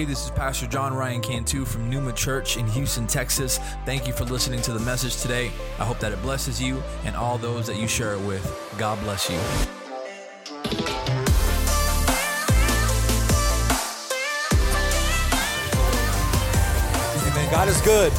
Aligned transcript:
Hey, 0.00 0.06
this 0.06 0.24
is 0.24 0.30
Pastor 0.30 0.66
John 0.66 0.94
Ryan 0.94 1.20
Cantu 1.20 1.66
from 1.66 1.90
Numa 1.90 2.14
Church 2.14 2.56
in 2.56 2.66
Houston, 2.68 3.06
Texas. 3.06 3.58
Thank 3.84 4.06
you 4.06 4.14
for 4.14 4.24
listening 4.24 4.62
to 4.62 4.72
the 4.72 4.80
message 4.80 5.20
today. 5.20 5.50
I 5.78 5.84
hope 5.84 5.98
that 5.98 6.10
it 6.10 6.22
blesses 6.22 6.58
you 6.58 6.82
and 7.04 7.14
all 7.14 7.36
those 7.36 7.66
that 7.66 7.76
you 7.76 7.86
share 7.86 8.14
it 8.14 8.20
with. 8.20 8.42
God 8.78 8.98
bless 9.00 9.28
you. 9.28 9.36
Amen. 17.28 17.50
God 17.50 17.68
is 17.68 17.82
good 17.82 18.10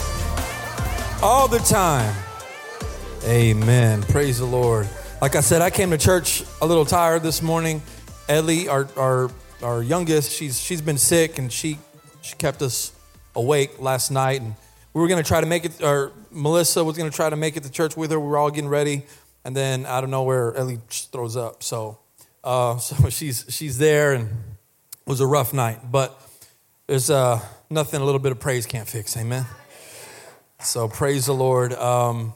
all 1.24 1.48
the 1.48 1.58
time. 1.68 2.14
Amen. 3.24 4.04
Praise 4.04 4.38
the 4.38 4.46
Lord. 4.46 4.88
Like 5.20 5.36
I 5.36 5.42
said, 5.42 5.64
I 5.64 5.72
came 5.72 5.90
to 5.90 5.98
church 5.98 6.44
a 6.62 6.66
little 6.68 6.86
tired 6.86 7.24
this 7.24 7.42
morning. 7.42 7.82
Ellie, 8.30 8.68
our, 8.68 8.88
our 8.96 9.32
our 9.64 9.82
youngest, 9.84 10.32
she's 10.32 10.60
she's 10.60 10.82
been 10.82 10.98
sick 10.98 11.38
and 11.38 11.52
she 11.52 11.78
she 12.22 12.36
kept 12.36 12.62
us 12.62 12.92
awake 13.36 13.80
last 13.80 14.12
night 14.12 14.42
and 14.42 14.56
we 14.94 15.02
were 15.02 15.08
going 15.08 15.22
to 15.22 15.28
try 15.28 15.42
to 15.42 15.48
make 15.48 15.66
it 15.66 15.82
or 15.82 16.12
Melissa 16.32 16.84
was 16.84 16.98
going 16.98 17.10
to 17.10 17.16
try 17.16 17.30
to 17.30 17.36
make 17.36 17.58
it 17.58 17.64
to 17.64 17.72
church 17.72 17.96
with 17.96 18.12
her. 18.12 18.20
We 18.20 18.28
were 18.28 18.38
all 18.38 18.52
getting 18.52 18.70
ready 18.70 19.04
and 19.44 19.56
then 19.56 19.86
out 19.86 20.04
of 20.04 20.10
nowhere 20.10 20.56
Ellie 20.56 20.80
throws 20.90 21.38
up. 21.38 21.64
So 21.64 22.00
uh, 22.44 22.78
so 22.80 23.10
she's 23.10 23.46
she's 23.50 23.78
there 23.78 24.14
and 24.14 24.30
it 24.30 25.10
was 25.10 25.22
a 25.22 25.28
rough 25.28 25.54
night, 25.54 25.80
but 25.92 26.20
there's 26.88 27.10
uh, 27.10 27.40
nothing 27.70 28.02
a 28.02 28.06
little 28.06 28.20
bit 28.20 28.32
of 28.32 28.40
praise 28.40 28.66
can't 28.66 28.88
fix. 28.88 29.16
Amen. 29.18 29.46
So 30.60 30.88
praise 30.88 31.26
the 31.26 31.34
Lord. 31.34 31.74
Um, 31.74 32.34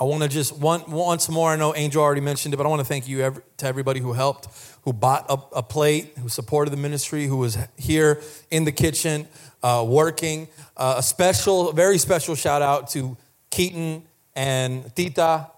I 0.00 0.04
want 0.04 0.22
to 0.22 0.28
just 0.28 0.56
one, 0.56 0.82
once 0.90 1.28
more. 1.28 1.50
I 1.50 1.56
know 1.56 1.74
Angel 1.74 2.02
already 2.02 2.20
mentioned 2.20 2.54
it, 2.54 2.56
but 2.56 2.66
I 2.66 2.68
want 2.68 2.80
to 2.80 2.84
thank 2.84 3.08
you 3.08 3.42
to 3.58 3.66
everybody 3.66 4.00
who 4.00 4.12
helped 4.12 4.48
who 4.82 4.92
bought 4.92 5.26
a, 5.28 5.58
a, 5.58 5.62
plate, 5.62 6.12
who 6.18 6.28
supported 6.28 6.70
the 6.70 6.76
ministry, 6.76 7.26
who 7.26 7.36
was 7.36 7.56
here 7.76 8.20
in 8.50 8.64
the 8.64 8.72
kitchen 8.72 9.28
uh, 9.62 9.84
working. 9.86 10.48
Uh, 10.76 10.96
a 10.98 11.02
special, 11.02 11.72
very 11.72 11.98
special 11.98 12.34
shout 12.34 12.62
out 12.62 12.90
to 12.90 13.16
Keaton 13.50 14.02
and 14.34 14.94
Tita 14.96 15.48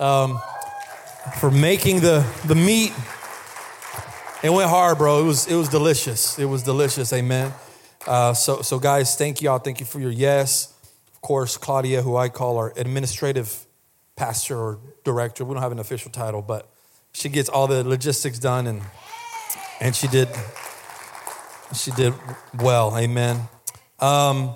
um, 0.00 0.40
for 1.38 1.50
making 1.50 2.00
the, 2.00 2.26
the 2.46 2.56
meat. 2.56 2.92
It 4.42 4.50
went 4.50 4.68
hard, 4.68 4.98
bro. 4.98 5.20
It 5.20 5.26
was, 5.26 5.46
it 5.46 5.54
was 5.54 5.68
delicious. 5.68 6.38
It 6.38 6.46
was 6.46 6.62
delicious. 6.62 7.12
Amen. 7.12 7.54
Uh, 8.06 8.34
so, 8.34 8.60
so, 8.60 8.78
guys, 8.78 9.16
thank 9.16 9.40
y'all. 9.40 9.58
Thank 9.58 9.80
you 9.80 9.86
for 9.86 10.00
your 10.00 10.10
yes. 10.10 10.74
Of 11.14 11.20
course, 11.20 11.56
Claudia, 11.56 12.02
who 12.02 12.16
I 12.16 12.28
call 12.28 12.58
our 12.58 12.72
administrative 12.76 13.66
pastor 14.16 14.56
or 14.56 14.80
director. 15.04 15.44
We 15.44 15.54
don't 15.54 15.62
have 15.62 15.72
an 15.72 15.78
official 15.78 16.10
title, 16.10 16.42
but 16.42 16.68
she 17.12 17.28
gets 17.28 17.48
all 17.48 17.66
the 17.66 17.84
logistics 17.84 18.38
done 18.38 18.66
and 18.66 18.82
and 19.80 19.94
she 19.94 20.08
did 20.08 20.28
she 21.74 21.90
did 21.92 22.14
well. 22.58 22.96
Amen. 22.96 23.48
Um, 23.98 24.54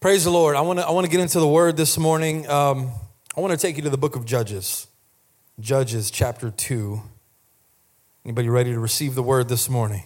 praise 0.00 0.24
the 0.24 0.30
lord. 0.30 0.56
I 0.56 0.60
want 0.62 0.78
to 0.78 0.86
i 0.86 0.90
want 0.90 1.04
to 1.04 1.10
get 1.10 1.20
into 1.20 1.40
the 1.40 1.48
word 1.48 1.76
this 1.76 1.98
morning. 1.98 2.48
Um, 2.48 2.90
i 3.36 3.40
want 3.40 3.52
to 3.52 3.58
take 3.58 3.76
you 3.76 3.82
to 3.82 3.90
the 3.90 3.98
book 3.98 4.16
of 4.16 4.24
judges. 4.24 4.86
Judges 5.58 6.10
chapter 6.10 6.50
2 6.50 7.02
anybody 8.24 8.48
ready 8.48 8.72
to 8.72 8.78
receive 8.78 9.14
the 9.14 9.22
word 9.22 9.48
this 9.48 9.68
morning? 9.68 10.04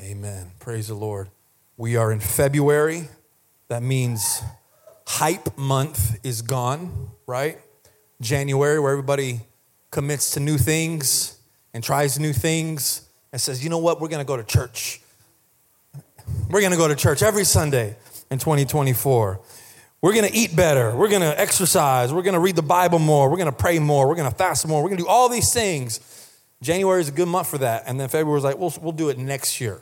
Amen. 0.00 0.52
Praise 0.58 0.88
the 0.88 0.94
lord. 0.94 1.28
We 1.76 1.96
are 1.96 2.12
in 2.12 2.20
february. 2.20 3.08
That 3.68 3.82
means 3.82 4.42
hype 5.06 5.56
month 5.58 6.18
is 6.24 6.42
gone 6.42 7.10
right 7.26 7.58
january 8.20 8.78
where 8.80 8.92
everybody 8.92 9.40
commits 9.94 10.32
to 10.32 10.40
new 10.40 10.58
things 10.58 11.38
and 11.72 11.82
tries 11.82 12.18
new 12.18 12.32
things 12.32 13.08
and 13.32 13.40
says, 13.40 13.62
you 13.62 13.70
know 13.70 13.78
what, 13.78 14.00
we're 14.00 14.08
gonna 14.08 14.24
go 14.24 14.36
to 14.36 14.44
church. 14.44 15.00
We're 16.48 16.62
gonna 16.62 16.76
go 16.76 16.88
to 16.88 16.96
church 16.96 17.22
every 17.22 17.44
Sunday 17.44 17.96
in 18.30 18.38
2024. 18.38 19.40
We're 20.00 20.14
gonna 20.14 20.30
eat 20.32 20.54
better. 20.54 20.94
We're 20.94 21.08
gonna 21.08 21.34
exercise. 21.36 22.12
We're 22.12 22.22
gonna 22.22 22.40
read 22.40 22.56
the 22.56 22.62
Bible 22.62 22.98
more. 22.98 23.30
We're 23.30 23.38
gonna 23.38 23.52
pray 23.52 23.78
more. 23.78 24.08
We're 24.08 24.16
gonna 24.16 24.30
fast 24.30 24.66
more. 24.66 24.82
We're 24.82 24.88
gonna 24.88 25.02
do 25.02 25.08
all 25.08 25.28
these 25.28 25.52
things. 25.52 26.00
January 26.60 27.00
is 27.00 27.08
a 27.08 27.12
good 27.12 27.28
month 27.28 27.48
for 27.48 27.58
that. 27.58 27.84
And 27.86 27.98
then 28.00 28.08
February 28.08 28.38
is 28.38 28.44
like, 28.44 28.58
we'll, 28.58 28.72
we'll 28.80 28.92
do 28.92 29.10
it 29.10 29.18
next 29.18 29.60
year. 29.60 29.80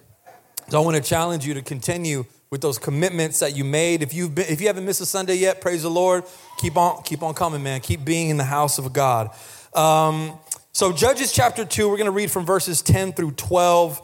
So 0.69 0.81
I 0.81 0.84
wanna 0.84 1.00
challenge 1.00 1.47
you 1.47 1.55
to 1.55 1.62
continue 1.62 2.25
with 2.52 2.60
those 2.60 2.78
commitments 2.78 3.40
that 3.40 3.56
you 3.56 3.64
made. 3.64 4.02
If 4.02 4.12
you've 4.12 4.34
been, 4.34 4.44
if 4.46 4.60
you 4.60 4.66
haven't 4.66 4.84
missed 4.84 5.00
a 5.00 5.06
Sunday 5.06 5.36
yet, 5.36 5.62
praise 5.62 5.84
the 5.84 5.90
Lord. 5.90 6.24
Keep 6.58 6.76
on, 6.76 7.02
keep 7.02 7.22
on 7.22 7.32
coming, 7.32 7.62
man. 7.62 7.80
Keep 7.80 8.04
being 8.04 8.28
in 8.28 8.36
the 8.36 8.44
house 8.44 8.76
of 8.76 8.92
God. 8.92 9.30
Um, 9.72 10.38
so, 10.70 10.92
Judges 10.92 11.32
chapter 11.32 11.64
2, 11.64 11.88
we're 11.88 11.96
going 11.96 12.04
to 12.04 12.10
read 12.10 12.30
from 12.30 12.44
verses 12.44 12.82
10 12.82 13.14
through 13.14 13.32
12, 13.32 14.02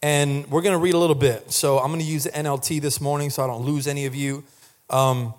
and 0.00 0.46
we're 0.46 0.62
going 0.62 0.74
to 0.74 0.78
read 0.78 0.94
a 0.94 0.98
little 0.98 1.16
bit. 1.16 1.50
So, 1.50 1.80
I'm 1.80 1.88
going 1.88 1.98
to 1.98 2.06
use 2.06 2.22
the 2.22 2.30
NLT 2.30 2.80
this 2.80 3.00
morning 3.00 3.30
so 3.30 3.42
I 3.42 3.48
don't 3.48 3.66
lose 3.66 3.88
any 3.88 4.06
of 4.06 4.14
you. 4.14 4.44
Um, 4.88 5.34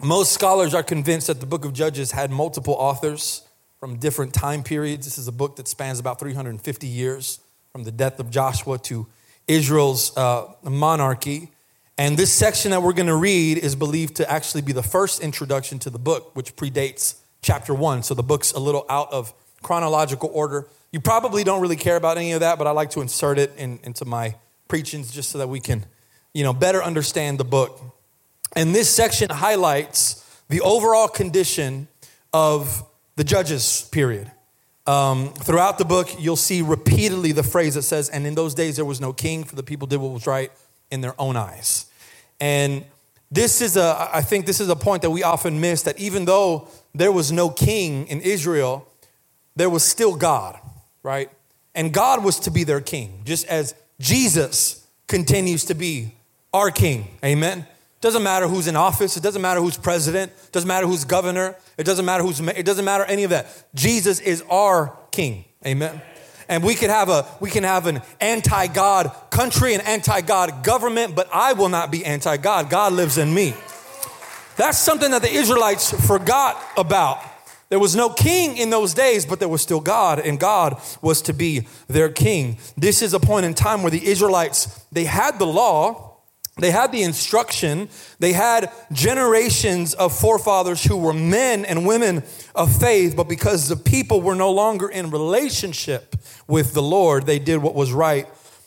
most 0.00 0.30
scholars 0.30 0.74
are 0.74 0.84
convinced 0.84 1.26
that 1.26 1.40
the 1.40 1.46
book 1.46 1.64
of 1.64 1.72
Judges 1.72 2.12
had 2.12 2.30
multiple 2.30 2.74
authors 2.74 3.42
from 3.80 3.96
different 3.96 4.32
time 4.32 4.62
periods. 4.62 5.04
This 5.04 5.18
is 5.18 5.26
a 5.26 5.32
book 5.32 5.56
that 5.56 5.66
spans 5.66 5.98
about 5.98 6.20
350 6.20 6.86
years 6.86 7.40
from 7.72 7.82
the 7.82 7.90
death 7.90 8.20
of 8.20 8.30
Joshua 8.30 8.78
to 8.78 9.08
Israel's 9.48 10.16
uh, 10.16 10.52
monarchy. 10.62 11.50
And 12.00 12.16
this 12.16 12.32
section 12.32 12.70
that 12.70 12.80
we're 12.80 12.92
going 12.92 13.08
to 13.08 13.16
read 13.16 13.58
is 13.58 13.74
believed 13.74 14.16
to 14.16 14.30
actually 14.30 14.62
be 14.62 14.72
the 14.72 14.84
first 14.84 15.20
introduction 15.20 15.80
to 15.80 15.90
the 15.90 15.98
book, 15.98 16.34
which 16.36 16.54
predates 16.54 17.16
chapter 17.42 17.74
one. 17.74 18.04
So 18.04 18.14
the 18.14 18.22
book's 18.22 18.52
a 18.52 18.60
little 18.60 18.86
out 18.88 19.12
of 19.12 19.34
chronological 19.62 20.30
order. 20.32 20.68
You 20.92 21.00
probably 21.00 21.42
don't 21.42 21.60
really 21.60 21.76
care 21.76 21.96
about 21.96 22.16
any 22.16 22.32
of 22.32 22.40
that, 22.40 22.56
but 22.56 22.68
I 22.68 22.70
like 22.70 22.90
to 22.90 23.00
insert 23.00 23.36
it 23.38 23.52
in, 23.58 23.80
into 23.82 24.04
my 24.04 24.36
preachings 24.68 25.10
just 25.10 25.30
so 25.30 25.38
that 25.38 25.48
we 25.48 25.58
can, 25.58 25.86
you 26.32 26.44
know, 26.44 26.52
better 26.52 26.82
understand 26.82 27.38
the 27.38 27.44
book. 27.44 27.80
And 28.54 28.72
this 28.72 28.88
section 28.88 29.28
highlights 29.30 30.24
the 30.48 30.60
overall 30.60 31.08
condition 31.08 31.88
of 32.32 32.84
the 33.16 33.24
judges 33.24 33.88
period. 33.90 34.30
Um, 34.86 35.34
throughout 35.34 35.78
the 35.78 35.84
book, 35.84 36.08
you'll 36.18 36.36
see 36.36 36.62
repeatedly 36.62 37.32
the 37.32 37.42
phrase 37.42 37.74
that 37.74 37.82
says, 37.82 38.08
"And 38.08 38.26
in 38.26 38.36
those 38.36 38.54
days 38.54 38.76
there 38.76 38.84
was 38.84 39.00
no 39.00 39.12
king, 39.12 39.42
for 39.42 39.56
the 39.56 39.62
people 39.64 39.86
did 39.88 39.98
what 39.98 40.12
was 40.12 40.26
right 40.26 40.52
in 40.90 41.00
their 41.00 41.14
own 41.20 41.36
eyes." 41.36 41.86
And 42.40 42.84
this 43.30 43.60
is 43.60 43.76
a, 43.76 44.08
I 44.12 44.22
think 44.22 44.46
this 44.46 44.60
is 44.60 44.68
a 44.68 44.76
point 44.76 45.02
that 45.02 45.10
we 45.10 45.22
often 45.22 45.60
miss 45.60 45.82
that 45.82 45.98
even 45.98 46.24
though 46.24 46.68
there 46.94 47.12
was 47.12 47.30
no 47.30 47.50
king 47.50 48.06
in 48.06 48.20
Israel, 48.20 48.88
there 49.56 49.68
was 49.68 49.84
still 49.84 50.16
God, 50.16 50.58
right? 51.02 51.30
And 51.74 51.92
God 51.92 52.24
was 52.24 52.40
to 52.40 52.50
be 52.50 52.64
their 52.64 52.80
king, 52.80 53.22
just 53.24 53.46
as 53.46 53.74
Jesus 54.00 54.86
continues 55.06 55.64
to 55.66 55.74
be 55.74 56.14
our 56.52 56.70
king. 56.70 57.08
Amen. 57.24 57.66
Doesn't 58.00 58.22
matter 58.22 58.46
who's 58.46 58.68
in 58.68 58.76
office, 58.76 59.16
it 59.16 59.22
doesn't 59.22 59.42
matter 59.42 59.60
who's 59.60 59.76
president, 59.76 60.30
it 60.30 60.52
doesn't 60.52 60.68
matter 60.68 60.86
who's 60.86 61.04
governor, 61.04 61.56
it 61.76 61.84
doesn't 61.84 62.04
matter 62.04 62.22
who's 62.22 62.38
it 62.40 62.64
doesn't 62.64 62.84
matter 62.84 63.04
any 63.04 63.24
of 63.24 63.30
that. 63.30 63.46
Jesus 63.74 64.20
is 64.20 64.42
our 64.48 64.96
king. 65.10 65.44
Amen. 65.66 66.00
And 66.48 66.64
we 66.64 66.74
can 66.74 66.90
have 66.90 67.08
a 67.08 67.26
we 67.40 67.50
can 67.50 67.64
have 67.64 67.86
an 67.86 68.00
anti-God 68.20 69.12
country 69.30 69.74
and 69.74 69.86
anti-God 69.86 70.64
government, 70.64 71.14
but 71.14 71.28
I 71.32 71.52
will 71.52 71.68
not 71.68 71.90
be 71.90 72.04
anti-God. 72.04 72.70
God 72.70 72.92
lives 72.92 73.18
in 73.18 73.32
me. 73.34 73.54
That's 74.56 74.78
something 74.78 75.10
that 75.10 75.22
the 75.22 75.32
Israelites 75.32 75.92
forgot 76.06 76.60
about. 76.76 77.22
There 77.68 77.78
was 77.78 77.94
no 77.94 78.08
king 78.08 78.56
in 78.56 78.70
those 78.70 78.94
days, 78.94 79.26
but 79.26 79.40
there 79.40 79.48
was 79.48 79.60
still 79.60 79.80
God, 79.80 80.18
and 80.18 80.40
God 80.40 80.80
was 81.02 81.20
to 81.22 81.34
be 81.34 81.68
their 81.86 82.08
king. 82.08 82.56
This 82.78 83.02
is 83.02 83.12
a 83.12 83.20
point 83.20 83.44
in 83.44 83.52
time 83.52 83.82
where 83.82 83.90
the 83.90 84.06
Israelites, 84.06 84.86
they 84.90 85.04
had 85.04 85.38
the 85.38 85.46
law, 85.46 86.07
they 86.58 86.70
had 86.70 86.92
the 86.92 87.02
instruction, 87.02 87.88
they 88.18 88.32
had 88.32 88.70
generations 88.92 89.94
of 89.94 90.16
forefathers 90.16 90.82
who 90.84 90.96
were 90.96 91.12
men 91.12 91.64
and 91.64 91.86
women 91.86 92.22
of 92.54 92.76
faith, 92.76 93.14
but 93.16 93.28
because 93.28 93.68
the 93.68 93.76
people 93.76 94.20
were 94.20 94.34
no 94.34 94.50
longer 94.50 94.88
in 94.88 95.10
relationship 95.10 96.16
with 96.46 96.74
the 96.74 96.82
Lord, 96.82 97.26
they 97.26 97.38
did 97.38 97.58
what 97.58 97.74
was 97.74 97.92
right 97.92 98.26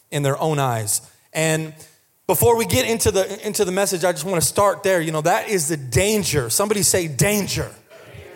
in 0.09 0.23
their 0.23 0.39
own 0.39 0.59
eyes. 0.59 1.01
And 1.33 1.73
before 2.27 2.55
we 2.55 2.65
get 2.65 2.89
into 2.89 3.11
the 3.11 3.45
into 3.45 3.65
the 3.65 3.73
message, 3.73 4.05
I 4.05 4.13
just 4.13 4.23
want 4.23 4.41
to 4.41 4.47
start 4.47 4.83
there. 4.83 5.01
You 5.01 5.11
know, 5.11 5.21
that 5.21 5.49
is 5.49 5.67
the 5.67 5.75
danger. 5.75 6.49
Somebody 6.49 6.81
say 6.83 7.09
danger. 7.09 7.63
danger. 7.63 8.31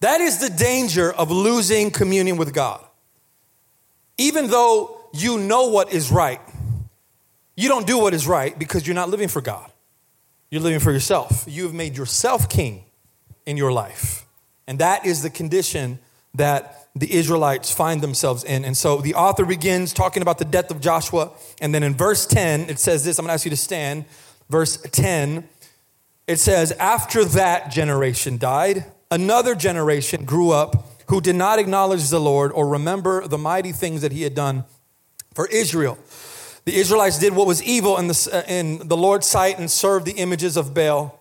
That 0.00 0.22
is 0.22 0.38
the 0.38 0.48
danger 0.48 1.12
of 1.12 1.30
losing 1.30 1.90
communion 1.90 2.38
with 2.38 2.54
God. 2.54 2.82
Even 4.16 4.48
though 4.48 4.98
you 5.12 5.38
know 5.38 5.68
what 5.68 5.92
is 5.92 6.10
right, 6.10 6.40
you 7.60 7.68
don't 7.68 7.86
do 7.86 7.98
what 7.98 8.14
is 8.14 8.26
right 8.26 8.58
because 8.58 8.86
you're 8.86 8.94
not 8.94 9.10
living 9.10 9.28
for 9.28 9.40
God. 9.40 9.70
You're 10.50 10.62
living 10.62 10.80
for 10.80 10.92
yourself. 10.92 11.44
You 11.46 11.64
have 11.64 11.74
made 11.74 11.96
yourself 11.96 12.48
king 12.48 12.84
in 13.44 13.56
your 13.56 13.70
life. 13.70 14.24
And 14.66 14.78
that 14.78 15.04
is 15.04 15.22
the 15.22 15.30
condition 15.30 15.98
that 16.34 16.88
the 16.96 17.12
Israelites 17.12 17.70
find 17.70 18.00
themselves 18.00 18.44
in. 18.44 18.64
And 18.64 18.76
so 18.76 19.00
the 19.00 19.14
author 19.14 19.44
begins 19.44 19.92
talking 19.92 20.22
about 20.22 20.38
the 20.38 20.44
death 20.44 20.70
of 20.70 20.80
Joshua. 20.80 21.32
And 21.60 21.74
then 21.74 21.82
in 21.82 21.94
verse 21.94 22.26
10, 22.26 22.70
it 22.70 22.78
says 22.78 23.04
this 23.04 23.18
I'm 23.18 23.24
gonna 23.24 23.34
ask 23.34 23.44
you 23.44 23.50
to 23.50 23.56
stand. 23.56 24.06
Verse 24.48 24.78
10, 24.78 25.48
it 26.26 26.38
says, 26.38 26.72
After 26.72 27.24
that 27.24 27.70
generation 27.70 28.38
died, 28.38 28.86
another 29.10 29.54
generation 29.54 30.24
grew 30.24 30.50
up 30.50 30.86
who 31.08 31.20
did 31.20 31.36
not 31.36 31.58
acknowledge 31.58 32.08
the 32.08 32.20
Lord 32.20 32.52
or 32.52 32.68
remember 32.68 33.26
the 33.28 33.38
mighty 33.38 33.72
things 33.72 34.02
that 34.02 34.12
he 34.12 34.22
had 34.22 34.34
done 34.34 34.64
for 35.34 35.46
Israel. 35.48 35.98
The 36.70 36.76
Israelites 36.76 37.18
did 37.18 37.34
what 37.34 37.48
was 37.48 37.60
evil 37.64 37.98
in 37.98 38.06
the, 38.06 38.30
uh, 38.32 38.42
in 38.48 38.86
the 38.86 38.96
Lord's 38.96 39.26
sight 39.26 39.58
and 39.58 39.68
served 39.68 40.06
the 40.06 40.12
images 40.12 40.56
of 40.56 40.72
Baal. 40.72 41.20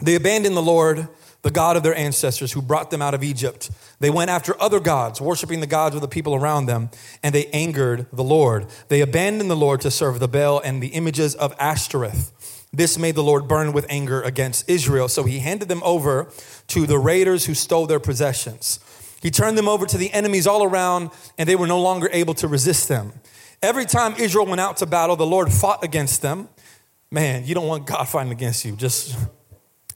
They 0.00 0.16
abandoned 0.16 0.54
the 0.54 0.60
Lord, 0.60 1.08
the 1.40 1.50
God 1.50 1.78
of 1.78 1.82
their 1.82 1.94
ancestors 1.94 2.52
who 2.52 2.60
brought 2.60 2.90
them 2.90 3.00
out 3.00 3.14
of 3.14 3.24
Egypt. 3.24 3.70
They 4.00 4.10
went 4.10 4.28
after 4.28 4.54
other 4.60 4.78
gods, 4.78 5.18
worshiping 5.18 5.60
the 5.60 5.66
gods 5.66 5.94
of 5.94 6.02
the 6.02 6.08
people 6.08 6.34
around 6.34 6.66
them, 6.66 6.90
and 7.22 7.34
they 7.34 7.46
angered 7.54 8.04
the 8.12 8.22
Lord. 8.22 8.66
They 8.88 9.00
abandoned 9.00 9.50
the 9.50 9.56
Lord 9.56 9.80
to 9.80 9.90
serve 9.90 10.20
the 10.20 10.28
Baal 10.28 10.60
and 10.60 10.82
the 10.82 10.88
images 10.88 11.34
of 11.34 11.54
Ashtoreth. 11.58 12.68
This 12.70 12.98
made 12.98 13.14
the 13.14 13.22
Lord 13.22 13.48
burn 13.48 13.72
with 13.72 13.86
anger 13.88 14.20
against 14.20 14.68
Israel. 14.68 15.08
So 15.08 15.24
he 15.24 15.38
handed 15.38 15.68
them 15.68 15.80
over 15.84 16.30
to 16.66 16.86
the 16.86 16.98
raiders 16.98 17.46
who 17.46 17.54
stole 17.54 17.86
their 17.86 17.98
possessions. 17.98 18.78
He 19.22 19.30
turned 19.30 19.56
them 19.56 19.68
over 19.68 19.86
to 19.86 19.96
the 19.96 20.12
enemies 20.12 20.46
all 20.46 20.62
around, 20.62 21.12
and 21.38 21.48
they 21.48 21.56
were 21.56 21.66
no 21.66 21.80
longer 21.80 22.10
able 22.12 22.34
to 22.34 22.46
resist 22.46 22.88
them. 22.88 23.14
Every 23.62 23.84
time 23.84 24.14
Israel 24.18 24.46
went 24.46 24.60
out 24.60 24.78
to 24.78 24.86
battle, 24.86 25.16
the 25.16 25.26
Lord 25.26 25.52
fought 25.52 25.82
against 25.82 26.22
them. 26.22 26.48
Man, 27.10 27.44
you 27.44 27.54
don't 27.54 27.66
want 27.66 27.86
God 27.86 28.08
fighting 28.08 28.32
against 28.32 28.64
you, 28.64 28.76
just 28.76 29.16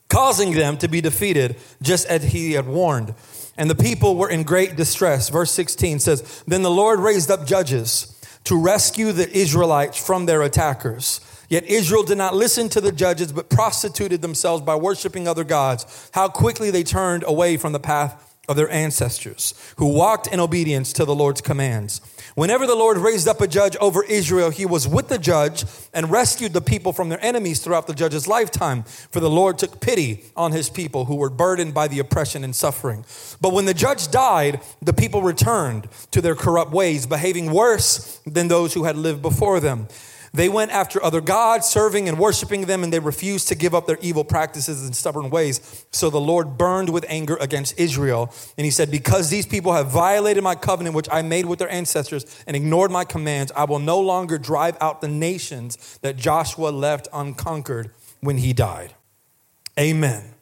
causing 0.09 0.53
them 0.53 0.77
to 0.79 0.89
be 0.89 1.01
defeated, 1.01 1.57
just 1.83 2.07
as 2.07 2.25
he 2.25 2.53
had 2.53 2.67
warned. 2.67 3.15
And 3.57 3.69
the 3.69 3.75
people 3.75 4.17
were 4.17 4.31
in 4.31 4.43
great 4.43 4.77
distress. 4.77 5.29
Verse 5.29 5.51
16 5.51 6.01
says, 6.01 6.43
Then 6.47 6.63
the 6.63 6.71
Lord 6.71 7.01
raised 7.01 7.31
up 7.31 7.47
judges 7.47 8.17
to 8.45 8.59
rescue 8.59 9.13
the 9.13 9.31
Israelites 9.37 9.99
from 10.05 10.27
their 10.27 10.43
attackers. 10.43 11.21
Yet 11.49 11.65
Israel 11.65 12.05
did 12.05 12.17
not 12.17 12.35
listen 12.35 12.69
to 12.71 12.81
the 12.81 12.93
judges, 12.93 13.33
but 13.33 13.51
prostituted 13.51 14.23
themselves 14.23 14.63
by 14.63 14.77
worshiping 14.77 15.27
other 15.27 15.45
gods. 15.45 16.11
How 16.15 16.29
quickly 16.29 16.71
they 16.71 16.85
turned 16.85 17.25
away 17.27 17.57
from 17.57 17.73
the 17.73 17.81
path 17.81 18.30
of 18.51 18.57
their 18.57 18.71
ancestors, 18.71 19.55
who 19.77 19.87
walked 19.87 20.27
in 20.27 20.41
obedience 20.41 20.93
to 20.93 21.05
the 21.05 21.15
Lord's 21.15 21.41
commands. 21.41 22.01
Whenever 22.35 22.67
the 22.67 22.75
Lord 22.75 22.99
raised 22.99 23.29
up 23.29 23.41
a 23.41 23.47
judge 23.47 23.77
over 23.77 24.03
Israel, 24.03 24.51
he 24.51 24.67
was 24.67 24.89
with 24.89 25.07
the 25.07 25.19
judge 25.19 25.65
and 25.95 26.11
rescued 26.11 26.53
the 26.53 26.61
people 26.61 26.93
from 26.93 27.11
their 27.11 27.25
enemies 27.25 27.61
throughout 27.61 27.87
the 27.87 27.95
judge's 27.95 28.27
lifetime. 28.27 28.83
For 28.83 29.21
the 29.21 29.31
Lord 29.31 29.57
took 29.57 29.81
pity 29.81 30.25
on 30.37 30.51
his 30.51 30.69
people 30.69 31.05
who 31.05 31.15
were 31.15 31.31
burdened 31.31 31.75
by 31.75 31.87
the 31.87 32.01
oppression 32.01 32.43
and 32.43 32.55
suffering. 32.55 33.05
But 33.41 33.53
when 33.53 33.67
the 33.67 33.75
judge 33.75 34.11
died, 34.11 34.61
the 34.83 34.93
people 34.93 35.23
returned 35.23 35.89
to 36.11 36.21
their 36.21 36.35
corrupt 36.35 36.73
ways, 36.73 37.07
behaving 37.07 37.53
worse 37.53 38.21
than 38.27 38.49
those 38.49 38.75
who 38.75 38.83
had 38.83 38.97
lived 38.97 39.23
before 39.23 39.61
them. 39.61 39.87
They 40.33 40.49
went 40.49 40.71
after 40.71 41.03
other 41.03 41.21
gods, 41.21 41.67
serving 41.67 42.09
and 42.09 42.17
worshiping 42.17 42.67
them, 42.67 42.85
and 42.85 42.93
they 42.93 43.01
refused 43.01 43.49
to 43.49 43.57
give 43.57 43.75
up 43.75 43.87
their 43.87 43.99
evil 44.01 44.23
practices 44.23 44.85
and 44.85 44.95
stubborn 44.95 45.29
ways. 45.29 45.85
So 45.91 46.09
the 46.09 46.21
Lord 46.21 46.57
burned 46.57 46.91
with 46.91 47.05
anger 47.09 47.37
against 47.41 47.79
Israel. 47.79 48.33
And 48.57 48.65
he 48.65 48.71
said, 48.71 48.93
Because 48.93 49.31
these 49.31 49.47
people 49.47 49.73
have 49.73 49.91
violated 49.91 50.45
my 50.45 50.55
covenant, 50.55 50.95
which 50.95 51.09
I 51.11 51.23
made 51.23 51.47
with 51.47 51.59
their 51.59 51.71
ancestors, 51.71 52.25
and 52.47 52.55
ignored 52.55 52.93
my 52.93 53.05
commands, 53.05 53.51
I 53.57 53.65
will 53.65 53.81
no 53.81 53.99
longer 53.99 54.39
drive 54.39 54.77
out 54.81 55.01
the 55.01 55.09
nations 55.09 55.99
that 56.03 56.17
Joshua 56.17 56.69
left 56.69 57.09
unconquered 57.13 57.91
when 58.21 58.39
he 58.39 58.53
died. 58.53 58.95
Amen. 59.79 60.35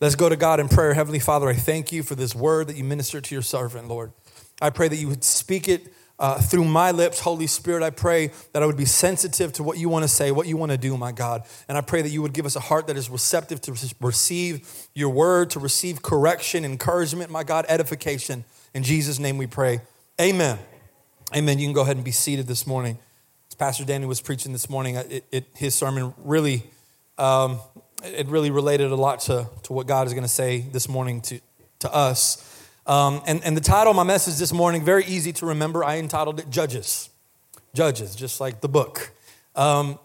Let's 0.00 0.14
go 0.14 0.28
to 0.28 0.36
God 0.36 0.60
in 0.60 0.68
prayer. 0.68 0.94
Heavenly 0.94 1.18
Father, 1.18 1.48
I 1.48 1.54
thank 1.54 1.92
you 1.92 2.02
for 2.02 2.14
this 2.14 2.34
word 2.34 2.68
that 2.68 2.76
you 2.76 2.84
ministered 2.84 3.24
to 3.24 3.34
your 3.34 3.42
servant, 3.42 3.88
Lord. 3.88 4.12
I 4.60 4.70
pray 4.70 4.88
that 4.88 4.96
you 4.96 5.08
would 5.08 5.24
speak 5.24 5.68
it 5.68 5.92
uh, 6.18 6.40
through 6.40 6.64
my 6.64 6.92
lips, 6.92 7.20
Holy 7.20 7.46
Spirit, 7.46 7.82
I 7.82 7.90
pray 7.90 8.30
that 8.52 8.62
I 8.62 8.66
would 8.66 8.76
be 8.76 8.86
sensitive 8.86 9.52
to 9.54 9.62
what 9.62 9.76
you 9.76 9.88
want 9.88 10.02
to 10.04 10.08
say, 10.08 10.30
what 10.30 10.46
you 10.46 10.56
want 10.56 10.72
to 10.72 10.78
do, 10.78 10.96
my 10.96 11.12
God. 11.12 11.42
And 11.68 11.76
I 11.76 11.82
pray 11.82 12.00
that 12.00 12.08
you 12.08 12.22
would 12.22 12.32
give 12.32 12.46
us 12.46 12.56
a 12.56 12.60
heart 12.60 12.86
that 12.86 12.96
is 12.96 13.10
receptive 13.10 13.60
to 13.62 13.92
receive 14.00 14.88
your 14.94 15.10
word, 15.10 15.50
to 15.50 15.60
receive 15.60 16.02
correction, 16.02 16.64
encouragement, 16.64 17.30
my 17.30 17.44
God, 17.44 17.66
edification. 17.68 18.44
In 18.72 18.82
Jesus' 18.82 19.18
name 19.18 19.36
we 19.36 19.46
pray. 19.46 19.80
Amen. 20.18 20.58
Amen. 21.34 21.58
You 21.58 21.66
can 21.66 21.74
go 21.74 21.82
ahead 21.82 21.96
and 21.96 22.04
be 22.04 22.12
seated 22.12 22.46
this 22.46 22.66
morning. 22.66 22.98
As 23.48 23.54
Pastor 23.54 23.84
Danny 23.84 24.06
was 24.06 24.22
preaching 24.22 24.52
this 24.52 24.70
morning, 24.70 24.96
it, 24.96 25.24
it, 25.30 25.44
his 25.54 25.74
sermon 25.74 26.14
really, 26.24 26.62
um, 27.18 27.58
it 28.02 28.26
really 28.28 28.50
related 28.50 28.90
a 28.90 28.96
lot 28.96 29.20
to, 29.20 29.48
to 29.64 29.72
what 29.74 29.86
God 29.86 30.06
is 30.06 30.14
going 30.14 30.24
to 30.24 30.28
say 30.28 30.60
this 30.60 30.88
morning 30.88 31.20
to, 31.22 31.40
to 31.80 31.94
us. 31.94 32.55
Um, 32.86 33.20
and, 33.26 33.42
and 33.44 33.56
the 33.56 33.60
title 33.60 33.90
of 33.90 33.96
my 33.96 34.04
message 34.04 34.36
this 34.36 34.52
morning, 34.52 34.84
very 34.84 35.04
easy 35.04 35.32
to 35.34 35.46
remember. 35.46 35.82
I 35.82 35.98
entitled 35.98 36.38
it 36.38 36.50
Judges. 36.50 37.10
Judges, 37.74 38.14
just 38.14 38.40
like 38.40 38.60
the 38.60 38.68
book. 38.68 39.10
Um, 39.56 39.98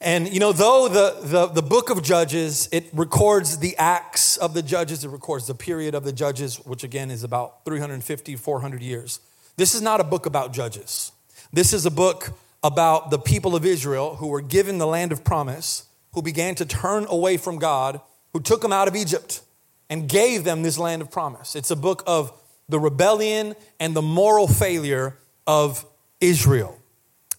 and 0.00 0.32
you 0.32 0.40
know, 0.40 0.52
though 0.52 0.88
the, 0.88 1.16
the, 1.22 1.46
the 1.46 1.62
book 1.62 1.90
of 1.90 2.02
Judges, 2.02 2.68
it 2.72 2.88
records 2.92 3.58
the 3.58 3.76
acts 3.76 4.36
of 4.36 4.52
the 4.52 4.62
judges, 4.62 5.04
it 5.04 5.10
records 5.10 5.46
the 5.46 5.54
period 5.54 5.94
of 5.94 6.04
the 6.04 6.12
judges, 6.12 6.56
which 6.66 6.82
again 6.82 7.10
is 7.10 7.22
about 7.22 7.64
350, 7.64 8.36
400 8.36 8.82
years. 8.82 9.20
This 9.56 9.74
is 9.74 9.82
not 9.82 10.00
a 10.00 10.04
book 10.04 10.26
about 10.26 10.52
judges. 10.52 11.12
This 11.52 11.72
is 11.72 11.86
a 11.86 11.90
book 11.90 12.30
about 12.64 13.10
the 13.10 13.18
people 13.18 13.54
of 13.54 13.64
Israel 13.64 14.16
who 14.16 14.26
were 14.26 14.40
given 14.40 14.78
the 14.78 14.86
land 14.86 15.12
of 15.12 15.22
promise, 15.22 15.84
who 16.14 16.22
began 16.22 16.56
to 16.56 16.66
turn 16.66 17.06
away 17.08 17.36
from 17.36 17.58
God, 17.58 18.00
who 18.32 18.40
took 18.40 18.60
them 18.60 18.72
out 18.72 18.88
of 18.88 18.96
Egypt 18.96 19.42
and 19.90 20.08
gave 20.08 20.44
them 20.44 20.62
this 20.62 20.78
land 20.78 21.02
of 21.02 21.10
promise. 21.10 21.56
It's 21.56 21.70
a 21.70 21.76
book 21.76 22.02
of 22.06 22.32
the 22.68 22.78
rebellion 22.78 23.54
and 23.80 23.94
the 23.94 24.02
moral 24.02 24.46
failure 24.46 25.16
of 25.46 25.84
Israel. 26.20 26.78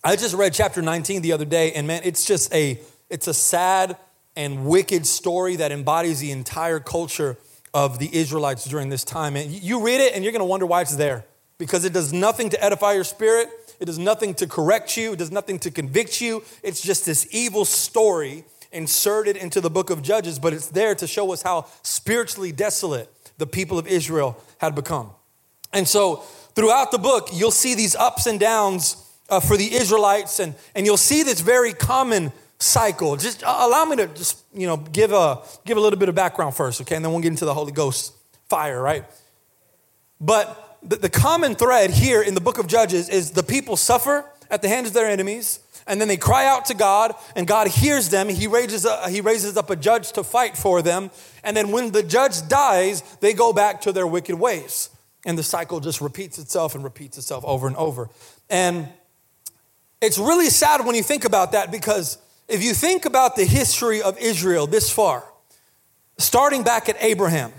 I 0.04 0.16
just 0.16 0.34
read 0.36 0.54
chapter 0.54 0.81
19 0.81 1.22
the 1.22 1.34
other 1.34 1.46
day 1.46 1.74
and 1.74 1.86
man, 1.86 2.01
it's 2.04 2.25
just 2.25 2.54
a 2.54 2.80
it's 3.10 3.28
a 3.28 3.34
sad 3.34 3.98
and 4.36 4.66
wicked 4.66 5.06
story 5.06 5.57
that 5.57 5.72
embodies 5.72 6.19
the 6.19 6.31
entire 6.31 6.80
culture 6.80 7.38
of 7.74 8.00
the 8.00 8.10
Israelites 8.16 8.66
during 8.66 8.90
this 8.90 9.04
time. 9.04 9.36
And 9.36 9.52
you 9.52 9.84
read 9.84 10.00
it 10.00 10.13
and 10.13 10.24
you're 10.24 10.31
going 10.31 10.42
to 10.42 10.45
wonder 10.45 10.66
why 10.66 10.81
it's 10.81 10.95
there 10.95 11.25
because 11.57 11.86
it 11.86 11.94
does 11.94 12.13
nothing 12.13 12.50
to 12.50 12.63
edify 12.63 12.94
your 12.94 13.04
spirit. 13.04 13.50
It 13.80 13.86
does 13.86 14.00
nothing 14.00 14.34
to 14.36 14.48
correct 14.48 14.98
you. 14.98 15.13
It 15.13 15.19
does 15.19 15.31
nothing 15.31 15.60
to 15.60 15.72
convict 15.72 16.22
you. 16.22 16.44
It's 16.63 16.81
just 16.81 17.06
this 17.06 17.28
evil 17.31 17.66
story 17.66 18.45
inserted 18.71 19.36
into 19.36 19.62
the 19.62 19.69
book 19.69 19.89
of 19.89 20.01
Judges, 20.01 20.39
but 20.39 20.54
it's 20.54 20.68
there 20.68 20.95
to 20.95 21.07
show 21.07 21.33
us 21.33 21.42
how 21.42 21.66
spiritually 21.81 22.51
desolate 22.51 23.10
the 23.38 23.48
people 23.48 23.80
of 23.80 23.88
Israel 23.88 24.42
had 24.60 24.75
become. 24.75 25.12
And 25.74 25.88
so 25.88 26.18
throughout 26.56 26.92
the 26.92 26.98
book, 26.98 27.30
you'll 27.33 27.51
see 27.51 27.75
these 27.75 27.95
ups 27.95 28.25
and 28.25 28.39
downs 28.39 29.06
uh, 29.30 29.39
for 29.39 29.57
the 29.57 29.74
Israelites, 29.74 30.39
and, 30.39 30.56
and 30.75 30.86
you'll 30.86 30.98
see 30.98 31.24
this 31.24 31.42
very 31.42 31.74
common 31.74 32.31
cycle. 32.60 33.16
Just 33.16 33.44
uh, 33.44 33.57
allow 33.62 33.85
me 33.85 33.95
to 33.97 34.07
just, 34.07 34.44
you 34.54 34.68
know, 34.68 34.78
give 34.78 35.11
a, 35.11 35.42
give 35.66 35.78
a 35.78 35.81
little 35.81 35.99
bit 35.99 36.09
of 36.09 36.16
background 36.16 36.56
first, 36.56 36.81
okay? 36.81 36.95
And 36.95 37.06
then 37.06 37.11
we'll 37.11 37.21
get 37.21 37.30
into 37.30 37.45
the 37.45 37.54
Holy 37.54 37.71
Ghost 37.71 38.14
fire, 38.49 38.81
right? 38.81 39.06
But 40.19 40.78
the, 40.83 40.97
the 40.97 41.09
common 41.09 41.56
thread 41.56 41.92
here 41.92 42.21
in 42.21 42.35
the 42.35 42.42
book 42.42 42.57
of 42.57 42.68
Judges 42.68 43.09
is 43.09 43.31
the 43.31 43.44
people 43.44 43.78
suffer 43.78 44.26
at 44.49 44.61
the 44.61 44.68
hands 44.68 44.88
of 44.88 44.94
their 44.94 45.07
enemies 45.07 45.59
and 45.90 46.00
then 46.00 46.08
they 46.08 46.18
cry 46.18 46.46
out 46.46 46.66
to 46.66 46.76
God, 46.76 47.16
and 47.36 47.48
God 47.48 47.68
hears 47.68 48.10
them. 48.10 48.30
He 48.30 48.46
raises, 48.46 48.86
a, 48.86 49.10
he 49.10 49.22
raises 49.22 49.58
up 49.58 49.72
a 49.72 49.76
judge 49.76 50.12
to 50.14 50.24
fight 50.24 50.56
for 50.56 50.84
them. 50.84 51.10
And 51.44 51.58
then 51.58 51.72
when 51.72 51.92
the 51.92 52.04
judge 52.04 52.48
dies, 52.48 53.02
they 53.22 53.34
go 53.34 53.52
back 53.52 53.81
to 53.81 53.92
their 53.92 54.06
wicked 54.06 54.36
ways. 54.36 54.92
And 55.26 55.36
the 55.36 55.44
cycle 55.44 55.80
just 55.80 56.00
repeats 56.00 56.38
itself 56.38 56.76
and 56.76 56.84
repeats 56.84 57.18
itself 57.18 57.44
over 57.44 57.66
and 57.66 57.76
over. 57.76 58.08
And 58.52 58.88
it's 60.00 60.19
really 60.19 60.50
sad 60.50 60.86
when 60.86 60.96
you 60.96 61.04
think 61.04 61.26
about 61.26 61.54
that 61.54 61.72
because 61.72 62.19
if 62.48 62.64
you 62.64 62.74
think 62.74 63.06
about 63.06 63.36
the 63.36 63.44
history 63.44 64.02
of 64.02 64.18
Israel 64.19 64.68
this 64.68 64.92
far, 64.92 65.24
starting 66.19 66.64
back 66.64 66.88
at 66.88 66.98
Abraham, 67.00 67.52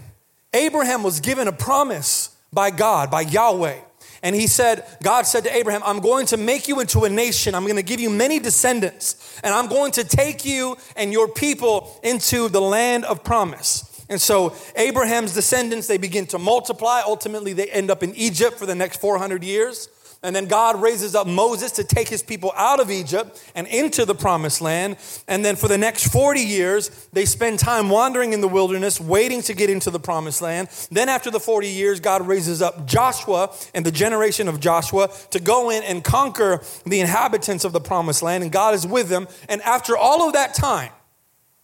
Abraham 0.54 1.02
was 1.02 1.18
given 1.18 1.48
a 1.48 1.52
promise 1.52 2.34
by 2.52 2.70
God, 2.70 3.10
by 3.10 3.22
Yahweh, 3.22 3.80
and 4.22 4.36
he 4.36 4.46
said, 4.46 4.84
God 5.02 5.26
said 5.26 5.44
to 5.44 5.56
Abraham, 5.56 5.82
I'm 5.84 6.00
going 6.00 6.26
to 6.26 6.36
make 6.36 6.68
you 6.68 6.80
into 6.80 7.04
a 7.04 7.08
nation. 7.08 7.54
I'm 7.54 7.64
going 7.64 7.76
to 7.76 7.82
give 7.82 8.00
you 8.00 8.10
many 8.10 8.38
descendants, 8.38 9.40
and 9.42 9.54
I'm 9.54 9.68
going 9.68 9.92
to 9.92 10.04
take 10.04 10.44
you 10.44 10.76
and 10.96 11.12
your 11.12 11.28
people 11.28 11.98
into 12.02 12.48
the 12.48 12.60
land 12.60 13.04
of 13.04 13.24
promise. 13.24 13.86
And 14.10 14.20
so 14.20 14.54
Abraham's 14.74 15.32
descendants, 15.32 15.86
they 15.86 15.96
begin 15.96 16.26
to 16.26 16.38
multiply. 16.38 17.00
Ultimately, 17.06 17.52
they 17.52 17.70
end 17.70 17.90
up 17.90 18.02
in 18.02 18.14
Egypt 18.16 18.58
for 18.58 18.66
the 18.66 18.74
next 18.74 19.00
400 19.00 19.44
years. 19.44 19.88
And 20.22 20.36
then 20.36 20.46
God 20.46 20.82
raises 20.82 21.14
up 21.14 21.26
Moses 21.26 21.72
to 21.72 21.84
take 21.84 22.06
his 22.06 22.22
people 22.22 22.52
out 22.54 22.78
of 22.78 22.90
Egypt 22.90 23.42
and 23.54 23.66
into 23.66 24.04
the 24.04 24.14
promised 24.14 24.60
land. 24.60 24.98
And 25.26 25.42
then 25.42 25.56
for 25.56 25.66
the 25.66 25.78
next 25.78 26.12
40 26.12 26.40
years, 26.40 26.90
they 27.14 27.24
spend 27.24 27.58
time 27.58 27.88
wandering 27.88 28.34
in 28.34 28.42
the 28.42 28.48
wilderness, 28.48 29.00
waiting 29.00 29.40
to 29.42 29.54
get 29.54 29.70
into 29.70 29.90
the 29.90 29.98
promised 29.98 30.42
land. 30.42 30.68
Then, 30.90 31.08
after 31.08 31.30
the 31.30 31.40
40 31.40 31.68
years, 31.68 32.00
God 32.00 32.26
raises 32.26 32.60
up 32.60 32.86
Joshua 32.86 33.54
and 33.74 33.86
the 33.86 33.90
generation 33.90 34.46
of 34.46 34.60
Joshua 34.60 35.08
to 35.30 35.40
go 35.40 35.70
in 35.70 35.82
and 35.84 36.04
conquer 36.04 36.60
the 36.84 37.00
inhabitants 37.00 37.64
of 37.64 37.72
the 37.72 37.80
promised 37.80 38.22
land. 38.22 38.42
And 38.42 38.52
God 38.52 38.74
is 38.74 38.86
with 38.86 39.08
them. 39.08 39.26
And 39.48 39.62
after 39.62 39.96
all 39.96 40.26
of 40.26 40.34
that 40.34 40.52
time, 40.52 40.92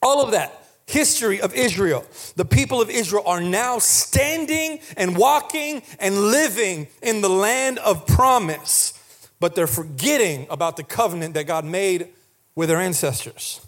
all 0.01 0.25
of 0.25 0.31
that, 0.31 0.66
history 0.87 1.41
of 1.41 1.53
Israel. 1.55 2.05
The 2.37 2.45
people 2.45 2.81
of 2.81 2.89
Israel 2.89 3.25
are 3.27 3.41
now 3.41 3.79
standing 3.79 4.81
and 4.97 5.17
walking 5.17 5.83
and 5.99 6.17
living 6.17 6.89
in 7.03 7.21
the 7.21 7.29
land 7.29 7.79
of 7.81 8.07
promise, 8.07 8.93
but 9.41 9.55
they're 9.55 9.67
forgetting 9.67 10.47
about 10.49 10.77
the 10.77 10.85
covenant 10.85 11.35
that 11.35 11.45
God 11.45 11.65
made 11.65 12.09
with 12.55 12.69
their 12.69 12.81
ancestors. 12.81 13.61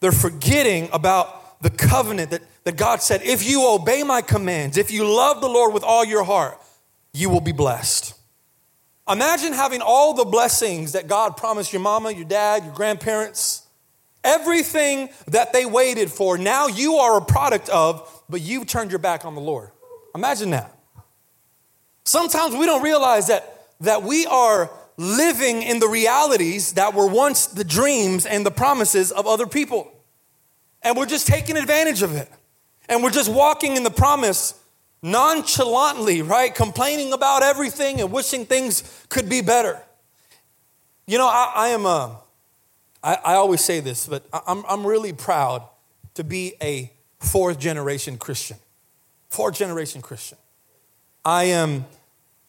They're 0.00 0.12
forgetting 0.12 0.88
about 0.92 1.60
the 1.62 1.70
covenant 1.70 2.30
that, 2.30 2.42
that 2.64 2.76
God 2.76 3.02
said, 3.02 3.22
if 3.22 3.48
you 3.48 3.66
obey 3.66 4.02
my 4.02 4.22
commands, 4.22 4.76
if 4.76 4.90
you 4.90 5.04
love 5.04 5.40
the 5.40 5.48
Lord 5.48 5.72
with 5.72 5.82
all 5.82 6.04
your 6.04 6.24
heart, 6.24 6.60
you 7.12 7.30
will 7.30 7.40
be 7.40 7.52
blessed. 7.52 8.14
Imagine 9.08 9.52
having 9.52 9.82
all 9.82 10.14
the 10.14 10.24
blessings 10.24 10.92
that 10.92 11.08
God 11.08 11.36
promised 11.36 11.72
your 11.72 11.82
mama, 11.82 12.10
your 12.10 12.24
dad, 12.24 12.64
your 12.64 12.74
grandparents, 12.74 13.63
everything 14.24 15.10
that 15.28 15.52
they 15.52 15.66
waited 15.66 16.10
for. 16.10 16.36
Now 16.38 16.66
you 16.66 16.96
are 16.96 17.18
a 17.18 17.24
product 17.24 17.68
of, 17.68 18.22
but 18.28 18.40
you've 18.40 18.66
turned 18.66 18.90
your 18.90 18.98
back 18.98 19.24
on 19.24 19.34
the 19.34 19.40
Lord. 19.40 19.70
Imagine 20.14 20.50
that. 20.50 20.76
Sometimes 22.04 22.54
we 22.54 22.66
don't 22.66 22.82
realize 22.82 23.28
that, 23.28 23.68
that 23.80 24.02
we 24.02 24.26
are 24.26 24.70
living 24.96 25.62
in 25.62 25.80
the 25.80 25.88
realities 25.88 26.74
that 26.74 26.94
were 26.94 27.06
once 27.06 27.46
the 27.46 27.64
dreams 27.64 28.26
and 28.26 28.46
the 28.46 28.50
promises 28.50 29.10
of 29.10 29.26
other 29.26 29.46
people. 29.46 29.90
And 30.82 30.96
we're 30.96 31.06
just 31.06 31.26
taking 31.26 31.56
advantage 31.56 32.02
of 32.02 32.14
it. 32.14 32.30
And 32.88 33.02
we're 33.02 33.10
just 33.10 33.32
walking 33.32 33.76
in 33.76 33.82
the 33.82 33.90
promise 33.90 34.54
nonchalantly, 35.02 36.22
right? 36.22 36.54
Complaining 36.54 37.12
about 37.12 37.42
everything 37.42 38.00
and 38.00 38.12
wishing 38.12 38.46
things 38.46 39.04
could 39.08 39.28
be 39.28 39.40
better. 39.40 39.80
You 41.06 41.18
know, 41.18 41.26
I, 41.26 41.52
I 41.54 41.68
am 41.68 41.86
a, 41.86 42.20
I, 43.04 43.18
I 43.24 43.34
always 43.34 43.62
say 43.62 43.80
this, 43.80 44.06
but 44.06 44.24
I'm, 44.46 44.64
I'm 44.68 44.86
really 44.86 45.12
proud 45.12 45.62
to 46.14 46.24
be 46.24 46.54
a 46.62 46.90
fourth 47.18 47.58
generation 47.58 48.16
Christian. 48.16 48.56
Fourth 49.28 49.56
generation 49.56 50.00
Christian. 50.00 50.38
I 51.24 51.44
am, 51.44 51.84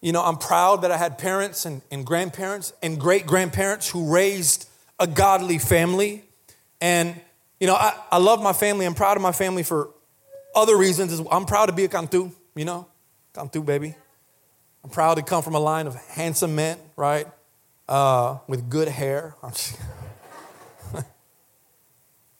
you 0.02 0.14
know, 0.14 0.24
I'm 0.24 0.38
proud 0.38 0.84
that 0.84 0.92
I 0.92 0.98
had 0.98 1.18
parents 1.18 1.66
and, 1.66 1.82
and 1.92 2.06
grandparents 2.06 2.74
and 2.82 3.00
great 3.00 3.26
grandparents 3.26 3.90
who 3.90 4.14
raised 4.14 4.70
a 5.00 5.08
godly 5.08 5.58
family. 5.58 6.24
And, 6.80 7.20
you 7.60 7.68
know, 7.68 7.76
I, 7.76 7.98
I 8.12 8.18
love 8.18 8.42
my 8.42 8.54
family. 8.54 8.86
I'm 8.86 8.96
proud 8.96 9.18
of 9.18 9.24
my 9.24 9.34
family 9.34 9.64
for 9.64 9.90
other 10.56 10.78
reasons. 10.78 11.22
I'm 11.30 11.46
proud 11.46 11.66
to 11.66 11.74
be 11.74 11.84
a 11.84 11.90
Cantu 11.90 12.32
you 12.56 12.64
know, 12.64 12.88
through, 13.52 13.64
baby. 13.64 13.96
I'm 14.84 14.90
proud 14.90 15.16
to 15.16 15.24
come 15.24 15.44
from 15.44 15.56
a 15.56 15.60
line 15.60 15.88
of 15.88 15.96
handsome 15.96 16.56
men, 16.56 16.78
right? 16.96 17.28
Uh, 17.88 18.38
with 18.48 18.70
good 18.70 18.88
hair. 18.88 19.36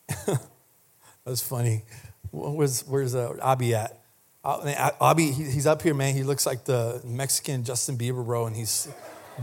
That's 1.26 1.42
funny. 1.42 1.84
Where's, 2.32 2.82
where's 2.88 3.16
uh, 3.16 3.36
Abi 3.42 3.76
at? 3.76 4.02
Uh, 4.44 4.92
Abi, 5.02 5.32
he's 5.32 5.66
up 5.66 5.82
here, 5.82 5.94
man. 5.94 6.14
He 6.14 6.24
looks 6.24 6.46
like 6.46 6.66
the 6.66 7.02
Mexican 7.04 7.64
Justin 7.64 7.98
Bieber, 7.98 8.24
bro, 8.24 8.46
and 8.46 8.56
he's 8.56 8.88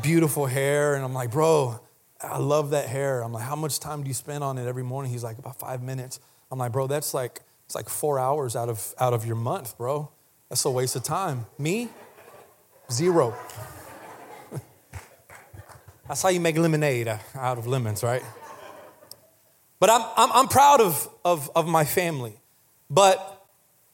beautiful 0.01 0.47
hair. 0.47 0.95
And 0.95 1.05
I'm 1.05 1.13
like, 1.13 1.33
bro, 1.33 1.81
I 2.21 2.39
love 2.39 2.71
that 2.71 2.89
hair. 2.89 3.23
I'm 3.23 3.33
like, 3.33 3.45
how 3.45 3.57
much 3.57 3.81
time 3.81 4.03
do 4.03 4.09
you 4.09 4.15
spend 4.15 4.45
on 4.45 4.59
it 4.59 4.67
every 4.69 4.85
morning? 4.85 5.11
He's 5.11 5.25
like, 5.25 5.39
about 5.39 5.59
five 5.59 5.83
minutes. 5.83 6.21
I'm 6.51 6.59
like, 6.59 6.71
bro, 6.71 6.87
that's 6.87 7.15
like, 7.15 7.41
it's 7.67 7.75
like 7.75 7.89
four 7.89 8.19
hours 8.19 8.55
out 8.55 8.69
of, 8.69 8.95
out 9.01 9.13
of 9.13 9.27
your 9.27 9.37
month, 9.37 9.77
bro. 9.77 10.11
That's 10.49 10.65
a 10.65 10.71
waste 10.71 10.95
of 10.95 11.03
time. 11.03 11.47
Me, 11.59 11.89
zero. 12.91 13.35
That's 16.07 16.23
how 16.23 16.29
you 16.29 16.41
make 16.41 16.59
lemonade 16.59 17.09
out 17.35 17.57
of 17.57 17.67
lemons, 17.67 18.03
right? 18.03 18.23
But 19.83 19.91
I'm, 19.91 20.03
I'm, 20.17 20.33
I'm 20.33 20.47
proud 20.47 20.81
of, 20.81 21.09
of, 21.25 21.51
of 21.57 21.67
my 21.67 21.85
family. 21.85 22.35
But 22.89 23.45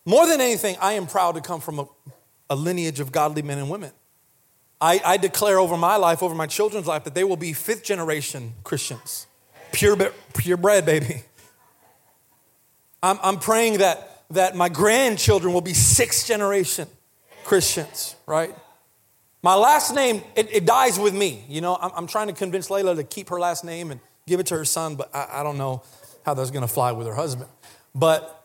more 0.05 0.27
than 0.27 0.39
anything, 0.39 0.77
I 0.83 0.93
am 0.93 1.07
proud 1.07 1.37
to 1.37 1.41
come 1.41 1.63
from 1.63 1.79
a, 1.79 1.89
a 2.51 2.57
lineage 2.57 3.01
of 3.01 3.11
godly 3.11 3.41
men 3.41 3.57
and 3.57 3.71
women. 3.71 3.93
I, 4.83 5.01
I, 5.03 5.17
declare 5.17 5.59
over 5.59 5.79
my 5.79 5.97
life, 5.97 6.23
over 6.23 6.35
my 6.35 6.47
children's 6.47 6.87
life, 6.87 7.05
that 7.05 7.15
they 7.15 7.25
will 7.25 7.39
be 7.39 7.55
fifth 7.55 7.85
generation 7.85 8.53
Christians. 8.65 9.27
Pure, 9.73 9.97
purebred, 10.35 10.85
baby. 10.85 11.23
I'm, 13.03 13.19
I'm 13.23 13.39
praying 13.39 13.79
that 13.79 14.25
that 14.33 14.55
my 14.55 14.69
grandchildren 14.69 15.55
will 15.55 15.63
be 15.63 15.73
sixth 15.73 16.27
generation 16.27 16.87
Christians, 17.45 18.15
right? 18.27 18.55
My 19.43 19.55
last 19.55 19.95
name, 19.95 20.23
it, 20.37 20.55
it 20.55 20.67
dies 20.67 20.99
with 20.99 21.15
me. 21.15 21.47
You 21.49 21.63
know, 21.63 21.79
I'm, 21.81 21.93
I'm, 21.95 22.07
trying 22.07 22.27
to 22.27 22.35
convince 22.35 22.69
Layla 22.69 22.95
to 22.97 23.05
keep 23.05 23.31
her 23.31 23.41
last 23.41 23.65
name 23.65 23.91
and 23.91 24.01
give 24.29 24.41
it 24.41 24.47
to 24.47 24.57
her 24.57 24.65
son, 24.65 24.95
but 24.97 25.11
I, 25.15 25.41
I 25.41 25.43
don't 25.43 25.59
know 25.59 25.83
how 26.25 26.35
that's 26.35 26.51
gonna 26.51 26.69
fly 26.69 26.93
with 26.93 27.07
her 27.07 27.15
husband. 27.15 27.49
But 27.95 28.45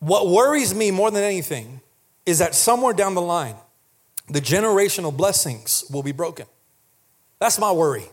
what 0.00 0.28
worries 0.28 0.74
me 0.74 0.90
more 0.90 1.10
than 1.10 1.22
anything 1.22 1.80
is 2.26 2.38
that 2.38 2.54
somewhere 2.54 2.92
down 2.92 3.14
the 3.14 3.22
line, 3.22 3.56
the 4.28 4.40
generational 4.40 5.16
blessings 5.16 5.84
will 5.90 6.02
be 6.02 6.12
broken. 6.12 6.46
That's 7.38 7.58
my 7.58 7.72
worry. 7.72 8.04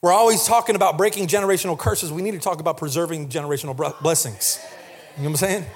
We're 0.00 0.12
always 0.12 0.44
talking 0.44 0.76
about 0.76 0.98
breaking 0.98 1.28
generational 1.28 1.78
curses. 1.78 2.12
We 2.12 2.22
need 2.22 2.32
to 2.32 2.38
talk 2.38 2.60
about 2.60 2.76
preserving 2.76 3.30
generational 3.30 3.74
blessings. 4.02 4.58
You 5.16 5.22
know 5.22 5.30
what 5.30 5.42
I'm 5.42 5.48
saying? 5.48 5.66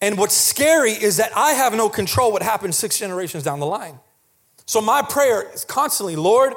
And 0.00 0.18
what's 0.18 0.34
scary 0.34 0.90
is 0.90 1.18
that 1.18 1.30
I 1.36 1.52
have 1.52 1.74
no 1.74 1.88
control 1.88 2.32
what 2.32 2.42
happens 2.42 2.76
six 2.76 2.98
generations 2.98 3.44
down 3.44 3.60
the 3.60 3.66
line. 3.66 3.98
So 4.66 4.80
my 4.80 5.02
prayer 5.02 5.50
is 5.52 5.64
constantly, 5.64 6.16
Lord, 6.16 6.54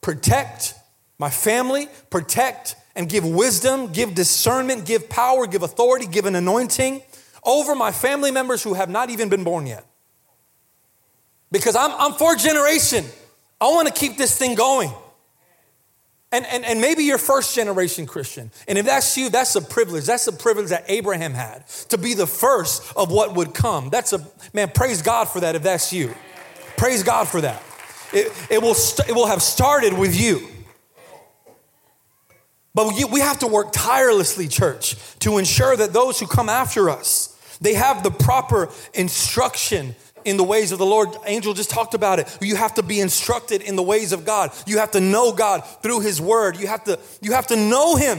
protect 0.00 0.74
my 1.22 1.30
family, 1.30 1.88
protect 2.10 2.74
and 2.96 3.08
give 3.08 3.24
wisdom, 3.24 3.92
give 3.92 4.12
discernment, 4.12 4.84
give 4.84 5.08
power, 5.08 5.46
give 5.46 5.62
authority, 5.62 6.04
give 6.04 6.26
an 6.26 6.34
anointing 6.34 7.00
over 7.44 7.76
my 7.76 7.92
family 7.92 8.32
members 8.32 8.64
who 8.64 8.74
have 8.74 8.90
not 8.90 9.08
even 9.08 9.28
been 9.28 9.44
born 9.44 9.64
yet. 9.64 9.86
Because 11.52 11.76
I'm, 11.76 11.92
I'm 11.92 12.14
fourth 12.14 12.42
generation. 12.42 13.04
I 13.60 13.66
want 13.66 13.86
to 13.86 13.94
keep 13.94 14.16
this 14.16 14.36
thing 14.36 14.56
going. 14.56 14.90
And, 16.32 16.44
and, 16.46 16.64
and 16.64 16.80
maybe 16.80 17.04
you're 17.04 17.18
first 17.18 17.54
generation 17.54 18.04
Christian. 18.04 18.50
And 18.66 18.76
if 18.76 18.84
that's 18.84 19.16
you, 19.16 19.30
that's 19.30 19.54
a 19.54 19.62
privilege. 19.62 20.06
That's 20.06 20.26
a 20.26 20.32
privilege 20.32 20.70
that 20.70 20.86
Abraham 20.88 21.34
had 21.34 21.68
to 21.90 21.98
be 21.98 22.14
the 22.14 22.26
first 22.26 22.96
of 22.96 23.12
what 23.12 23.36
would 23.36 23.54
come. 23.54 23.90
That's 23.90 24.12
a, 24.12 24.26
man, 24.52 24.70
praise 24.74 25.02
God 25.02 25.26
for 25.26 25.38
that 25.38 25.54
if 25.54 25.62
that's 25.62 25.92
you. 25.92 26.16
Praise 26.76 27.04
God 27.04 27.28
for 27.28 27.40
that. 27.42 27.62
It, 28.12 28.32
it, 28.50 28.60
will, 28.60 28.74
st- 28.74 29.10
it 29.10 29.12
will 29.12 29.28
have 29.28 29.40
started 29.40 29.92
with 29.92 30.20
you. 30.20 30.48
But 32.74 32.94
we 33.10 33.20
have 33.20 33.38
to 33.40 33.46
work 33.46 33.68
tirelessly, 33.72 34.48
church, 34.48 34.96
to 35.18 35.38
ensure 35.38 35.76
that 35.76 35.92
those 35.92 36.18
who 36.18 36.26
come 36.26 36.48
after 36.48 36.88
us, 36.88 37.28
they 37.60 37.74
have 37.74 38.02
the 38.02 38.10
proper 38.10 38.70
instruction 38.94 39.94
in 40.24 40.36
the 40.36 40.44
ways 40.44 40.72
of 40.72 40.78
the 40.78 40.86
Lord. 40.86 41.10
Angel 41.26 41.52
just 41.52 41.70
talked 41.70 41.94
about 41.94 42.18
it. 42.18 42.38
You 42.40 42.56
have 42.56 42.74
to 42.74 42.82
be 42.82 43.00
instructed 43.00 43.62
in 43.62 43.76
the 43.76 43.82
ways 43.82 44.12
of 44.12 44.24
God. 44.24 44.52
You 44.66 44.78
have 44.78 44.92
to 44.92 45.00
know 45.00 45.32
God 45.32 45.60
through 45.82 46.00
his 46.00 46.20
word. 46.20 46.56
You 46.58 46.66
have 46.66 46.84
to 46.84 46.98
you 47.20 47.32
have 47.32 47.46
to 47.48 47.56
know 47.56 47.96
him. 47.96 48.18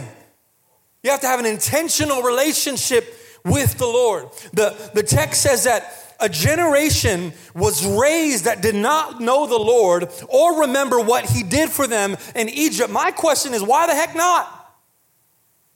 You 1.02 1.12
have 1.12 1.22
to 1.22 1.28
have 1.28 1.40
an 1.40 1.46
intentional 1.46 2.22
relationship 2.22 3.18
with 3.44 3.78
the 3.78 3.88
Lord. 3.88 4.28
The 4.54 4.92
the 4.94 5.04
text 5.04 5.42
says 5.42 5.64
that 5.64 6.03
a 6.20 6.30
generation 6.30 7.34
was 7.54 7.86
raised 7.86 8.46
that 8.46 8.62
did 8.62 8.76
not 8.76 9.22
know 9.22 9.48
the 9.48 9.58
Lord 9.58 10.10
or 10.28 10.62
remember 10.62 11.00
what 11.00 11.26
he 11.26 11.44
did 11.44 11.70
for 11.70 11.88
them 11.88 12.16
in 12.36 12.50
Egypt. 12.50 12.90
My 12.90 13.12
question 13.12 13.54
is 13.54 13.62
why 13.62 13.88
the 13.88 13.94
heck 13.94 14.16
not? 14.16 14.60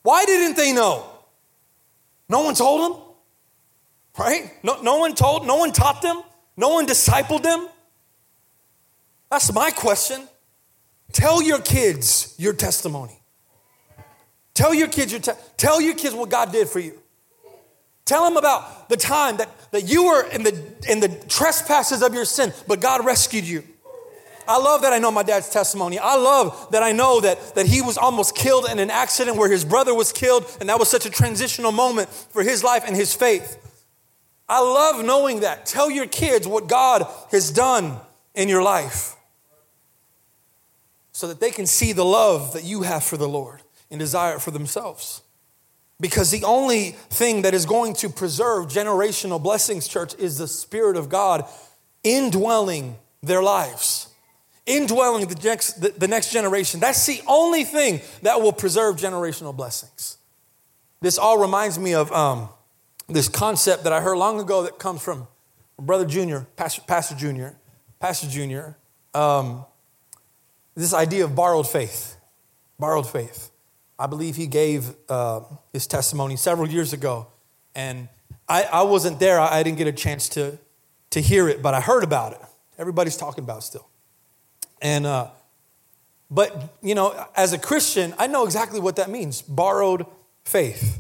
Why 0.04 0.26
didn't 0.26 0.56
they 0.56 0.74
know? 0.74 1.06
No 2.30 2.42
one 2.42 2.56
told 2.56 2.92
them? 2.92 3.02
Right? 4.18 4.52
No, 4.64 4.82
no 4.82 4.98
one 4.98 5.14
told, 5.16 5.46
no 5.46 5.58
one 5.58 5.72
taught 5.72 6.02
them, 6.02 6.22
no 6.56 6.70
one 6.70 6.88
discipled 6.88 7.44
them. 7.44 7.68
That's 9.30 9.54
my 9.54 9.70
question. 9.72 10.28
Tell 11.12 11.42
your 11.42 11.60
kids 11.60 12.36
your 12.38 12.54
testimony. 12.54 13.20
Tell 14.54 14.74
your 14.74 14.88
kids 14.88 15.12
your 15.12 15.22
te- 15.22 15.40
tell 15.56 15.80
your 15.80 15.94
kids 15.94 16.16
what 16.16 16.30
God 16.30 16.52
did 16.52 16.68
for 16.68 16.80
you. 16.80 17.00
Tell 18.08 18.24
them 18.24 18.38
about 18.38 18.88
the 18.88 18.96
time 18.96 19.36
that, 19.38 19.50
that 19.72 19.84
you 19.84 20.06
were 20.08 20.24
in 20.30 20.44
the 20.44 20.64
in 20.88 21.02
the 21.02 21.10
trespasses 21.28 22.02
of 22.02 22.14
your 22.14 22.24
sin, 22.24 22.54
but 22.66 22.80
God 22.80 23.06
rescued 23.06 23.44
you. 23.44 23.64
I 24.48 24.58
love 24.60 24.84
that 24.84 24.94
I 24.94 24.98
know 24.98 25.12
my 25.12 25.24
dad's 25.24 25.50
testimony. 25.50 26.00
I 26.00 26.16
love 26.16 26.70
that 26.72 26.82
I 26.82 26.94
know 26.94 27.20
that, 27.20 27.56
that 27.56 27.66
he 27.66 27.82
was 27.82 27.98
almost 27.98 28.34
killed 28.34 28.66
in 28.72 28.80
an 28.80 28.90
accident 28.90 29.36
where 29.36 29.52
his 29.52 29.66
brother 29.66 29.94
was 29.94 30.14
killed, 30.14 30.46
and 30.62 30.70
that 30.70 30.80
was 30.80 30.90
such 30.90 31.06
a 31.06 31.10
transitional 31.10 31.74
moment 31.74 32.08
for 32.08 32.44
his 32.44 32.64
life 32.64 32.84
and 32.88 32.96
his 32.96 33.14
faith. 33.14 33.58
I 34.48 34.62
love 34.62 35.04
knowing 35.04 35.42
that. 35.42 35.66
Tell 35.66 35.92
your 35.92 36.08
kids 36.08 36.48
what 36.48 36.70
God 36.70 37.06
has 37.32 37.52
done 37.52 37.98
in 38.34 38.48
your 38.48 38.64
life 38.64 39.18
so 41.12 41.28
that 41.28 41.42
they 41.42 41.52
can 41.52 41.66
see 41.66 41.92
the 41.92 42.06
love 42.06 42.54
that 42.54 42.64
you 42.64 42.84
have 42.84 43.04
for 43.04 43.18
the 43.18 43.28
Lord 43.28 43.64
and 43.92 44.00
desire 44.00 44.36
it 44.36 44.42
for 44.42 44.52
themselves. 44.52 45.24
Because 46.00 46.30
the 46.30 46.44
only 46.44 46.92
thing 46.92 47.42
that 47.42 47.54
is 47.54 47.66
going 47.66 47.96
to 47.96 48.10
preserve 48.10 48.68
generational 48.68 49.42
blessings, 49.42 49.88
church, 49.88 50.14
is 50.16 50.38
the 50.38 50.48
Spirit 50.48 50.96
of 50.96 51.10
God 51.10 51.46
indwelling 52.04 52.98
their 53.24 53.42
lives, 53.42 54.08
indwelling 54.66 55.28
the 55.28 55.36
next, 55.44 55.82
the, 55.82 55.90
the 55.90 56.08
next 56.08 56.32
generation. 56.32 56.80
That's 56.80 57.04
the 57.06 57.22
only 57.28 57.64
thing 57.64 58.02
that 58.22 58.42
will 58.42 58.54
preserve 58.54 58.98
generational 58.98 59.56
blessings. 59.56 60.18
This 61.02 61.18
all 61.18 61.40
reminds 61.40 61.80
me 61.80 61.94
of 61.94 62.12
um, 62.12 62.50
this 63.08 63.28
concept 63.28 63.84
that 63.84 63.94
I 63.94 64.02
heard 64.02 64.18
long 64.18 64.40
ago 64.40 64.64
that 64.64 64.78
comes 64.78 65.02
from 65.02 65.28
Brother 65.80 66.06
Junior, 66.06 66.48
Pastor, 66.56 66.82
Pastor 66.88 67.16
Junior, 67.16 67.56
Pastor 68.00 68.28
Junior. 68.28 68.78
Um, 69.14 69.66
this 70.76 70.94
idea 70.94 71.24
of 71.24 71.36
borrowed 71.36 71.68
faith. 71.68 72.18
Borrowed 72.80 73.08
faith. 73.08 73.52
I 74.00 74.08
believe 74.08 74.36
he 74.36 74.48
gave 74.48 74.94
uh, 75.10 75.42
his 75.74 75.88
testimony 75.88 76.36
several 76.36 76.70
years 76.70 76.94
ago, 76.94 77.28
and 77.74 78.08
I, 78.48 78.64
I 78.64 78.82
wasn't 78.84 79.20
there. 79.20 79.40
I, 79.40 79.60
I, 79.60 79.64
didn't 79.64 79.78
get 79.78 79.88
a 79.88 79.92
chance 79.92 80.30
to, 80.30 80.58
to 81.12 81.20
hear 81.22 81.50
it, 81.50 81.62
but 81.62 81.74
I 81.74 81.82
heard 81.82 82.04
about 82.04 82.34
it. 82.34 82.42
Everybody's 82.78 83.18
talking 83.18 83.44
about 83.44 83.60
it 83.60 83.64
still. 83.64 83.88
And, 84.82 85.06
uh, 85.06 85.30
but, 86.30 86.76
you 86.82 86.96
know, 86.96 87.26
as 87.36 87.54
a 87.54 87.58
Christian, 87.58 88.14
I 88.18 88.28
know 88.28 88.46
exactly 88.46 88.80
what 88.80 88.98
that 88.98 89.10
means 89.10 89.42
borrowed 89.42 90.06
faith. 90.46 91.00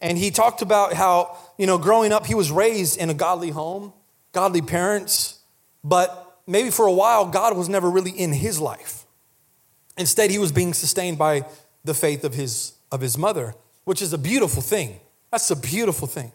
And 0.00 0.16
he 0.16 0.30
talked 0.30 0.62
about 0.62 0.92
how, 0.92 1.36
you 1.58 1.66
know, 1.66 1.78
growing 1.78 2.12
up, 2.12 2.26
he 2.26 2.34
was 2.34 2.50
raised 2.50 2.98
in 2.98 3.10
a 3.10 3.14
godly 3.14 3.50
home, 3.50 3.92
godly 4.32 4.62
parents, 4.62 5.40
but 5.82 6.40
maybe 6.46 6.70
for 6.70 6.86
a 6.86 6.92
while, 6.92 7.26
God 7.26 7.56
was 7.56 7.68
never 7.68 7.90
really 7.90 8.12
in 8.12 8.32
his 8.32 8.60
life. 8.60 9.04
Instead, 9.96 10.30
he 10.30 10.38
was 10.38 10.52
being 10.52 10.72
sustained 10.72 11.18
by 11.18 11.44
the 11.88 11.94
faith 11.94 12.22
of 12.22 12.34
his, 12.34 12.74
of 12.92 13.00
his 13.00 13.18
mother, 13.18 13.54
which 13.84 14.00
is 14.00 14.12
a 14.12 14.18
beautiful 14.18 14.62
thing. 14.62 15.00
That's 15.32 15.50
a 15.50 15.56
beautiful 15.56 16.06
thing. 16.06 16.30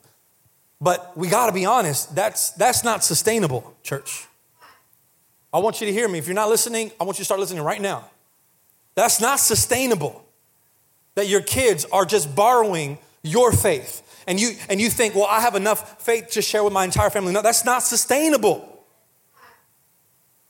But 0.82 1.16
we 1.16 1.30
got 1.30 1.48
to 1.48 1.54
be 1.54 1.66
honest, 1.66 2.14
that's, 2.14 2.52
that's 2.52 2.84
not 2.84 3.04
sustainable, 3.04 3.74
church. 3.84 4.28
I 5.54 5.60
want 5.60 5.80
you 5.80 5.88
to 5.88 5.94
hear 5.94 6.10
me. 6.10 6.20
If 6.20 6.28
you're 6.28 6.36
not 6.36 6.50
listening, 6.50 6.92
I 7.00 7.06
want 7.06 7.18
you 7.18 7.22
to 7.22 7.26
start 7.26 7.40
listening 7.40 7.64
right 7.64 7.80
now. 7.80 8.10
That's 8.96 9.22
not 9.22 9.40
sustainable. 9.40 10.26
That 11.16 11.28
your 11.28 11.42
kids 11.42 11.86
are 11.92 12.06
just 12.06 12.36
borrowing 12.36 12.98
your 13.22 13.52
faith. 13.52 14.02
And 14.26 14.40
you 14.40 14.56
and 14.68 14.82
you 14.82 14.90
think, 14.90 15.16
well, 15.16 15.28
I 15.30 15.42
have 15.42 15.56
enough 15.56 16.02
faith 16.02 16.30
to 16.32 16.42
share 16.42 16.64
with 16.64 16.74
my 16.74 16.86
entire 16.86 17.10
family. 17.10 17.34
No, 17.34 17.42
that's 17.42 17.66
not 17.66 17.84
sustainable. 17.84 18.84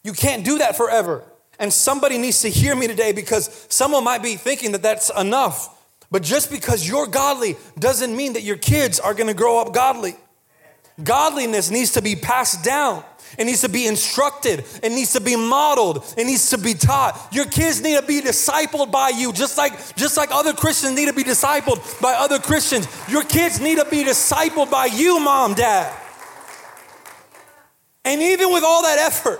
You 0.03 0.13
can't 0.13 0.45
do 0.45 0.59
that 0.59 0.77
forever. 0.77 1.25
And 1.59 1.71
somebody 1.71 2.17
needs 2.17 2.41
to 2.41 2.49
hear 2.49 2.75
me 2.75 2.87
today 2.87 3.11
because 3.11 3.67
someone 3.69 4.03
might 4.03 4.23
be 4.23 4.35
thinking 4.35 4.71
that 4.71 4.81
that's 4.81 5.09
enough. 5.17 5.69
But 6.11 6.23
just 6.23 6.51
because 6.51 6.87
you're 6.87 7.07
godly 7.07 7.55
doesn't 7.77 8.15
mean 8.15 8.33
that 8.33 8.43
your 8.43 8.57
kids 8.57 8.99
are 8.99 9.13
going 9.13 9.27
to 9.27 9.33
grow 9.33 9.59
up 9.59 9.73
godly. 9.73 10.15
Godliness 11.01 11.71
needs 11.71 11.93
to 11.93 12.01
be 12.01 12.15
passed 12.15 12.63
down. 12.63 13.03
It 13.37 13.45
needs 13.45 13.61
to 13.61 13.69
be 13.69 13.87
instructed. 13.87 14.63
It 14.83 14.91
needs 14.91 15.13
to 15.13 15.21
be 15.21 15.35
modeled. 15.35 16.03
It 16.15 16.25
needs 16.25 16.51
to 16.51 16.59
be 16.59 16.75
taught. 16.75 17.29
Your 17.31 17.45
kids 17.45 17.81
need 17.81 17.99
to 17.99 18.05
be 18.05 18.21
discipled 18.21 18.91
by 18.91 19.09
you, 19.09 19.33
just 19.33 19.57
like, 19.57 19.95
just 19.95 20.17
like 20.17 20.29
other 20.31 20.53
Christians 20.53 20.95
need 20.95 21.07
to 21.07 21.13
be 21.13 21.23
discipled 21.23 21.99
by 21.99 22.13
other 22.13 22.37
Christians. 22.37 22.87
Your 23.09 23.23
kids 23.23 23.59
need 23.59 23.79
to 23.79 23.85
be 23.85 24.03
discipled 24.03 24.69
by 24.69 24.85
you, 24.85 25.19
mom, 25.19 25.55
dad. 25.55 25.91
And 28.05 28.21
even 28.21 28.51
with 28.51 28.63
all 28.63 28.83
that 28.83 28.99
effort, 28.99 29.39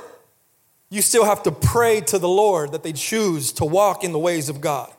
you 0.94 1.02
still 1.02 1.26
have 1.26 1.42
to 1.42 1.52
pray 1.52 2.02
to 2.02 2.20
the 2.20 2.30
Lord 2.30 2.74
that 2.74 2.84
they 2.84 2.94
choose 2.94 3.52
to 3.54 3.66
walk 3.66 4.04
in 4.04 4.12
the 4.12 4.20
ways 4.20 4.48
of 4.48 4.62
God. 4.62 4.94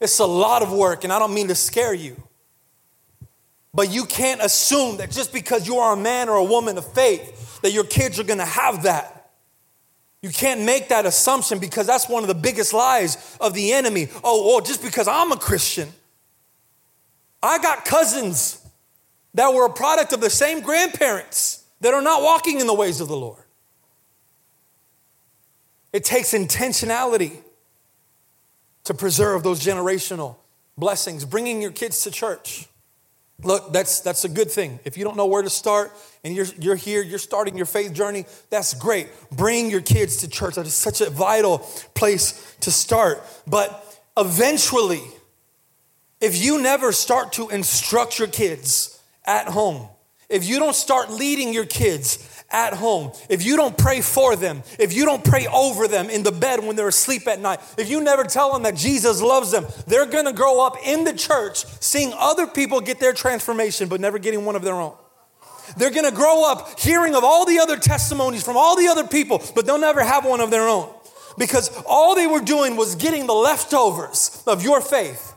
It's 0.00 0.20
a 0.20 0.26
lot 0.26 0.62
of 0.62 0.72
work, 0.72 1.02
and 1.02 1.12
I 1.12 1.18
don't 1.18 1.34
mean 1.34 1.48
to 1.48 1.56
scare 1.56 1.92
you. 1.92 2.22
But 3.74 3.90
you 3.90 4.04
can't 4.04 4.40
assume 4.40 4.98
that 4.98 5.10
just 5.10 5.32
because 5.32 5.66
you 5.66 5.78
are 5.78 5.94
a 5.94 5.96
man 5.96 6.28
or 6.28 6.36
a 6.36 6.44
woman 6.44 6.78
of 6.78 6.86
faith, 6.92 7.60
that 7.62 7.72
your 7.72 7.82
kids 7.82 8.20
are 8.20 8.24
gonna 8.24 8.44
have 8.44 8.84
that. 8.84 9.32
You 10.22 10.30
can't 10.30 10.60
make 10.60 10.90
that 10.90 11.04
assumption 11.04 11.58
because 11.58 11.88
that's 11.88 12.08
one 12.08 12.22
of 12.22 12.28
the 12.28 12.34
biggest 12.36 12.72
lies 12.72 13.36
of 13.40 13.54
the 13.54 13.72
enemy. 13.72 14.06
Oh, 14.22 14.54
oh, 14.54 14.60
just 14.60 14.84
because 14.84 15.08
I'm 15.08 15.32
a 15.32 15.36
Christian. 15.36 15.88
I 17.42 17.58
got 17.58 17.84
cousins 17.84 18.64
that 19.34 19.52
were 19.52 19.66
a 19.66 19.72
product 19.72 20.12
of 20.12 20.20
the 20.20 20.30
same 20.30 20.60
grandparents 20.60 21.64
that 21.80 21.92
are 21.92 22.02
not 22.02 22.22
walking 22.22 22.60
in 22.60 22.68
the 22.68 22.74
ways 22.74 23.00
of 23.00 23.08
the 23.08 23.16
Lord. 23.16 23.42
It 25.92 26.04
takes 26.04 26.32
intentionality 26.32 27.38
to 28.84 28.94
preserve 28.94 29.42
those 29.42 29.62
generational 29.64 30.36
blessings, 30.76 31.24
bringing 31.24 31.60
your 31.60 31.70
kids 31.70 32.02
to 32.02 32.10
church. 32.10 32.68
Look, 33.42 33.72
that's, 33.72 34.00
that's 34.00 34.24
a 34.24 34.28
good 34.28 34.50
thing. 34.50 34.80
If 34.84 34.96
you 34.96 35.04
don't 35.04 35.16
know 35.16 35.26
where 35.26 35.42
to 35.42 35.50
start 35.50 35.92
and 36.24 36.34
you're, 36.34 36.46
you're 36.58 36.74
here, 36.74 37.02
you're 37.02 37.20
starting 37.20 37.56
your 37.56 37.66
faith 37.66 37.92
journey, 37.92 38.26
that's 38.50 38.74
great. 38.74 39.08
Bring 39.30 39.70
your 39.70 39.80
kids 39.80 40.18
to 40.18 40.28
church. 40.28 40.56
That 40.56 40.66
is 40.66 40.74
such 40.74 41.00
a 41.00 41.08
vital 41.08 41.58
place 41.94 42.56
to 42.62 42.72
start. 42.72 43.22
But 43.46 44.00
eventually, 44.16 45.02
if 46.20 46.42
you 46.42 46.60
never 46.60 46.90
start 46.90 47.32
to 47.34 47.48
instruct 47.48 48.18
your 48.18 48.28
kids 48.28 49.00
at 49.24 49.46
home, 49.46 49.88
if 50.28 50.48
you 50.48 50.58
don't 50.58 50.74
start 50.74 51.10
leading 51.10 51.52
your 51.52 51.64
kids 51.64 52.37
at 52.50 52.72
home, 52.72 53.12
if 53.28 53.44
you 53.44 53.56
don't 53.56 53.76
pray 53.76 54.00
for 54.00 54.34
them, 54.34 54.62
if 54.78 54.94
you 54.94 55.04
don't 55.04 55.22
pray 55.22 55.46
over 55.46 55.86
them 55.86 56.08
in 56.08 56.22
the 56.22 56.32
bed 56.32 56.64
when 56.64 56.76
they're 56.76 56.88
asleep 56.88 57.28
at 57.28 57.40
night, 57.40 57.60
if 57.76 57.90
you 57.90 58.02
never 58.02 58.24
tell 58.24 58.52
them 58.52 58.62
that 58.62 58.74
Jesus 58.74 59.20
loves 59.20 59.50
them, 59.50 59.66
they're 59.86 60.06
gonna 60.06 60.32
grow 60.32 60.64
up 60.64 60.76
in 60.84 61.04
the 61.04 61.12
church 61.12 61.64
seeing 61.80 62.12
other 62.16 62.46
people 62.46 62.80
get 62.80 63.00
their 63.00 63.12
transformation 63.12 63.88
but 63.88 64.00
never 64.00 64.18
getting 64.18 64.44
one 64.44 64.56
of 64.56 64.62
their 64.62 64.74
own. 64.74 64.94
They're 65.76 65.90
gonna 65.90 66.10
grow 66.10 66.50
up 66.50 66.80
hearing 66.80 67.14
of 67.14 67.22
all 67.24 67.44
the 67.44 67.58
other 67.58 67.76
testimonies 67.76 68.42
from 68.42 68.56
all 68.56 68.76
the 68.76 68.88
other 68.88 69.06
people, 69.06 69.42
but 69.54 69.66
they'll 69.66 69.78
never 69.78 70.02
have 70.02 70.24
one 70.24 70.40
of 70.40 70.50
their 70.50 70.68
own 70.68 70.88
because 71.36 71.70
all 71.86 72.14
they 72.14 72.26
were 72.26 72.40
doing 72.40 72.76
was 72.76 72.94
getting 72.94 73.26
the 73.26 73.34
leftovers 73.34 74.42
of 74.46 74.62
your 74.62 74.80
faith 74.80 75.27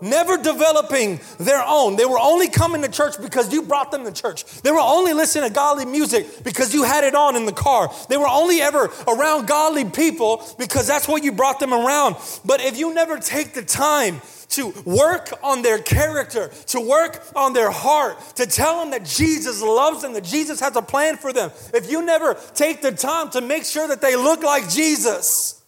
never 0.00 0.36
developing 0.36 1.20
their 1.38 1.62
own. 1.66 1.96
They 1.96 2.04
were 2.04 2.18
only 2.18 2.48
coming 2.48 2.82
to 2.82 2.88
church 2.88 3.20
because 3.20 3.52
you 3.52 3.62
brought 3.62 3.90
them 3.90 4.04
to 4.04 4.12
church. 4.12 4.44
They 4.62 4.70
were 4.70 4.80
only 4.80 5.12
listening 5.12 5.48
to 5.48 5.54
godly 5.54 5.84
music 5.84 6.44
because 6.44 6.74
you 6.74 6.84
had 6.84 7.04
it 7.04 7.14
on 7.14 7.36
in 7.36 7.46
the 7.46 7.52
car. 7.52 7.90
They 8.08 8.16
were 8.16 8.28
only 8.28 8.60
ever 8.60 8.90
around 9.06 9.46
godly 9.46 9.84
people 9.84 10.44
because 10.58 10.86
that's 10.86 11.08
what 11.08 11.24
you 11.24 11.32
brought 11.32 11.60
them 11.60 11.72
around. 11.72 12.16
But 12.44 12.60
if 12.60 12.78
you 12.78 12.94
never 12.94 13.18
take 13.18 13.54
the 13.54 13.62
time 13.62 14.20
to 14.50 14.72
work 14.84 15.32
on 15.42 15.62
their 15.62 15.78
character, 15.78 16.50
to 16.66 16.80
work 16.80 17.22
on 17.34 17.52
their 17.52 17.70
heart, 17.70 18.18
to 18.36 18.46
tell 18.46 18.80
them 18.80 18.90
that 18.90 19.04
Jesus 19.04 19.60
loves 19.60 20.02
them, 20.02 20.12
that 20.12 20.24
Jesus 20.24 20.60
has 20.60 20.76
a 20.76 20.82
plan 20.82 21.16
for 21.16 21.32
them, 21.32 21.50
if 21.74 21.90
you 21.90 22.04
never 22.04 22.36
take 22.54 22.82
the 22.82 22.92
time 22.92 23.30
to 23.30 23.40
make 23.40 23.64
sure 23.64 23.88
that 23.88 24.00
they 24.00 24.16
look 24.16 24.42
like 24.42 24.68
Jesus, 24.70 25.62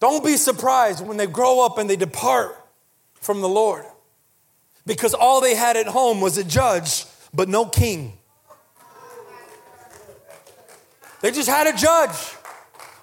don't 0.00 0.24
be 0.24 0.36
surprised 0.36 1.04
when 1.04 1.16
they 1.16 1.26
grow 1.26 1.64
up 1.64 1.78
and 1.78 1.88
they 1.88 1.96
depart 1.96 2.65
from 3.26 3.40
the 3.40 3.48
Lord 3.48 3.84
because 4.86 5.12
all 5.12 5.40
they 5.40 5.56
had 5.56 5.76
at 5.76 5.88
home 5.88 6.20
was 6.20 6.38
a 6.38 6.44
judge, 6.44 7.04
but 7.34 7.48
no 7.48 7.66
king. 7.66 8.12
They 11.20 11.32
just 11.32 11.48
had 11.48 11.66
a 11.66 11.76
judge, 11.76 12.16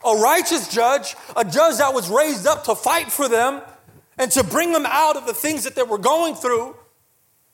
a 0.06 0.16
righteous 0.16 0.74
judge, 0.74 1.16
a 1.36 1.44
judge 1.44 1.78
that 1.78 1.94
was 1.94 2.10
raised 2.10 2.48
up 2.48 2.64
to 2.66 2.76
fight 2.76 3.12
for 3.12 3.28
them 3.28 3.62
and 4.18 4.32
to 4.32 4.44
bring 4.44 4.72
them 4.72 4.86
out 4.86 5.18
of 5.18 5.26
the 5.26 5.34
things 5.34 5.66
that 5.66 5.76
they 5.76 5.84
were 5.84 5.98
going 5.98 6.36
through. 6.36 6.76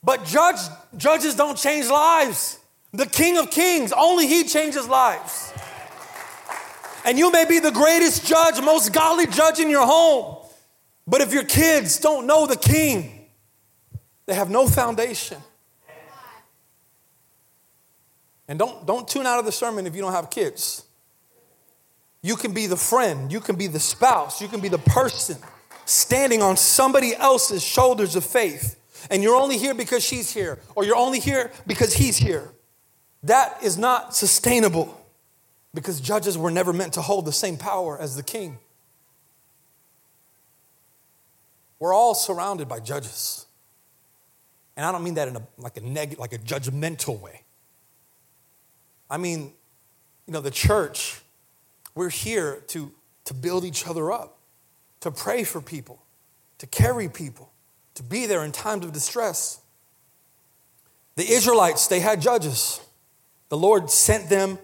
But 0.03 0.25
judge, 0.25 0.59
judges 0.95 1.35
don't 1.35 1.57
change 1.57 1.87
lives. 1.87 2.59
The 2.93 3.07
King 3.07 3.37
of 3.37 3.49
Kings, 3.49 3.91
only 3.91 4.27
He 4.27 4.43
changes 4.43 4.87
lives. 4.87 5.51
And 7.03 7.17
you 7.17 7.31
may 7.31 7.45
be 7.45 7.59
the 7.59 7.71
greatest 7.71 8.25
judge, 8.25 8.61
most 8.61 8.93
godly 8.93 9.25
judge 9.25 9.59
in 9.59 9.69
your 9.69 9.85
home. 9.85 10.38
But 11.09 11.21
if 11.21 11.33
your 11.33 11.43
kids 11.43 11.97
don't 11.97 12.27
know 12.27 12.45
the 12.45 12.55
king, 12.55 13.25
they 14.27 14.35
have 14.35 14.51
no 14.51 14.67
foundation. 14.67 15.39
And 18.47 18.59
don't, 18.59 18.85
don't 18.85 19.07
tune 19.07 19.25
out 19.25 19.39
of 19.39 19.45
the 19.45 19.51
sermon 19.51 19.87
if 19.87 19.95
you 19.95 20.01
don't 20.03 20.11
have 20.11 20.29
kids. 20.29 20.83
You 22.21 22.35
can 22.35 22.53
be 22.53 22.67
the 22.67 22.77
friend, 22.77 23.31
you 23.31 23.39
can 23.39 23.55
be 23.55 23.65
the 23.65 23.79
spouse, 23.79 24.39
you 24.39 24.47
can 24.47 24.59
be 24.59 24.67
the 24.67 24.77
person 24.77 25.37
standing 25.85 26.43
on 26.43 26.57
somebody 26.57 27.15
else's 27.15 27.63
shoulders 27.63 28.15
of 28.15 28.23
faith. 28.23 28.75
And 29.09 29.23
you're 29.23 29.35
only 29.35 29.57
here 29.57 29.73
because 29.73 30.03
she's 30.05 30.31
here, 30.31 30.59
or 30.75 30.83
you're 30.83 30.95
only 30.95 31.19
here 31.19 31.51
because 31.65 31.93
he's 31.93 32.17
here. 32.17 32.49
That 33.23 33.63
is 33.63 33.79
not 33.79 34.15
sustainable 34.15 34.95
because 35.73 35.99
judges 35.99 36.37
were 36.37 36.51
never 36.51 36.71
meant 36.71 36.93
to 36.93 37.01
hold 37.01 37.25
the 37.25 37.31
same 37.31 37.57
power 37.57 37.99
as 37.99 38.15
the 38.15 38.23
king. 38.23 38.59
We're 41.79 41.93
all 41.93 42.13
surrounded 42.13 42.67
by 42.67 42.79
judges. 42.79 43.45
And 44.75 44.85
I 44.85 44.91
don't 44.91 45.03
mean 45.03 45.15
that 45.15 45.27
in 45.27 45.35
a 45.35 45.41
like 45.57 45.77
a 45.77 45.81
neg- 45.81 46.19
like 46.19 46.33
a 46.33 46.37
judgmental 46.37 47.19
way. 47.19 47.43
I 49.09 49.17
mean, 49.17 49.53
you 50.27 50.33
know, 50.33 50.41
the 50.41 50.51
church, 50.51 51.21
we're 51.95 52.09
here 52.09 52.63
to, 52.67 52.91
to 53.25 53.33
build 53.33 53.65
each 53.65 53.87
other 53.87 54.11
up, 54.11 54.37
to 54.99 55.09
pray 55.09 55.43
for 55.43 55.59
people, 55.59 56.03
to 56.59 56.67
carry 56.67 57.09
people, 57.09 57.51
to 57.95 58.03
be 58.03 58.27
there 58.27 58.45
in 58.45 58.51
times 58.51 58.85
of 58.85 58.93
distress. 58.93 59.59
The 61.15 61.29
Israelites, 61.29 61.87
they 61.87 61.99
had 61.99 62.21
judges. 62.21 62.79
The 63.49 63.57
Lord 63.57 63.89
sent 63.89 64.29
them 64.29 64.59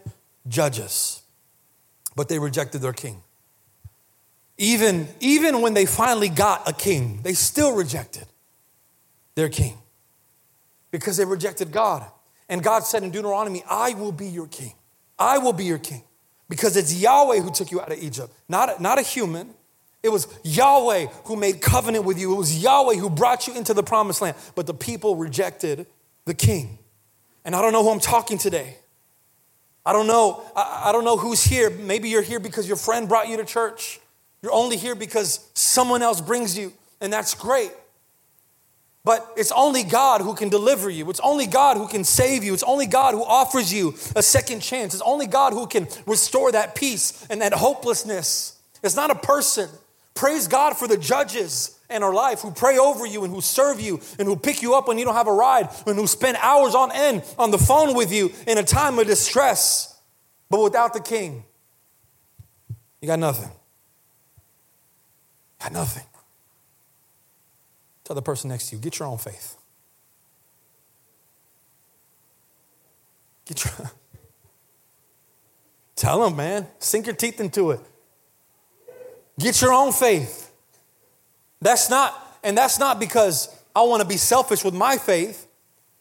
judges, 0.48 1.24
but 2.16 2.30
they 2.30 2.38
rejected 2.38 2.82
their 2.82 2.94
king. 2.94 3.24
Even, 4.58 5.08
even 5.20 5.62
when 5.62 5.74
they 5.74 5.86
finally 5.86 6.30
got 6.30 6.68
a 6.68 6.74
king, 6.74 7.20
they 7.24 7.34
still 7.34 7.76
rejected 7.76 8.26
their 9.36 9.50
king 9.50 9.78
because 10.92 11.18
they 11.18 11.26
rejected 11.26 11.72
God. 11.72 12.06
And 12.48 12.64
God 12.64 12.84
said 12.84 13.04
in 13.04 13.12
Deuteronomy, 13.12 13.64
I 13.70 13.94
will 13.96 14.12
be 14.12 14.28
your 14.28 14.48
king. 14.48 14.74
I 15.20 15.40
will 15.40 15.54
be 15.54 15.66
your 15.66 15.78
king 15.78 16.04
because 16.48 16.78
it's 16.78 16.94
Yahweh 16.94 17.40
who 17.40 17.52
took 17.52 17.72
you 17.72 17.82
out 17.82 17.92
of 17.92 17.98
Egypt, 18.02 18.32
not, 18.48 18.80
not 18.80 19.00
a 19.00 19.02
human. 19.02 19.54
It 20.04 20.10
was 20.10 20.28
Yahweh 20.44 21.08
who 21.26 21.36
made 21.36 21.62
covenant 21.62 22.06
with 22.06 22.20
you. 22.20 22.34
It 22.34 22.38
was 22.38 22.64
Yahweh 22.64 22.96
who 22.96 23.10
brought 23.10 23.48
you 23.48 23.56
into 23.56 23.74
the 23.74 23.84
promised 23.84 24.22
land. 24.22 24.38
But 24.54 24.68
the 24.68 24.74
people 24.74 25.16
rejected 25.16 25.88
the 26.26 26.36
king. 26.36 26.78
And 27.44 27.56
I 27.56 27.62
don't 27.62 27.74
know 27.74 27.84
who 27.84 27.90
I'm 27.90 28.00
talking 28.00 28.38
today. 28.38 28.78
I 29.86 29.94
don't 29.94 30.08
know. 30.08 30.44
I, 30.56 30.84
I 30.86 30.92
don't 30.92 31.04
know 31.06 31.18
who's 31.18 31.44
here. 31.44 31.70
Maybe 31.70 32.10
you're 32.10 32.22
here 32.22 32.40
because 32.40 32.68
your 32.68 32.78
friend 32.78 33.10
brought 33.10 33.30
you 33.30 33.38
to 33.38 33.46
church. 33.46 34.00
You're 34.46 34.54
only 34.54 34.78
here 34.78 34.94
because 34.94 35.40
someone 35.56 36.04
else 36.04 36.22
brings 36.22 36.56
you, 36.56 36.72
and 37.02 37.12
that's 37.12 37.34
great. 37.34 37.72
But 39.04 39.28
it's 39.36 39.52
only 39.52 39.82
God 39.82 40.22
who 40.22 40.36
can 40.36 40.50
deliver 40.50 40.88
you. 40.88 41.10
It's 41.10 41.20
only 41.22 41.48
God 41.48 41.78
who 41.78 41.88
can 41.88 42.04
save 42.04 42.44
you. 42.44 42.54
It's 42.54 42.62
only 42.62 42.86
God 42.86 43.16
who 43.16 43.24
offers 43.24 43.74
you 43.74 43.96
a 44.16 44.22
second 44.22 44.60
chance. 44.60 44.94
It's 44.94 45.02
only 45.04 45.26
God 45.26 45.54
who 45.54 45.66
can 45.66 45.88
restore 46.06 46.52
that 46.52 46.76
peace 46.76 47.26
and 47.28 47.42
that 47.42 47.54
hopelessness. 47.54 48.60
It's 48.84 48.96
not 48.96 49.10
a 49.10 49.16
person. 49.16 49.68
Praise 50.14 50.48
God 50.48 50.78
for 50.78 50.88
the 50.88 50.98
judges 50.98 51.80
in 51.90 52.04
our 52.04 52.14
life 52.14 52.42
who 52.42 52.52
pray 52.52 52.78
over 52.78 53.08
you 53.08 53.24
and 53.24 53.34
who 53.34 53.42
serve 53.42 53.82
you 53.82 54.00
and 54.20 54.28
who 54.28 54.36
pick 54.36 54.62
you 54.62 54.76
up 54.76 54.88
when 54.88 55.00
you 55.00 55.06
don't 55.06 55.16
have 55.16 55.28
a 55.28 55.34
ride 55.34 55.70
and 55.88 55.96
who 55.96 56.06
spend 56.06 56.38
hours 56.40 56.76
on 56.76 56.92
end 56.92 57.24
on 57.40 57.50
the 57.50 57.58
phone 57.58 57.96
with 57.96 58.14
you 58.14 58.32
in 58.46 58.60
a 58.60 58.64
time 58.64 59.00
of 59.00 59.08
distress. 59.08 60.00
But 60.52 60.62
without 60.62 60.94
the 60.94 61.02
king, 61.02 61.46
you 63.02 63.08
got 63.08 63.18
nothing. 63.18 63.50
Got 65.66 65.74
nothing. 65.74 66.04
Tell 68.04 68.16
the 68.16 68.22
person 68.22 68.52
next 68.52 68.70
to 68.70 68.76
you, 68.76 68.82
get 68.84 69.00
your 69.00 69.08
own 69.08 69.18
faith. 69.18 69.58
Get 73.46 73.66
your 73.66 73.74
Tell 75.96 76.24
them, 76.24 76.36
man. 76.36 76.68
Sink 76.78 77.08
your 77.08 77.16
teeth 77.16 77.40
into 77.40 77.72
it. 77.72 77.80
Get 79.40 79.60
your 79.60 79.74
own 79.74 79.92
faith. 79.92 80.52
That's 81.62 81.90
not, 81.90 82.40
and 82.44 82.56
that's 82.56 82.78
not 82.78 83.00
because 83.00 83.50
I 83.76 83.82
want 83.82 84.04
to 84.04 84.08
be 84.08 84.18
selfish 84.18 84.64
with 84.64 84.76
my 84.76 84.98
faith. 84.98 85.48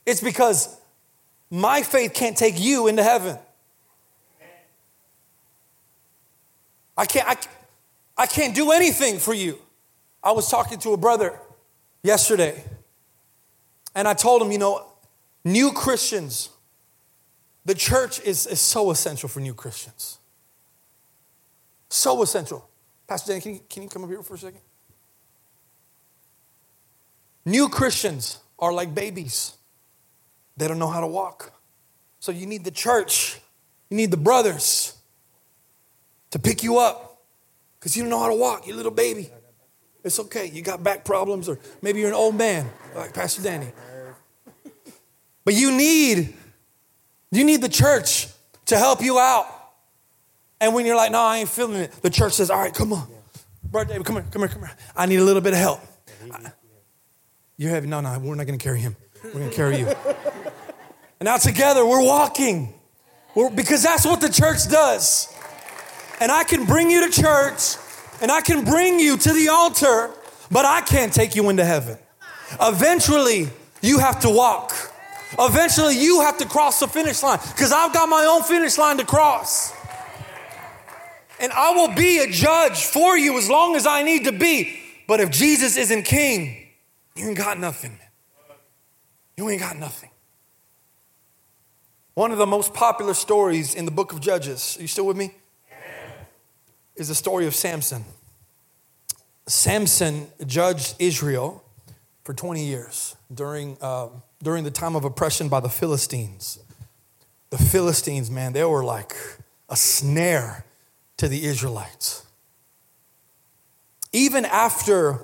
It's 0.04 0.20
because 0.20 0.76
my 1.48 1.80
faith 1.80 2.12
can't 2.12 2.36
take 2.36 2.60
you 2.60 2.86
into 2.86 3.02
heaven. 3.02 3.38
I 6.98 7.06
can't, 7.06 7.26
I, 7.26 7.36
I 8.16 8.26
can't 8.26 8.54
do 8.54 8.70
anything 8.70 9.18
for 9.18 9.34
you. 9.34 9.58
I 10.22 10.32
was 10.32 10.48
talking 10.50 10.78
to 10.80 10.92
a 10.92 10.96
brother 10.96 11.38
yesterday, 12.02 12.62
and 13.94 14.06
I 14.06 14.14
told 14.14 14.40
him, 14.42 14.52
you 14.52 14.58
know, 14.58 14.86
new 15.44 15.72
Christians, 15.72 16.50
the 17.64 17.74
church 17.74 18.20
is, 18.20 18.46
is 18.46 18.60
so 18.60 18.90
essential 18.90 19.28
for 19.28 19.40
new 19.40 19.54
Christians. 19.54 20.18
So 21.88 22.22
essential. 22.22 22.68
Pastor 23.06 23.32
Dan, 23.32 23.40
can 23.40 23.54
you, 23.54 23.60
can 23.68 23.82
you 23.82 23.88
come 23.88 24.04
up 24.04 24.10
here 24.10 24.22
for 24.22 24.34
a 24.34 24.38
second? 24.38 24.60
New 27.44 27.68
Christians 27.68 28.38
are 28.58 28.72
like 28.72 28.94
babies, 28.94 29.54
they 30.56 30.68
don't 30.68 30.78
know 30.78 30.88
how 30.88 31.00
to 31.00 31.06
walk. 31.06 31.52
So 32.20 32.32
you 32.32 32.46
need 32.46 32.64
the 32.64 32.70
church, 32.70 33.38
you 33.90 33.96
need 33.96 34.10
the 34.10 34.16
brothers 34.16 34.96
to 36.30 36.38
pick 36.38 36.62
you 36.62 36.78
up 36.78 37.13
because 37.84 37.98
you 37.98 38.02
don't 38.02 38.08
know 38.08 38.18
how 38.18 38.30
to 38.30 38.34
walk, 38.34 38.66
you 38.66 38.74
little 38.74 38.90
baby. 38.90 39.28
It's 40.02 40.18
okay. 40.18 40.46
You 40.46 40.62
got 40.62 40.82
back 40.82 41.04
problems, 41.04 41.50
or 41.50 41.58
maybe 41.82 42.00
you're 42.00 42.08
an 42.08 42.14
old 42.14 42.34
man 42.34 42.66
like 42.96 43.12
Pastor 43.12 43.42
Danny. 43.42 43.68
But 45.44 45.52
you 45.52 45.70
need, 45.70 46.32
you 47.30 47.44
need 47.44 47.60
the 47.60 47.68
church 47.68 48.28
to 48.64 48.78
help 48.78 49.02
you 49.02 49.18
out. 49.18 49.44
And 50.58 50.74
when 50.74 50.86
you're 50.86 50.96
like, 50.96 51.12
no, 51.12 51.20
I 51.20 51.36
ain't 51.36 51.50
feeling 51.50 51.76
it, 51.76 51.92
the 52.00 52.08
church 52.08 52.32
says, 52.32 52.48
all 52.48 52.58
right, 52.58 52.72
come 52.72 52.94
on. 52.94 53.06
Brother 53.62 53.92
David, 53.92 54.06
come 54.06 54.16
here, 54.16 54.24
come 54.30 54.40
here, 54.40 54.48
come 54.48 54.62
here. 54.62 54.74
I 54.96 55.04
need 55.04 55.16
a 55.16 55.22
little 55.22 55.42
bit 55.42 55.52
of 55.52 55.58
help. 55.58 55.80
You're 57.58 57.72
heavy. 57.72 57.88
No, 57.88 58.00
no, 58.00 58.18
we're 58.18 58.34
not 58.36 58.46
going 58.46 58.58
to 58.58 58.62
carry 58.62 58.80
him. 58.80 58.96
We're 59.22 59.32
going 59.32 59.50
to 59.50 59.54
carry 59.54 59.80
you. 59.80 59.88
and 61.20 61.26
now 61.26 61.36
together 61.36 61.84
we're 61.84 62.02
walking 62.02 62.72
we're, 63.34 63.50
because 63.50 63.82
that's 63.82 64.06
what 64.06 64.22
the 64.22 64.30
church 64.30 64.66
does. 64.70 65.33
And 66.20 66.30
I 66.30 66.44
can 66.44 66.64
bring 66.64 66.90
you 66.90 67.08
to 67.08 67.22
church 67.22 67.76
and 68.20 68.30
I 68.30 68.40
can 68.40 68.64
bring 68.64 68.98
you 69.00 69.16
to 69.16 69.32
the 69.32 69.48
altar, 69.48 70.10
but 70.50 70.64
I 70.64 70.80
can't 70.80 71.12
take 71.12 71.34
you 71.34 71.48
into 71.50 71.64
heaven. 71.64 71.98
Eventually, 72.60 73.48
you 73.82 73.98
have 73.98 74.20
to 74.20 74.30
walk. 74.30 74.72
Eventually, 75.38 75.98
you 75.98 76.20
have 76.20 76.38
to 76.38 76.46
cross 76.46 76.80
the 76.80 76.86
finish 76.86 77.22
line 77.22 77.38
because 77.48 77.72
I've 77.72 77.92
got 77.92 78.08
my 78.08 78.24
own 78.24 78.42
finish 78.42 78.78
line 78.78 78.98
to 78.98 79.04
cross. 79.04 79.72
And 81.40 81.52
I 81.52 81.72
will 81.72 81.94
be 81.94 82.18
a 82.18 82.30
judge 82.30 82.84
for 82.84 83.18
you 83.18 83.36
as 83.36 83.50
long 83.50 83.74
as 83.74 83.86
I 83.86 84.02
need 84.02 84.24
to 84.24 84.32
be. 84.32 84.78
But 85.08 85.20
if 85.20 85.30
Jesus 85.30 85.76
isn't 85.76 86.04
king, 86.04 86.68
you 87.16 87.28
ain't 87.28 87.36
got 87.36 87.58
nothing. 87.58 87.98
You 89.36 89.50
ain't 89.50 89.60
got 89.60 89.76
nothing. 89.76 90.10
One 92.14 92.30
of 92.30 92.38
the 92.38 92.46
most 92.46 92.72
popular 92.72 93.14
stories 93.14 93.74
in 93.74 93.84
the 93.84 93.90
book 93.90 94.12
of 94.12 94.20
Judges, 94.20 94.76
are 94.78 94.82
you 94.82 94.88
still 94.88 95.06
with 95.06 95.16
me? 95.16 95.34
Is 96.96 97.08
the 97.08 97.14
story 97.14 97.46
of 97.46 97.54
Samson. 97.54 98.04
Samson 99.46 100.28
judged 100.46 100.94
Israel 100.98 101.64
for 102.22 102.32
20 102.34 102.64
years 102.64 103.16
during, 103.32 103.76
uh, 103.80 104.08
during 104.42 104.64
the 104.64 104.70
time 104.70 104.94
of 104.94 105.04
oppression 105.04 105.48
by 105.48 105.60
the 105.60 105.68
Philistines. 105.68 106.58
The 107.50 107.58
Philistines, 107.58 108.30
man, 108.30 108.52
they 108.52 108.64
were 108.64 108.84
like 108.84 109.12
a 109.68 109.76
snare 109.76 110.64
to 111.16 111.28
the 111.28 111.44
Israelites. 111.44 112.24
Even 114.12 114.44
after 114.44 115.20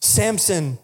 Samson 0.00 0.78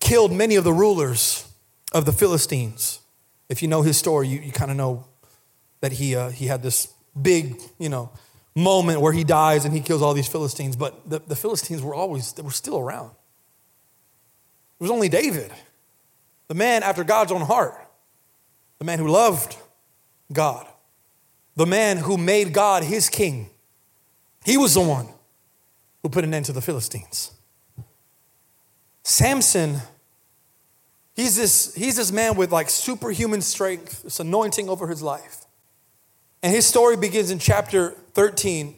killed 0.00 0.32
many 0.32 0.56
of 0.56 0.64
the 0.64 0.72
rulers 0.72 1.50
of 1.92 2.04
the 2.04 2.12
Philistines, 2.12 3.00
if 3.48 3.62
you 3.62 3.68
know 3.68 3.82
his 3.82 3.96
story, 3.96 4.28
you, 4.28 4.38
you 4.40 4.52
kind 4.52 4.70
of 4.70 4.76
know 4.76 5.06
that 5.80 5.92
he, 5.92 6.14
uh, 6.14 6.30
he 6.30 6.46
had 6.46 6.62
this 6.62 6.92
big, 7.20 7.60
you 7.78 7.88
know, 7.88 8.10
moment 8.54 9.00
where 9.00 9.12
he 9.12 9.24
dies 9.24 9.64
and 9.64 9.74
he 9.74 9.80
kills 9.80 10.02
all 10.02 10.14
these 10.14 10.28
Philistines. 10.28 10.76
But 10.76 11.08
the, 11.08 11.20
the 11.20 11.36
Philistines 11.36 11.82
were 11.82 11.94
always, 11.94 12.32
they 12.32 12.42
were 12.42 12.50
still 12.50 12.78
around. 12.78 13.10
It 14.80 14.82
was 14.82 14.90
only 14.90 15.08
David, 15.08 15.52
the 16.48 16.54
man 16.54 16.82
after 16.82 17.04
God's 17.04 17.32
own 17.32 17.42
heart, 17.42 17.74
the 18.78 18.84
man 18.84 18.98
who 18.98 19.08
loved 19.08 19.56
God, 20.32 20.66
the 21.56 21.66
man 21.66 21.98
who 21.98 22.16
made 22.16 22.52
God 22.52 22.82
his 22.82 23.08
king. 23.08 23.48
He 24.44 24.56
was 24.56 24.74
the 24.74 24.80
one 24.80 25.06
who 26.02 26.08
put 26.08 26.24
an 26.24 26.34
end 26.34 26.46
to 26.46 26.52
the 26.52 26.60
Philistines. 26.60 27.30
Samson, 29.04 29.76
he's 31.14 31.36
this, 31.36 31.74
he's 31.74 31.96
this 31.96 32.10
man 32.10 32.36
with 32.36 32.50
like 32.50 32.68
superhuman 32.68 33.40
strength, 33.40 34.02
this 34.02 34.20
anointing 34.20 34.68
over 34.68 34.88
his 34.88 35.02
life. 35.02 35.41
And 36.42 36.52
his 36.52 36.66
story 36.66 36.96
begins 36.96 37.30
in 37.30 37.38
chapter 37.38 37.90
13. 38.14 38.74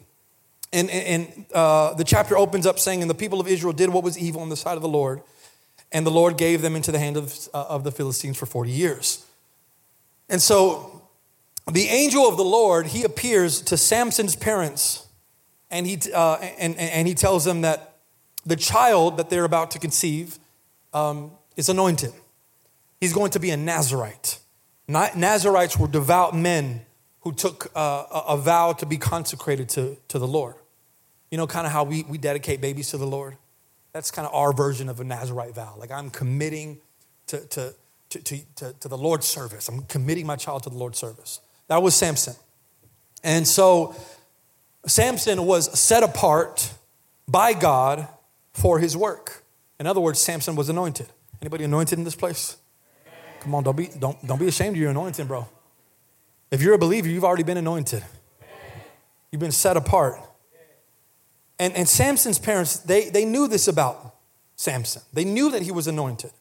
And, 0.71 0.89
and 0.89 1.45
uh, 1.53 1.93
the 1.93 2.03
chapter 2.03 2.37
opens 2.37 2.65
up 2.65 2.79
saying, 2.79 3.01
And 3.01 3.09
the 3.09 3.15
people 3.15 3.39
of 3.39 3.47
Israel 3.47 3.73
did 3.73 3.89
what 3.89 4.03
was 4.03 4.17
evil 4.17 4.43
in 4.43 4.49
the 4.49 4.57
sight 4.57 4.75
of 4.75 4.81
the 4.81 4.89
Lord, 4.89 5.21
and 5.91 6.05
the 6.05 6.11
Lord 6.11 6.37
gave 6.37 6.61
them 6.61 6.75
into 6.75 6.91
the 6.91 6.99
hand 6.99 7.17
of, 7.17 7.33
uh, 7.53 7.65
of 7.69 7.83
the 7.83 7.91
Philistines 7.91 8.37
for 8.37 8.45
40 8.45 8.71
years. 8.71 9.25
And 10.27 10.41
so 10.41 11.03
the 11.71 11.87
angel 11.87 12.27
of 12.27 12.37
the 12.37 12.43
Lord, 12.43 12.87
he 12.87 13.03
appears 13.03 13.61
to 13.61 13.77
Samson's 13.77 14.35
parents, 14.35 15.07
and 15.71 15.87
he, 15.87 15.99
uh, 16.13 16.35
and, 16.35 16.77
and 16.77 17.07
he 17.07 17.13
tells 17.13 17.45
them 17.45 17.61
that 17.61 17.95
the 18.45 18.55
child 18.55 19.17
that 19.17 19.29
they're 19.29 19.45
about 19.45 19.71
to 19.71 19.79
conceive 19.79 20.37
um, 20.93 21.31
is 21.55 21.69
anointed. 21.69 22.11
He's 22.99 23.13
going 23.13 23.31
to 23.31 23.39
be 23.39 23.49
a 23.49 23.57
Nazarite. 23.57 24.39
Nazarites 24.87 25.77
were 25.77 25.87
devout 25.87 26.35
men 26.35 26.85
who 27.25 27.33
took 27.33 27.71
uh, 27.75 28.05
a 28.27 28.37
vow 28.37 28.71
to 28.71 28.85
be 28.85 28.97
consecrated 28.97 29.67
to, 29.67 29.97
to 30.07 30.19
the 30.19 30.27
Lord. 30.27 30.55
You 31.31 31.39
know, 31.39 31.47
kind 31.47 31.65
of 31.65 31.73
how 31.73 31.83
we, 31.83 32.03
we 32.03 32.19
dedicate 32.19 32.61
babies 32.61 32.91
to 32.91 32.97
the 32.97 33.07
Lord. 33.07 33.35
That's 33.93 34.11
kind 34.11 34.27
of 34.27 34.33
our 34.33 34.53
version 34.53 34.89
of 34.89 34.99
a 34.99 35.03
Nazarite 35.03 35.55
vow. 35.55 35.73
Like 35.77 35.91
I'm 35.91 36.11
committing 36.11 36.77
to, 37.27 37.39
to, 37.47 37.73
to, 38.11 38.19
to, 38.55 38.73
to 38.79 38.87
the 38.87 38.97
Lord's 38.97 39.25
service. 39.25 39.67
I'm 39.67 39.81
committing 39.83 40.27
my 40.27 40.35
child 40.35 40.63
to 40.63 40.69
the 40.69 40.77
Lord's 40.77 40.99
service. 40.99 41.41
That 41.67 41.81
was 41.81 41.95
Samson. 41.95 42.35
And 43.23 43.47
so 43.47 43.95
Samson 44.85 45.47
was 45.47 45.77
set 45.77 46.03
apart 46.03 46.71
by 47.27 47.53
God 47.53 48.07
for 48.53 48.77
his 48.77 48.95
work. 48.95 49.43
In 49.79 49.87
other 49.87 49.99
words, 49.99 50.19
Samson 50.19 50.55
was 50.55 50.69
anointed. 50.69 51.07
Anybody 51.41 51.63
anointed 51.63 51.97
in 51.97 52.05
this 52.05 52.15
place? 52.15 52.57
Come 53.39 53.55
on, 53.55 53.63
don't 53.63 53.75
be, 53.75 53.89
don't, 53.99 54.25
don't 54.25 54.39
be 54.39 54.47
ashamed 54.47 54.75
of 54.75 54.81
your 54.81 54.91
anointing, 54.91 55.25
bro. 55.25 55.47
If 56.51 56.61
you're 56.61 56.73
a 56.73 56.77
believer, 56.77 57.07
you've 57.07 57.23
already 57.23 57.43
been 57.43 57.57
anointed. 57.57 58.03
You've 59.31 59.41
been 59.41 59.51
set 59.51 59.77
apart. 59.77 60.19
And, 61.59 61.73
and 61.73 61.87
Samson's 61.87 62.39
parents, 62.39 62.77
they, 62.77 63.09
they 63.09 63.25
knew 63.25 63.47
this 63.47 63.67
about 63.67 64.15
Samson. 64.55 65.01
They 65.13 65.25
knew 65.25 65.51
that 65.51 65.61
he 65.61 65.71
was 65.71 65.87
anointed. 65.87 66.31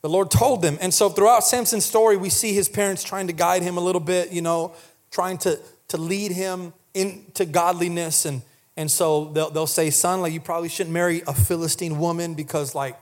The 0.00 0.08
Lord 0.08 0.30
told 0.30 0.62
them. 0.62 0.78
And 0.80 0.94
so 0.94 1.08
throughout 1.08 1.44
Samson's 1.44 1.84
story, 1.84 2.16
we 2.16 2.30
see 2.30 2.52
his 2.52 2.68
parents 2.68 3.02
trying 3.02 3.26
to 3.26 3.32
guide 3.32 3.62
him 3.62 3.76
a 3.76 3.80
little 3.80 4.00
bit, 4.00 4.32
you 4.32 4.42
know, 4.42 4.74
trying 5.10 5.38
to, 5.38 5.58
to 5.88 5.96
lead 5.96 6.32
him 6.32 6.72
into 6.94 7.44
godliness. 7.44 8.24
And, 8.24 8.42
and 8.76 8.90
so 8.90 9.26
they'll, 9.26 9.50
they'll 9.50 9.66
say, 9.66 9.90
son, 9.90 10.20
like 10.20 10.32
you 10.32 10.40
probably 10.40 10.68
shouldn't 10.68 10.94
marry 10.94 11.22
a 11.26 11.34
Philistine 11.34 11.98
woman 11.98 12.34
because 12.34 12.74
like 12.74 12.96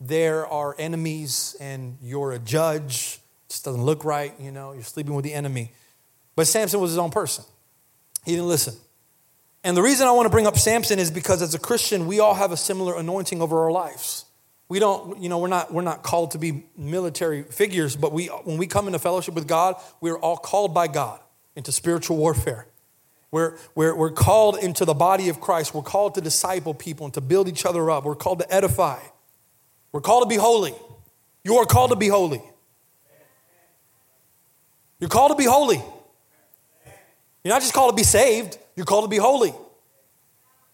there 0.00 0.46
are 0.46 0.76
enemies 0.78 1.56
and 1.60 1.98
you're 2.00 2.32
a 2.32 2.38
judge. 2.38 3.18
Just 3.48 3.64
doesn't 3.64 3.84
look 3.84 4.04
right, 4.04 4.34
you 4.40 4.50
know, 4.50 4.72
you're 4.72 4.82
sleeping 4.82 5.14
with 5.14 5.24
the 5.24 5.32
enemy. 5.32 5.72
But 6.34 6.46
Samson 6.46 6.80
was 6.80 6.90
his 6.90 6.98
own 6.98 7.10
person. 7.10 7.44
He 8.24 8.32
didn't 8.32 8.48
listen. 8.48 8.74
And 9.64 9.76
the 9.76 9.82
reason 9.82 10.06
I 10.06 10.12
want 10.12 10.26
to 10.26 10.30
bring 10.30 10.46
up 10.46 10.58
Samson 10.58 10.98
is 10.98 11.10
because 11.10 11.42
as 11.42 11.54
a 11.54 11.58
Christian, 11.58 12.06
we 12.06 12.20
all 12.20 12.34
have 12.34 12.52
a 12.52 12.56
similar 12.56 12.96
anointing 12.96 13.40
over 13.40 13.64
our 13.64 13.72
lives. 13.72 14.24
We 14.68 14.78
don't, 14.78 15.22
you 15.22 15.28
know, 15.28 15.38
we're 15.38 15.48
not, 15.48 15.72
we're 15.72 15.82
not 15.82 16.02
called 16.02 16.32
to 16.32 16.38
be 16.38 16.64
military 16.76 17.42
figures, 17.44 17.94
but 17.96 18.12
we, 18.12 18.26
when 18.26 18.58
we 18.58 18.66
come 18.66 18.86
into 18.86 18.98
fellowship 18.98 19.34
with 19.34 19.46
God, 19.46 19.76
we're 20.00 20.18
all 20.18 20.36
called 20.36 20.74
by 20.74 20.88
God 20.88 21.20
into 21.54 21.72
spiritual 21.72 22.16
warfare. 22.16 22.66
We're, 23.30 23.56
we're, 23.74 23.94
we're 23.94 24.10
called 24.10 24.56
into 24.58 24.84
the 24.84 24.94
body 24.94 25.28
of 25.28 25.40
Christ. 25.40 25.74
We're 25.74 25.82
called 25.82 26.14
to 26.14 26.20
disciple 26.20 26.74
people 26.74 27.06
and 27.06 27.14
to 27.14 27.20
build 27.20 27.48
each 27.48 27.64
other 27.66 27.90
up. 27.90 28.04
We're 28.04 28.14
called 28.14 28.40
to 28.40 28.54
edify. 28.54 29.00
We're 29.92 30.00
called 30.00 30.24
to 30.24 30.28
be 30.28 30.40
holy. 30.40 30.74
You 31.44 31.56
are 31.56 31.64
called 31.64 31.90
to 31.90 31.96
be 31.96 32.08
holy. 32.08 32.42
You're 34.98 35.10
called 35.10 35.32
to 35.32 35.36
be 35.36 35.44
holy. 35.44 35.82
You're 37.44 37.54
not 37.54 37.60
just 37.60 37.74
called 37.74 37.92
to 37.92 37.96
be 37.96 38.04
saved, 38.04 38.58
you're 38.74 38.86
called 38.86 39.04
to 39.04 39.08
be 39.08 39.18
holy. 39.18 39.54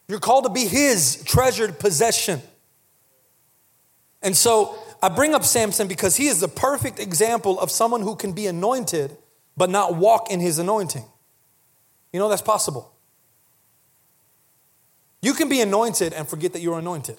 You're 0.09 0.21
called 0.21 0.45
to 0.45 0.51
be 0.51 0.67
His 0.67 1.23
treasured 1.25 1.79
possession. 1.79 2.41
And 4.23 4.37
so 4.37 4.79
I 5.03 5.09
bring 5.09 5.35
up 5.35 5.45
Samson 5.45 5.89
because 5.89 6.17
he 6.17 6.29
is 6.29 6.41
the 6.41 6.49
perfect 6.49 7.01
example 7.01 7.59
of 7.59 7.71
someone 7.71 8.03
who 8.03 8.15
can 8.15 8.33
be 8.33 8.47
anointed 8.47 9.17
but 9.57 9.69
not 9.69 9.97
walk 9.97 10.31
in 10.31 10.41
his 10.41 10.59
anointing. 10.59 11.05
You 12.13 12.21
know, 12.21 12.29
that's 12.29 12.43
possible. 12.43 12.93
You 15.21 15.35
can 15.35 15.49
be 15.49 15.61
anointed 15.61 16.13
and 16.13 16.27
forget 16.27 16.53
that 16.53 16.61
you're 16.61 16.79
anointed. 16.79 17.19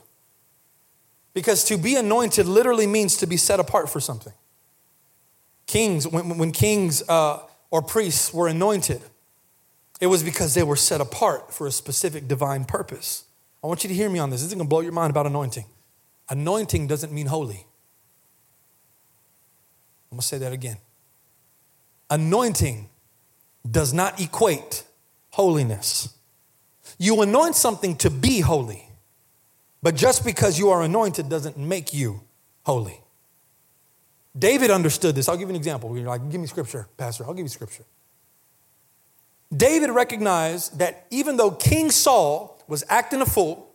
Because 1.34 1.64
to 1.66 1.78
be 1.78 1.96
anointed 1.96 2.46
literally 2.46 2.88
means 2.88 3.18
to 3.18 3.28
be 3.28 3.38
set 3.38 3.60
apart 3.60 3.90
for 3.90 4.00
something. 4.00 4.34
Kings, 5.74 6.08
when, 6.08 6.38
when 6.38 6.52
kings 6.52 7.02
uh, 7.10 7.40
or 7.72 7.82
priests 7.82 8.32
were 8.32 8.48
anointed, 8.48 9.02
it 10.00 10.06
was 10.06 10.22
because 10.22 10.54
they 10.54 10.62
were 10.62 10.76
set 10.76 11.02
apart 11.02 11.52
for 11.52 11.66
a 11.66 11.72
specific 11.72 12.28
divine 12.28 12.64
purpose. 12.64 13.24
I 13.64 13.66
want 13.66 13.84
you 13.84 13.88
to 13.88 13.94
hear 13.96 14.08
me 14.08 14.20
on 14.20 14.30
this. 14.30 14.42
This 14.42 14.50
is 14.50 14.54
going 14.54 14.68
to 14.68 14.70
blow 14.70 14.82
your 14.82 14.92
mind 14.92 15.10
about 15.10 15.26
anointing. 15.26 15.66
Anointing 16.30 16.86
doesn't 16.86 17.12
mean 17.12 17.26
holy. 17.26 17.66
I'm 20.12 20.18
going 20.18 20.22
to 20.22 20.28
say 20.28 20.38
that 20.38 20.54
again. 20.54 20.78
Anointing 22.12 22.88
does 23.68 23.96
not 23.96 24.22
equate 24.22 24.84
holiness. 25.32 26.16
You 27.00 27.20
anoint 27.24 27.56
something 27.56 27.96
to 27.96 28.12
be 28.12 28.42
holy, 28.42 28.90
but 29.82 29.96
just 29.96 30.24
because 30.24 30.60
you 30.60 30.70
are 30.70 30.84
anointed 30.84 31.30
doesn't 31.30 31.58
make 31.58 31.96
you 31.96 32.22
holy. 32.62 33.03
David 34.38 34.72
understood 34.72 35.16
this. 35.16 35.30
I'll 35.30 35.38
give 35.38 35.48
you 35.48 35.52
an 35.52 35.56
example. 35.56 35.96
You're 35.98 36.08
like, 36.08 36.30
give 36.30 36.42
me 36.42 36.48
scripture, 36.48 36.88
Pastor. 36.98 37.26
I'll 37.26 37.34
give 37.34 37.46
you 37.46 37.50
scripture. 37.50 37.84
David 39.56 39.92
recognized 39.92 40.80
that 40.80 41.06
even 41.12 41.38
though 41.38 41.52
King 41.52 41.92
Saul 41.92 42.60
was 42.68 42.84
acting 42.90 43.22
a 43.22 43.26
fool, 43.26 43.70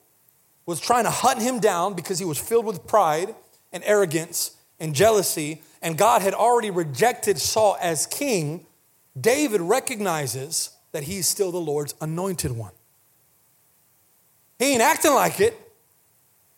was 0.66 0.80
trying 0.80 1.04
to 1.04 1.10
hunt 1.10 1.40
him 1.40 1.60
down 1.60 1.94
because 1.94 2.18
he 2.18 2.24
was 2.24 2.38
filled 2.38 2.66
with 2.66 2.86
pride 2.86 3.34
and 3.72 3.82
arrogance 3.86 4.56
and 4.80 4.94
jealousy, 4.94 5.62
and 5.80 5.96
God 5.96 6.22
had 6.22 6.34
already 6.34 6.70
rejected 6.70 7.38
Saul 7.38 7.76
as 7.80 8.06
king, 8.06 8.66
David 9.18 9.60
recognizes 9.60 10.70
that 10.92 11.04
he's 11.04 11.28
still 11.28 11.52
the 11.52 11.60
Lord's 11.60 11.94
anointed 12.00 12.52
one. 12.52 12.72
He 14.58 14.72
ain't 14.72 14.82
acting 14.82 15.14
like 15.14 15.40
it, 15.40 15.58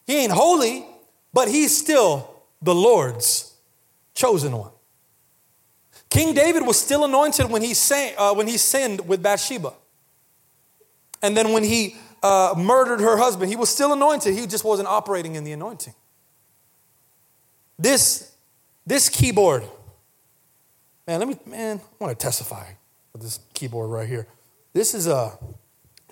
he 0.06 0.16
ain't 0.16 0.32
holy, 0.32 0.86
but 1.32 1.48
he's 1.48 1.76
still 1.76 2.42
the 2.62 2.74
Lord's 2.74 3.49
chosen 4.20 4.52
one. 4.52 4.70
King 6.10 6.34
David 6.34 6.66
was 6.66 6.78
still 6.78 7.04
anointed 7.04 7.50
when 7.50 7.62
he, 7.62 7.72
sang, 7.72 8.12
uh, 8.18 8.34
when 8.34 8.46
he 8.46 8.58
sinned 8.58 9.08
with 9.08 9.22
Bathsheba. 9.22 9.72
And 11.22 11.36
then 11.36 11.52
when 11.52 11.64
he 11.64 11.96
uh, 12.22 12.54
murdered 12.56 13.00
her 13.00 13.16
husband, 13.16 13.48
he 13.50 13.56
was 13.56 13.70
still 13.70 13.92
anointed. 13.92 14.34
He 14.34 14.46
just 14.46 14.64
wasn't 14.64 14.88
operating 14.88 15.36
in 15.36 15.44
the 15.44 15.52
anointing. 15.52 15.94
This, 17.78 18.32
this 18.86 19.08
keyboard, 19.08 19.62
man, 21.06 21.20
let 21.20 21.28
me, 21.28 21.38
man, 21.46 21.80
I 21.80 22.04
want 22.04 22.18
to 22.18 22.22
testify 22.22 22.66
with 23.12 23.22
this 23.22 23.40
keyboard 23.54 23.90
right 23.90 24.08
here. 24.08 24.26
This 24.72 24.94
is 24.94 25.06
a, 25.06 25.38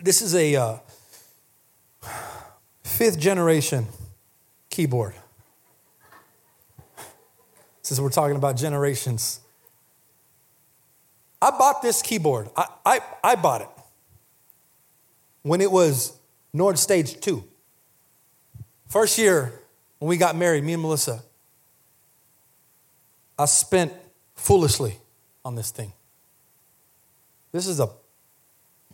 this 0.01 0.23
is 0.23 0.35
a 0.35 0.57
uh, 0.57 0.79
fifth 2.85 3.19
generation 3.19 3.87
keyboard. 4.71 5.15
Since 7.89 8.01
we're 8.01 8.11
talking 8.11 8.37
about 8.37 8.59
generations, 8.59 9.41
I 11.41 11.51
bought 11.53 11.81
this 11.81 12.03
keyboard. 12.03 12.51
I, 12.55 12.67
I, 12.85 13.01
I 13.25 13.35
bought 13.35 13.63
it 13.63 13.69
when 15.41 15.63
it 15.63 15.73
was 15.73 16.13
Nord 16.53 16.79
Stage 16.79 17.19
2. 17.19 17.43
First 18.89 19.17
year 19.17 19.55
when 20.01 20.11
we 20.11 20.19
got 20.19 20.37
married, 20.37 20.65
me 20.65 20.75
and 20.75 20.83
Melissa, 20.83 21.23
I 23.39 23.47
spent 23.47 23.95
foolishly 24.35 24.99
on 25.43 25.55
this 25.55 25.71
thing. 25.71 25.95
This 27.53 27.67
is 27.67 27.81
a, 27.81 27.89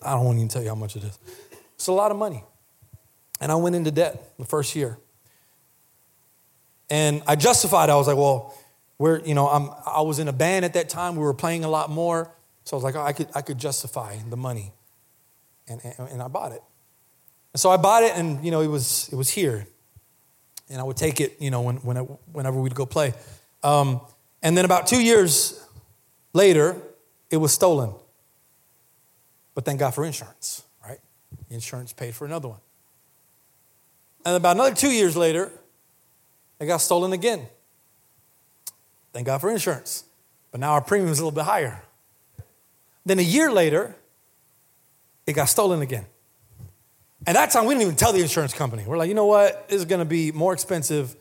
I 0.04 0.12
don't 0.12 0.24
want 0.24 0.36
to 0.36 0.40
even 0.42 0.48
tell 0.48 0.62
you 0.62 0.68
how 0.68 0.76
much 0.76 0.94
it 0.94 1.02
is. 1.02 1.18
It's 1.74 1.88
a 1.88 1.92
lot 1.92 2.12
of 2.12 2.16
money. 2.16 2.44
And 3.40 3.50
I 3.50 3.56
went 3.56 3.74
into 3.74 3.90
debt 3.90 4.38
the 4.38 4.44
first 4.44 4.76
year. 4.76 4.98
And 6.88 7.24
I 7.26 7.34
justified, 7.34 7.90
I 7.90 7.96
was 7.96 8.06
like, 8.06 8.16
well, 8.16 8.56
we're, 8.98 9.20
you 9.20 9.34
know, 9.34 9.48
I'm, 9.48 9.70
I 9.86 10.02
was 10.02 10.18
in 10.18 10.28
a 10.28 10.32
band 10.32 10.64
at 10.64 10.74
that 10.74 10.88
time. 10.88 11.16
We 11.16 11.22
were 11.22 11.34
playing 11.34 11.64
a 11.64 11.68
lot 11.68 11.90
more. 11.90 12.32
So 12.64 12.76
I 12.76 12.78
was 12.78 12.84
like, 12.84 12.96
oh, 12.96 13.02
I, 13.02 13.12
could, 13.12 13.28
I 13.34 13.42
could 13.42 13.58
justify 13.58 14.16
the 14.28 14.36
money. 14.36 14.72
And, 15.68 15.80
and, 15.84 16.08
and 16.08 16.22
I 16.22 16.28
bought 16.28 16.52
it. 16.52 16.62
And 17.52 17.60
so 17.60 17.70
I 17.70 17.76
bought 17.76 18.02
it, 18.02 18.12
and, 18.16 18.44
you 18.44 18.50
know, 18.50 18.60
it 18.60 18.66
was, 18.68 19.08
it 19.12 19.16
was 19.16 19.30
here. 19.30 19.66
And 20.68 20.80
I 20.80 20.84
would 20.84 20.96
take 20.96 21.20
it, 21.20 21.36
you 21.40 21.50
know, 21.50 21.60
when, 21.60 21.76
when 21.76 21.96
whenever 22.32 22.60
we'd 22.60 22.74
go 22.74 22.86
play. 22.86 23.12
Um, 23.62 24.00
and 24.42 24.56
then 24.56 24.64
about 24.64 24.86
two 24.86 25.00
years 25.00 25.62
later, 26.32 26.76
it 27.30 27.36
was 27.36 27.52
stolen. 27.52 27.94
But 29.54 29.64
thank 29.64 29.78
God 29.78 29.94
for 29.94 30.04
insurance, 30.04 30.64
right? 30.84 30.98
Insurance 31.48 31.92
paid 31.92 32.14
for 32.14 32.24
another 32.24 32.48
one. 32.48 32.60
And 34.26 34.36
about 34.36 34.56
another 34.56 34.74
two 34.74 34.90
years 34.90 35.16
later, 35.16 35.52
it 36.58 36.66
got 36.66 36.78
stolen 36.78 37.12
again. 37.12 37.46
Thank 39.14 39.26
God 39.26 39.40
for 39.40 39.48
insurance. 39.48 40.04
But 40.50 40.60
now 40.60 40.72
our 40.72 40.80
premium 40.80 41.10
is 41.10 41.20
a 41.20 41.22
little 41.24 41.34
bit 41.34 41.44
higher. 41.44 41.80
Then 43.06 43.20
a 43.20 43.22
year 43.22 43.50
later, 43.50 43.94
it 45.24 45.34
got 45.34 45.46
stolen 45.46 45.82
again. 45.82 46.04
And 47.24 47.36
that 47.36 47.52
time 47.52 47.64
we 47.64 47.74
didn't 47.74 47.82
even 47.82 47.96
tell 47.96 48.12
the 48.12 48.20
insurance 48.20 48.52
company. 48.52 48.84
We're 48.86 48.98
like, 48.98 49.08
you 49.08 49.14
know 49.14 49.26
what? 49.26 49.68
This 49.68 49.78
is 49.78 49.84
going 49.84 50.00
to 50.00 50.04
be 50.04 50.32
more 50.32 50.52
expensive. 50.52 51.14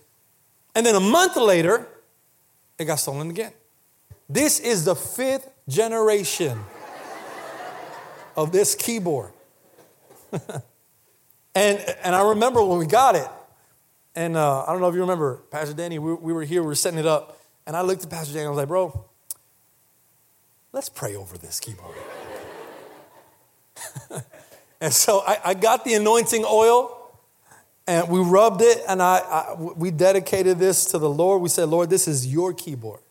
And 0.73 0.85
then 0.85 0.95
a 0.95 0.99
month 0.99 1.37
later, 1.37 1.87
it 2.79 2.85
got 2.85 2.95
stolen 2.95 3.29
again. 3.29 3.53
This 4.27 4.59
is 4.59 4.85
the 4.85 4.95
fifth 4.95 5.49
generation 5.69 6.59
of 8.35 8.51
this 8.51 8.73
keyboard. 8.73 9.31
and, 10.31 11.79
and 12.03 12.15
I 12.15 12.29
remember 12.29 12.63
when 12.65 12.79
we 12.79 12.87
got 12.87 13.15
it, 13.15 13.27
and 14.15 14.35
uh, 14.35 14.63
I 14.63 14.71
don't 14.71 14.81
know 14.81 14.89
if 14.89 14.95
you 14.95 15.01
remember, 15.01 15.41
Pastor 15.51 15.75
Danny, 15.75 15.99
we, 15.99 16.13
we 16.15 16.33
were 16.33 16.43
here, 16.43 16.61
we 16.61 16.67
were 16.67 16.75
setting 16.75 16.99
it 16.99 17.05
up, 17.05 17.37
and 17.65 17.75
I 17.75 17.81
looked 17.81 18.03
at 18.03 18.09
Pastor 18.09 18.33
Danny, 18.33 18.45
I 18.45 18.49
was 18.49 18.57
like, 18.57 18.67
bro, 18.67 19.05
let's 20.71 20.89
pray 20.89 21.15
over 21.15 21.37
this 21.37 21.59
keyboard. 21.59 21.95
and 24.81 24.93
so 24.93 25.23
I, 25.25 25.39
I, 25.45 25.53
got 25.53 25.85
the 25.85 25.93
anointing 25.93 26.45
oil 26.47 26.99
and 27.87 28.09
we 28.09 28.19
rubbed 28.19 28.61
it 28.61 28.81
and 28.87 29.01
I, 29.01 29.17
I, 29.17 29.53
we 29.55 29.91
dedicated 29.91 30.59
this 30.59 30.85
to 30.85 30.97
the 30.97 31.09
Lord. 31.09 31.41
We 31.41 31.49
said, 31.49 31.69
Lord, 31.69 31.89
this 31.89 32.07
is 32.07 32.27
your 32.27 32.53
keyboard. 32.53 33.01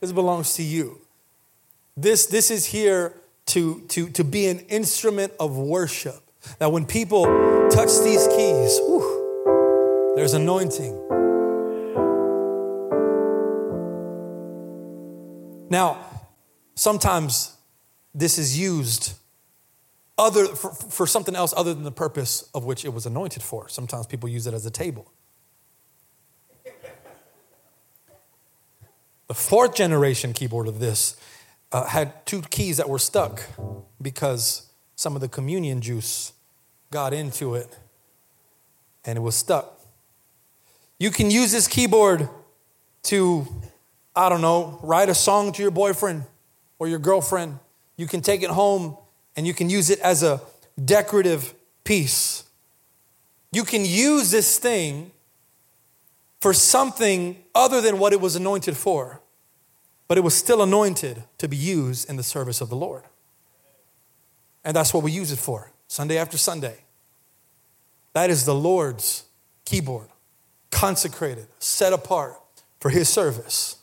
This 0.00 0.12
belongs 0.12 0.54
to 0.54 0.62
you. 0.62 1.00
This, 1.96 2.26
this 2.26 2.50
is 2.50 2.66
here 2.66 3.14
to, 3.46 3.80
to, 3.88 4.08
to 4.10 4.24
be 4.24 4.46
an 4.46 4.60
instrument 4.60 5.32
of 5.38 5.56
worship. 5.56 6.20
That 6.58 6.72
when 6.72 6.86
people 6.86 7.24
touch 7.70 7.90
these 8.02 8.26
keys, 8.28 8.78
whew, 8.86 10.14
there's 10.16 10.32
anointing. 10.32 11.19
Now, 15.70 16.04
sometimes 16.74 17.56
this 18.14 18.36
is 18.36 18.58
used 18.58 19.14
other, 20.18 20.46
for, 20.46 20.72
for 20.72 21.06
something 21.06 21.34
else 21.34 21.54
other 21.56 21.72
than 21.72 21.84
the 21.84 21.92
purpose 21.92 22.50
of 22.54 22.64
which 22.64 22.84
it 22.84 22.92
was 22.92 23.06
anointed 23.06 23.42
for. 23.42 23.68
Sometimes 23.68 24.06
people 24.06 24.28
use 24.28 24.46
it 24.46 24.52
as 24.52 24.66
a 24.66 24.70
table. 24.70 25.10
The 29.28 29.34
fourth 29.34 29.76
generation 29.76 30.32
keyboard 30.32 30.66
of 30.66 30.80
this 30.80 31.16
uh, 31.70 31.86
had 31.86 32.26
two 32.26 32.42
keys 32.42 32.78
that 32.78 32.88
were 32.88 32.98
stuck 32.98 33.44
because 34.02 34.70
some 34.96 35.14
of 35.14 35.20
the 35.20 35.28
communion 35.28 35.80
juice 35.80 36.32
got 36.90 37.14
into 37.14 37.54
it 37.54 37.78
and 39.04 39.16
it 39.16 39.20
was 39.20 39.36
stuck. 39.36 39.80
You 40.98 41.10
can 41.10 41.30
use 41.30 41.52
this 41.52 41.68
keyboard 41.68 42.28
to, 43.04 43.46
I 44.14 44.28
don't 44.28 44.40
know, 44.40 44.78
write 44.82 45.08
a 45.08 45.14
song 45.14 45.52
to 45.52 45.62
your 45.62 45.70
boyfriend 45.70 46.24
or 46.78 46.88
your 46.88 46.98
girlfriend 46.98 47.58
You 47.96 48.06
can 48.06 48.22
take 48.22 48.42
it 48.42 48.50
home 48.50 48.96
and 49.36 49.46
you 49.46 49.54
can 49.54 49.68
use 49.70 49.90
it 49.90 49.98
as 50.00 50.22
a 50.22 50.40
decorative 50.82 51.54
piece. 51.84 52.44
You 53.52 53.64
can 53.64 53.84
use 53.84 54.30
this 54.30 54.58
thing 54.58 55.12
for 56.40 56.54
something 56.54 57.42
other 57.54 57.80
than 57.80 57.98
what 57.98 58.12
it 58.12 58.20
was 58.20 58.36
anointed 58.36 58.76
for, 58.76 59.20
but 60.08 60.16
it 60.16 60.22
was 60.22 60.34
still 60.34 60.62
anointed 60.62 61.24
to 61.38 61.48
be 61.48 61.56
used 61.56 62.08
in 62.08 62.16
the 62.16 62.22
service 62.22 62.60
of 62.60 62.70
the 62.70 62.76
Lord. 62.76 63.04
And 64.64 64.74
that's 64.74 64.94
what 64.94 65.02
we 65.02 65.12
use 65.12 65.30
it 65.30 65.38
for, 65.38 65.70
Sunday 65.86 66.16
after 66.16 66.38
Sunday. 66.38 66.78
That 68.14 68.30
is 68.30 68.44
the 68.44 68.54
Lord's 68.54 69.24
keyboard, 69.64 70.08
consecrated, 70.70 71.46
set 71.58 71.92
apart 71.92 72.36
for 72.80 72.88
His 72.88 73.08
service. 73.08 73.76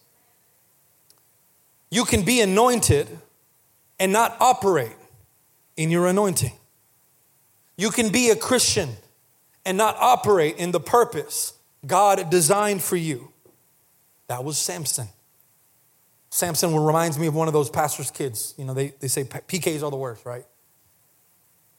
You 1.89 2.06
can 2.06 2.23
be 2.23 2.41
anointed 2.41 3.08
and 4.00 4.12
not 4.12 4.36
operate 4.39 4.95
in 5.76 5.89
your 5.89 6.08
anointing. 6.08 6.54
You 7.78 7.91
can 7.91 8.12
be 8.12 8.30
a 8.30 8.36
Christian 8.36 8.89
and 9.65 9.78
not 9.78 9.95
operate 9.97 10.58
in 10.58 10.71
the 10.71 10.80
purpose 10.80 11.54
God 11.86 12.30
designed 12.30 12.82
for 12.82 12.95
you. 12.95 13.32
That 14.28 14.43
was 14.43 14.58
Samson. 14.58 15.08
Samson 16.30 16.76
reminds 16.76 17.17
me 17.17 17.28
of 17.28 17.36
one 17.36 17.47
of 17.47 17.54
those 17.54 17.69
pastor's 17.69 18.12
kids. 18.12 18.54
You 18.58 18.65
know, 18.65 18.73
they, 18.73 18.89
they 19.00 19.08
say 19.08 19.23
PKs 19.23 19.84
are 19.84 19.91
the 19.91 19.97
worst, 19.97 20.26
right? 20.26 20.45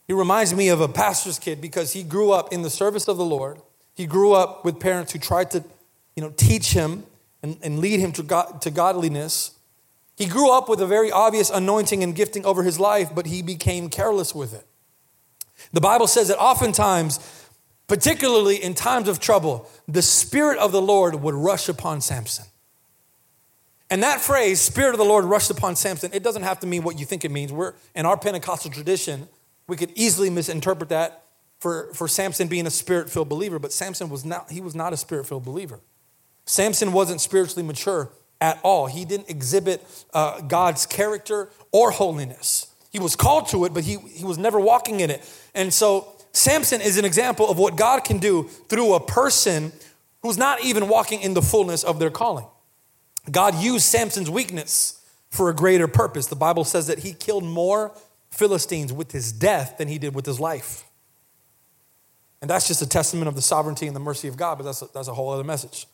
He 0.07 0.13
reminds 0.13 0.53
me 0.53 0.69
of 0.69 0.81
a 0.81 0.87
pastor's 0.87 1.37
kid 1.37 1.61
because 1.61 1.93
he 1.93 2.01
grew 2.01 2.31
up 2.31 2.51
in 2.51 2.63
the 2.63 2.69
service 2.69 3.07
of 3.07 3.17
the 3.17 3.25
Lord. 3.25 3.59
He 3.93 4.07
grew 4.07 4.33
up 4.33 4.65
with 4.65 4.79
parents 4.79 5.13
who 5.13 5.19
tried 5.19 5.51
to, 5.51 5.63
you 6.15 6.23
know, 6.23 6.33
teach 6.35 6.71
him 6.71 7.03
and, 7.43 7.57
and 7.61 7.79
lead 7.79 7.99
him 7.99 8.11
to, 8.13 8.23
God, 8.23 8.61
to 8.63 8.71
godliness. 8.71 9.51
He 10.19 10.25
grew 10.25 10.51
up 10.51 10.67
with 10.67 10.81
a 10.81 10.85
very 10.85 11.13
obvious 11.13 11.49
anointing 11.49 12.03
and 12.03 12.13
gifting 12.13 12.45
over 12.45 12.61
his 12.61 12.77
life, 12.77 13.15
but 13.15 13.25
he 13.25 13.41
became 13.41 13.89
careless 13.89 14.35
with 14.35 14.53
it. 14.53 14.67
The 15.71 15.79
Bible 15.79 16.07
says 16.07 16.27
that 16.27 16.37
oftentimes, 16.37 17.21
particularly 17.87 18.61
in 18.61 18.73
times 18.73 19.07
of 19.07 19.21
trouble, 19.21 19.69
the 19.87 20.01
Spirit 20.01 20.57
of 20.59 20.73
the 20.73 20.81
Lord 20.81 21.15
would 21.15 21.35
rush 21.35 21.69
upon 21.69 22.01
Samson. 22.01 22.45
And 23.89 24.03
that 24.03 24.19
phrase, 24.19 24.59
Spirit 24.59 24.91
of 24.91 24.97
the 24.97 25.05
Lord 25.05 25.23
rushed 25.23 25.51
upon 25.51 25.77
Samson, 25.77 26.11
it 26.13 26.21
doesn't 26.21 26.43
have 26.43 26.59
to 26.59 26.67
mean 26.67 26.83
what 26.83 26.99
you 26.99 27.05
think 27.05 27.23
it 27.23 27.31
means. 27.31 27.53
We're 27.53 27.73
in 27.95 28.05
our 28.05 28.17
Pentecostal 28.17 28.71
tradition, 28.71 29.29
we 29.67 29.77
could 29.77 29.93
easily 29.95 30.29
misinterpret 30.29 30.89
that 30.89 31.23
for, 31.59 31.93
for 31.93 32.09
Samson 32.09 32.49
being 32.49 32.67
a 32.67 32.71
spirit 32.71 33.09
filled 33.09 33.29
believer, 33.29 33.57
but 33.57 33.71
Samson 33.71 34.09
was 34.09 34.25
not, 34.25 34.51
he 34.51 34.59
was 34.59 34.75
not 34.75 34.91
a 34.91 34.97
spirit 34.97 35.27
filled 35.27 35.45
believer. 35.45 35.79
Samson 36.45 36.91
wasn't 36.91 37.21
spiritually 37.21 37.63
mature 37.65 38.11
at 38.41 38.59
all. 38.63 38.87
He 38.87 39.05
didn't 39.05 39.29
exhibit 39.29 39.85
uh, 40.13 40.41
God's 40.41 40.85
character 40.85 41.49
or 41.71 41.91
holiness. 41.91 42.67
He 42.91 42.99
was 42.99 43.15
called 43.15 43.47
to 43.49 43.65
it, 43.65 43.73
but 43.73 43.83
he, 43.83 43.97
he 43.97 44.25
was 44.25 44.37
never 44.37 44.59
walking 44.59 44.99
in 44.99 45.09
it. 45.09 45.27
And 45.53 45.73
so 45.73 46.07
Samson 46.31 46.81
is 46.81 46.97
an 46.97 47.05
example 47.05 47.49
of 47.49 47.57
what 47.57 47.75
God 47.75 48.03
can 48.03 48.17
do 48.17 48.43
through 48.43 48.93
a 48.93 48.99
person 48.99 49.71
who's 50.21 50.37
not 50.37 50.63
even 50.63 50.87
walking 50.87 51.21
in 51.21 51.33
the 51.33 51.41
fullness 51.41 51.83
of 51.83 51.99
their 51.99 52.09
calling. 52.09 52.45
God 53.29 53.55
used 53.55 53.85
Samson's 53.85 54.29
weakness 54.29 55.05
for 55.29 55.49
a 55.49 55.55
greater 55.55 55.87
purpose. 55.87 56.27
The 56.27 56.35
Bible 56.35 56.63
says 56.63 56.87
that 56.87 56.99
he 56.99 57.13
killed 57.13 57.43
more 57.43 57.95
Philistines 58.31 58.91
with 58.91 59.11
his 59.11 59.31
death 59.31 59.77
than 59.77 59.87
he 59.87 59.97
did 59.97 60.15
with 60.15 60.25
his 60.25 60.39
life. 60.39 60.83
And 62.41 62.49
that's 62.49 62.67
just 62.67 62.81
a 62.81 62.87
testament 62.87 63.27
of 63.27 63.35
the 63.35 63.41
sovereignty 63.41 63.85
and 63.85 63.95
the 63.95 63.99
mercy 63.99 64.27
of 64.27 64.37
God, 64.37 64.57
but 64.57 64.63
that's 64.63 64.81
a, 64.81 64.87
that's 64.93 65.07
a 65.07 65.13
whole 65.13 65.29
other 65.29 65.43
message. 65.43 65.87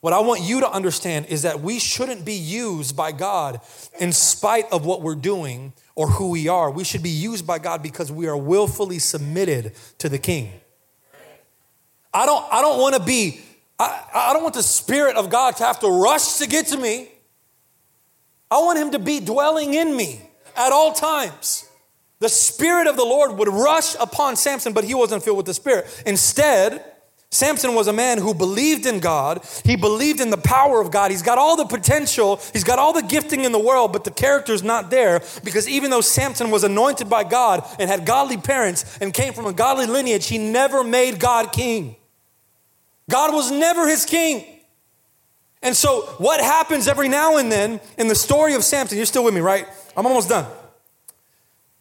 What 0.00 0.14
I 0.14 0.20
want 0.20 0.40
you 0.40 0.60
to 0.60 0.70
understand 0.70 1.26
is 1.26 1.42
that 1.42 1.60
we 1.60 1.78
shouldn't 1.78 2.24
be 2.24 2.34
used 2.34 2.96
by 2.96 3.12
God 3.12 3.60
in 3.98 4.12
spite 4.12 4.64
of 4.72 4.86
what 4.86 5.02
we're 5.02 5.14
doing 5.14 5.74
or 5.94 6.08
who 6.08 6.30
we 6.30 6.48
are. 6.48 6.70
We 6.70 6.84
should 6.84 7.02
be 7.02 7.10
used 7.10 7.46
by 7.46 7.58
God 7.58 7.82
because 7.82 8.10
we 8.10 8.26
are 8.26 8.36
willfully 8.36 8.98
submitted 8.98 9.72
to 9.98 10.08
the 10.08 10.18
King. 10.18 10.52
I 12.14 12.24
don't, 12.24 12.44
I 12.50 12.62
don't 12.62 12.80
want 12.80 12.94
to 12.94 13.02
be, 13.02 13.40
I, 13.78 14.04
I 14.14 14.32
don't 14.32 14.42
want 14.42 14.54
the 14.54 14.62
Spirit 14.62 15.16
of 15.16 15.28
God 15.28 15.56
to 15.56 15.64
have 15.64 15.80
to 15.80 15.88
rush 15.88 16.38
to 16.38 16.48
get 16.48 16.68
to 16.68 16.78
me. 16.78 17.08
I 18.50 18.58
want 18.58 18.78
Him 18.78 18.92
to 18.92 18.98
be 18.98 19.20
dwelling 19.20 19.74
in 19.74 19.94
me 19.94 20.22
at 20.56 20.72
all 20.72 20.92
times. 20.94 21.68
The 22.20 22.28
Spirit 22.28 22.86
of 22.86 22.96
the 22.96 23.04
Lord 23.04 23.32
would 23.38 23.48
rush 23.48 23.94
upon 24.00 24.36
Samson, 24.36 24.72
but 24.72 24.84
he 24.84 24.94
wasn't 24.94 25.22
filled 25.22 25.38
with 25.38 25.46
the 25.46 25.54
Spirit. 25.54 26.02
Instead, 26.06 26.84
Samson 27.32 27.76
was 27.76 27.86
a 27.86 27.92
man 27.92 28.18
who 28.18 28.34
believed 28.34 28.86
in 28.86 28.98
God. 28.98 29.46
He 29.64 29.76
believed 29.76 30.20
in 30.20 30.30
the 30.30 30.36
power 30.36 30.80
of 30.80 30.90
God. 30.90 31.12
He's 31.12 31.22
got 31.22 31.38
all 31.38 31.56
the 31.56 31.64
potential. 31.64 32.40
He's 32.52 32.64
got 32.64 32.80
all 32.80 32.92
the 32.92 33.02
gifting 33.02 33.44
in 33.44 33.52
the 33.52 33.58
world, 33.58 33.92
but 33.92 34.02
the 34.02 34.10
character's 34.10 34.64
not 34.64 34.90
there 34.90 35.22
because 35.44 35.68
even 35.68 35.90
though 35.90 36.00
Samson 36.00 36.50
was 36.50 36.64
anointed 36.64 37.08
by 37.08 37.22
God 37.22 37.64
and 37.78 37.88
had 37.88 38.04
godly 38.04 38.36
parents 38.36 38.98
and 39.00 39.14
came 39.14 39.32
from 39.32 39.46
a 39.46 39.52
godly 39.52 39.86
lineage, 39.86 40.26
he 40.26 40.38
never 40.38 40.82
made 40.82 41.20
God 41.20 41.52
king. 41.52 41.94
God 43.08 43.32
was 43.32 43.52
never 43.52 43.86
his 43.88 44.04
king. 44.04 44.44
And 45.62 45.76
so, 45.76 46.02
what 46.18 46.40
happens 46.40 46.88
every 46.88 47.08
now 47.08 47.36
and 47.36 47.52
then 47.52 47.80
in 47.98 48.08
the 48.08 48.14
story 48.14 48.54
of 48.54 48.64
Samson, 48.64 48.96
you're 48.96 49.06
still 49.06 49.24
with 49.24 49.34
me, 49.34 49.40
right? 49.40 49.68
I'm 49.96 50.06
almost 50.06 50.30
done. 50.30 50.46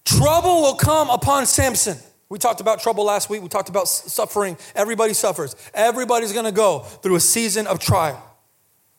Trouble 0.06 0.62
will 0.62 0.76
come 0.76 1.10
upon 1.10 1.46
Samson. 1.46 1.98
We 2.30 2.38
talked 2.38 2.62
about 2.62 2.80
trouble 2.80 3.06
last 3.06 3.30
week. 3.30 3.42
We 3.42 3.50
talked 3.50 3.70
about 3.70 3.88
suffering. 3.88 4.58
Everybody 4.76 5.14
suffers. 5.14 5.56
Everybody's 5.74 6.32
going 6.32 6.46
to 6.46 6.52
go 6.52 6.80
through 6.80 7.16
a 7.16 7.20
season 7.20 7.66
of 7.66 7.80
trial. 7.80 8.24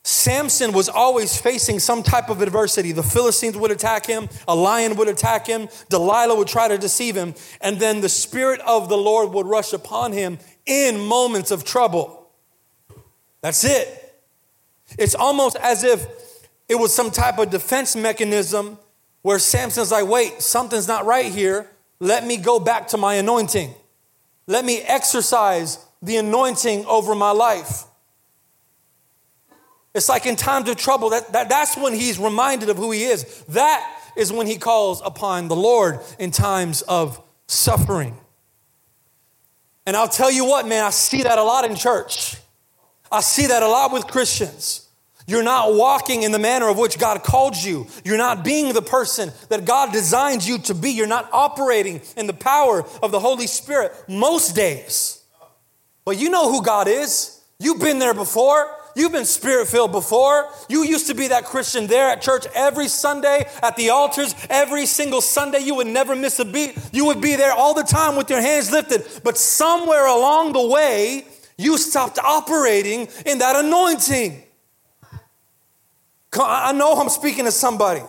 Samson 0.03 0.73
was 0.73 0.89
always 0.89 1.37
facing 1.37 1.79
some 1.79 2.03
type 2.03 2.31
of 2.31 2.41
adversity. 2.43 2.93
The 2.93 3.03
Philistines 3.03 3.57
would 3.57 3.71
attack 3.71 4.07
him, 4.07 4.29
a 4.49 4.55
lion 4.55 4.97
would 4.97 5.09
attack 5.09 5.47
him, 5.47 5.69
Delilah 5.91 6.37
would 6.37 6.49
try 6.49 6.69
to 6.69 6.79
deceive 6.79 7.15
him, 7.15 7.35
and 7.61 7.79
then 7.79 8.01
the 8.01 8.09
Spirit 8.09 8.61
of 8.63 8.89
the 8.89 8.97
Lord 8.97 9.33
would 9.33 9.47
rush 9.47 9.75
upon 9.75 10.13
him 10.13 10.39
in 10.65 10.99
moments 10.99 11.51
of 11.51 11.65
trouble. 11.65 12.31
That's 13.43 13.63
it. 13.63 14.23
It's 14.99 15.15
almost 15.15 15.57
as 15.57 15.85
if 15.85 16.07
it 16.69 16.77
was 16.77 16.95
some 16.95 17.11
type 17.11 17.39
of 17.39 17.51
defense 17.51 17.95
mechanism 17.95 18.79
where 19.23 19.39
Samson's 19.39 19.93
like, 19.93 20.09
wait, 20.09 20.41
something's 20.41 20.89
not 20.89 21.05
right 21.05 21.31
here. 21.31 21.69
Let 22.01 22.27
me 22.27 22.39
go 22.39 22.59
back 22.59 22.89
to 22.89 22.97
my 22.97 23.15
anointing. 23.15 23.75
Let 24.47 24.65
me 24.65 24.81
exercise 24.81 25.79
the 26.03 26.17
anointing 26.17 26.87
over 26.87 27.15
my 27.15 27.31
life. 27.31 27.85
It's 29.95 30.09
like 30.09 30.25
in 30.25 30.37
times 30.37 30.69
of 30.69 30.77
trouble, 30.77 31.11
that, 31.11 31.33
that, 31.33 31.49
that's 31.49 31.77
when 31.77 31.93
he's 31.93 32.19
reminded 32.19 32.69
of 32.69 32.77
who 32.77 32.91
he 32.91 33.05
is. 33.05 33.45
That 33.49 34.01
is 34.17 34.33
when 34.33 34.47
he 34.47 34.57
calls 34.57 35.03
upon 35.05 35.49
the 35.49 35.57
Lord 35.57 36.01
in 36.19 36.31
times 36.31 36.83
of 36.83 37.23
suffering. 37.49 38.17
And 39.87 39.97
I'll 39.97 40.09
tell 40.09 40.31
you 40.31 40.45
what, 40.45 40.67
man, 40.67 40.85
I 40.85 40.91
see 40.91 41.23
that 41.23 41.39
a 41.39 41.43
lot 41.43 41.65
in 41.65 41.75
church. 41.75 42.37
I 43.11 43.21
see 43.21 43.47
that 43.49 43.63
a 43.63 43.69
lot 43.69 43.93
with 43.93 44.07
Christians. 44.07 44.87
You're 45.31 45.45
not 45.45 45.75
walking 45.75 46.25
in 46.25 46.33
the 46.33 46.41
manner 46.41 46.69
of 46.69 46.77
which 46.77 46.99
God 46.99 47.23
called 47.23 47.57
you. 47.57 47.87
You're 48.05 48.19
not 48.19 48.45
being 48.45 48.75
the 48.75 48.83
person 48.83 49.31
that 49.49 49.65
God 49.65 49.93
designed 49.93 50.45
you 50.45 50.59
to 50.59 50.75
be. 50.75 50.91
You're 50.91 51.07
not 51.07 51.29
operating 51.33 52.01
in 52.17 52.27
the 52.27 52.33
power 52.33 52.85
of 53.01 53.13
the 53.13 53.21
Holy 53.21 53.47
Spirit 53.47 53.93
most 54.09 54.57
days. 54.57 55.23
But 56.05 56.19
you 56.19 56.31
know 56.31 56.51
who 56.51 56.65
God 56.65 56.89
is. 56.89 57.41
You've 57.61 57.79
been 57.79 58.01
there 58.01 58.13
before. 58.13 58.77
You've 58.97 59.13
been 59.13 59.25
spirit 59.25 59.69
filled 59.69 59.93
before. 59.93 60.49
You 60.69 60.83
used 60.83 61.07
to 61.07 61.15
be 61.15 61.29
that 61.29 61.45
Christian 61.45 61.87
there 61.87 62.09
at 62.11 62.23
church 62.23 62.47
every 62.53 62.89
Sunday 62.89 63.49
at 63.63 63.77
the 63.77 63.91
altars, 63.91 64.35
every 64.51 64.85
single 64.85 65.21
Sunday. 65.21 65.61
You 65.61 65.77
would 65.77 65.87
never 65.87 66.17
miss 66.17 66.41
a 66.41 66.45
beat. 66.45 66.77
You 66.93 67.05
would 67.05 67.21
be 67.21 67.37
there 67.37 67.53
all 67.53 67.73
the 67.73 67.85
time 67.85 68.17
with 68.17 68.31
your 68.31 68.41
hands 68.41 68.73
lifted. 68.73 69.07
But 69.23 69.39
somewhere 69.39 70.09
along 70.09 70.55
the 70.55 70.67
way, 70.67 71.25
you 71.57 71.79
stopped 71.79 72.19
operating 72.19 73.07
in 73.25 73.39
that 73.39 73.55
anointing. 73.55 74.43
I 76.39 76.73
know 76.73 76.93
I'm 76.95 77.09
speaking 77.09 77.45
to 77.45 77.53
somebody. 77.53 78.03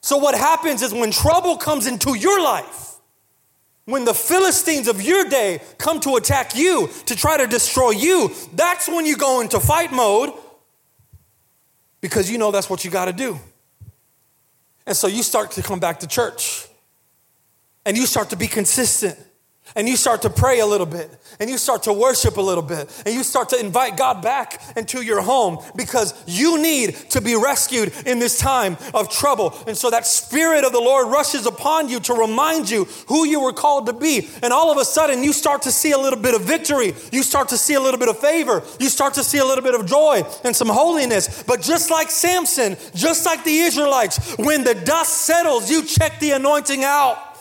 So, 0.00 0.18
what 0.18 0.34
happens 0.34 0.82
is 0.82 0.92
when 0.92 1.10
trouble 1.10 1.56
comes 1.56 1.86
into 1.86 2.14
your 2.14 2.42
life, 2.42 2.96
when 3.86 4.04
the 4.04 4.14
Philistines 4.14 4.88
of 4.88 5.02
your 5.02 5.28
day 5.28 5.60
come 5.78 6.00
to 6.00 6.16
attack 6.16 6.56
you, 6.56 6.88
to 7.06 7.16
try 7.16 7.36
to 7.36 7.46
destroy 7.46 7.90
you, 7.90 8.30
that's 8.54 8.88
when 8.88 9.04
you 9.06 9.16
go 9.16 9.40
into 9.40 9.60
fight 9.60 9.92
mode 9.92 10.32
because 12.00 12.30
you 12.30 12.36
know 12.36 12.50
that's 12.50 12.68
what 12.68 12.84
you 12.84 12.90
got 12.90 13.06
to 13.06 13.12
do. 13.12 13.38
And 14.86 14.94
so 14.94 15.06
you 15.06 15.22
start 15.22 15.52
to 15.52 15.62
come 15.62 15.80
back 15.80 16.00
to 16.00 16.06
church 16.06 16.66
and 17.86 17.96
you 17.96 18.06
start 18.06 18.30
to 18.30 18.36
be 18.36 18.46
consistent 18.46 19.18
and 19.76 19.88
you 19.88 19.96
start 19.96 20.22
to 20.22 20.30
pray 20.30 20.60
a 20.60 20.66
little 20.66 20.86
bit 20.86 21.10
and 21.40 21.50
you 21.50 21.58
start 21.58 21.84
to 21.84 21.92
worship 21.92 22.36
a 22.36 22.40
little 22.40 22.62
bit 22.62 23.02
and 23.04 23.14
you 23.14 23.24
start 23.24 23.48
to 23.48 23.58
invite 23.58 23.96
God 23.96 24.22
back 24.22 24.62
into 24.76 25.02
your 25.02 25.20
home 25.20 25.58
because 25.74 26.14
you 26.26 26.62
need 26.62 26.94
to 27.10 27.20
be 27.20 27.34
rescued 27.34 27.92
in 28.06 28.18
this 28.18 28.38
time 28.38 28.76
of 28.92 29.10
trouble. 29.10 29.54
And 29.66 29.76
so 29.76 29.90
that 29.90 30.06
spirit 30.06 30.64
of 30.64 30.72
the 30.72 30.80
Lord 30.80 31.08
rushes 31.08 31.46
upon 31.46 31.88
you 31.88 31.98
to 32.00 32.14
remind 32.14 32.70
you 32.70 32.84
who 33.08 33.26
you 33.26 33.40
were 33.40 33.52
called 33.52 33.86
to 33.86 33.92
be. 33.92 34.28
And 34.42 34.52
all 34.52 34.70
of 34.70 34.78
a 34.78 34.84
sudden 34.84 35.24
you 35.24 35.32
start 35.32 35.62
to 35.62 35.72
see 35.72 35.90
a 35.92 35.98
little 35.98 36.20
bit 36.20 36.34
of 36.34 36.42
victory. 36.42 36.94
You 37.10 37.22
start 37.22 37.48
to 37.48 37.58
see 37.58 37.74
a 37.74 37.80
little 37.80 37.98
bit 37.98 38.08
of 38.08 38.18
favor. 38.18 38.62
You 38.78 38.88
start 38.88 39.14
to 39.14 39.24
see 39.24 39.38
a 39.38 39.44
little 39.44 39.64
bit 39.64 39.74
of 39.74 39.86
joy 39.86 40.22
and 40.44 40.54
some 40.54 40.68
holiness. 40.68 41.42
But 41.42 41.62
just 41.62 41.90
like 41.90 42.10
Samson, 42.10 42.76
just 42.94 43.26
like 43.26 43.44
the 43.44 43.58
Israelites, 43.58 44.36
when 44.36 44.62
the 44.62 44.74
dust 44.74 45.22
settles, 45.22 45.70
you 45.70 45.84
check 45.84 46.20
the 46.20 46.32
anointing 46.32 46.84
out 46.84 47.33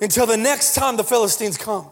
until 0.00 0.26
the 0.26 0.36
next 0.36 0.74
time 0.74 0.96
the 0.96 1.04
Philistines 1.04 1.56
come. 1.56 1.90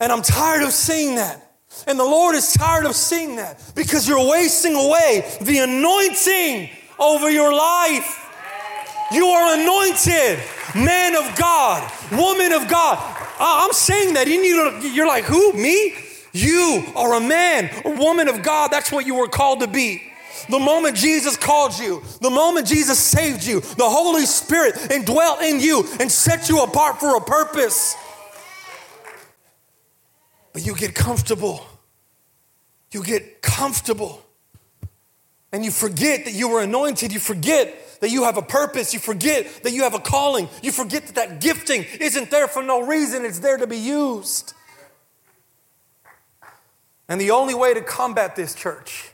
And 0.00 0.12
I'm 0.12 0.22
tired 0.22 0.62
of 0.62 0.72
seeing 0.72 1.16
that. 1.16 1.44
And 1.86 1.98
the 1.98 2.04
Lord 2.04 2.34
is 2.34 2.52
tired 2.52 2.86
of 2.86 2.94
seeing 2.94 3.36
that 3.36 3.62
because 3.74 4.08
you're 4.08 4.28
wasting 4.30 4.74
away 4.74 5.24
the 5.40 5.58
anointing 5.58 6.70
over 6.98 7.30
your 7.30 7.52
life. 7.52 8.24
You 9.12 9.26
are 9.26 9.58
anointed, 9.58 10.38
man 10.74 11.14
of 11.14 11.36
God, 11.36 11.90
woman 12.12 12.52
of 12.52 12.68
God. 12.68 12.98
I'm 13.40 13.72
saying 13.72 14.14
that. 14.14 14.26
you 14.26 14.42
need. 14.42 14.94
You're 14.94 15.06
like, 15.06 15.24
who? 15.24 15.52
Me? 15.52 15.94
You 16.32 16.84
are 16.94 17.14
a 17.14 17.20
man, 17.20 17.70
a 17.84 17.90
woman 17.90 18.28
of 18.28 18.42
God. 18.42 18.68
That's 18.70 18.92
what 18.92 19.06
you 19.06 19.14
were 19.14 19.28
called 19.28 19.60
to 19.60 19.66
be. 19.66 20.07
The 20.46 20.58
moment 20.58 20.96
Jesus 20.96 21.36
called 21.36 21.78
you, 21.78 22.02
the 22.20 22.30
moment 22.30 22.66
Jesus 22.66 22.98
saved 22.98 23.44
you, 23.44 23.60
the 23.60 23.88
Holy 23.88 24.26
Spirit 24.26 24.90
indwelt 24.90 25.42
in 25.42 25.60
you 25.60 25.84
and 26.00 26.10
set 26.10 26.48
you 26.48 26.62
apart 26.62 27.00
for 27.00 27.16
a 27.16 27.20
purpose. 27.20 27.96
But 30.52 30.64
you 30.64 30.74
get 30.74 30.94
comfortable. 30.94 31.66
You 32.90 33.04
get 33.04 33.42
comfortable. 33.42 34.22
And 35.52 35.64
you 35.64 35.70
forget 35.70 36.24
that 36.24 36.34
you 36.34 36.48
were 36.48 36.62
anointed. 36.62 37.12
You 37.12 37.20
forget 37.20 38.00
that 38.00 38.10
you 38.10 38.24
have 38.24 38.36
a 38.36 38.42
purpose. 38.42 38.92
You 38.92 39.00
forget 39.00 39.62
that 39.62 39.72
you 39.72 39.82
have 39.82 39.94
a 39.94 39.98
calling. 39.98 40.48
You 40.62 40.72
forget 40.72 41.06
that 41.06 41.14
that 41.14 41.40
gifting 41.40 41.84
isn't 42.00 42.30
there 42.30 42.48
for 42.48 42.62
no 42.62 42.86
reason, 42.86 43.24
it's 43.24 43.40
there 43.40 43.56
to 43.56 43.66
be 43.66 43.78
used. 43.78 44.54
And 47.08 47.20
the 47.20 47.30
only 47.30 47.54
way 47.54 47.72
to 47.72 47.80
combat 47.80 48.36
this, 48.36 48.54
church, 48.54 49.12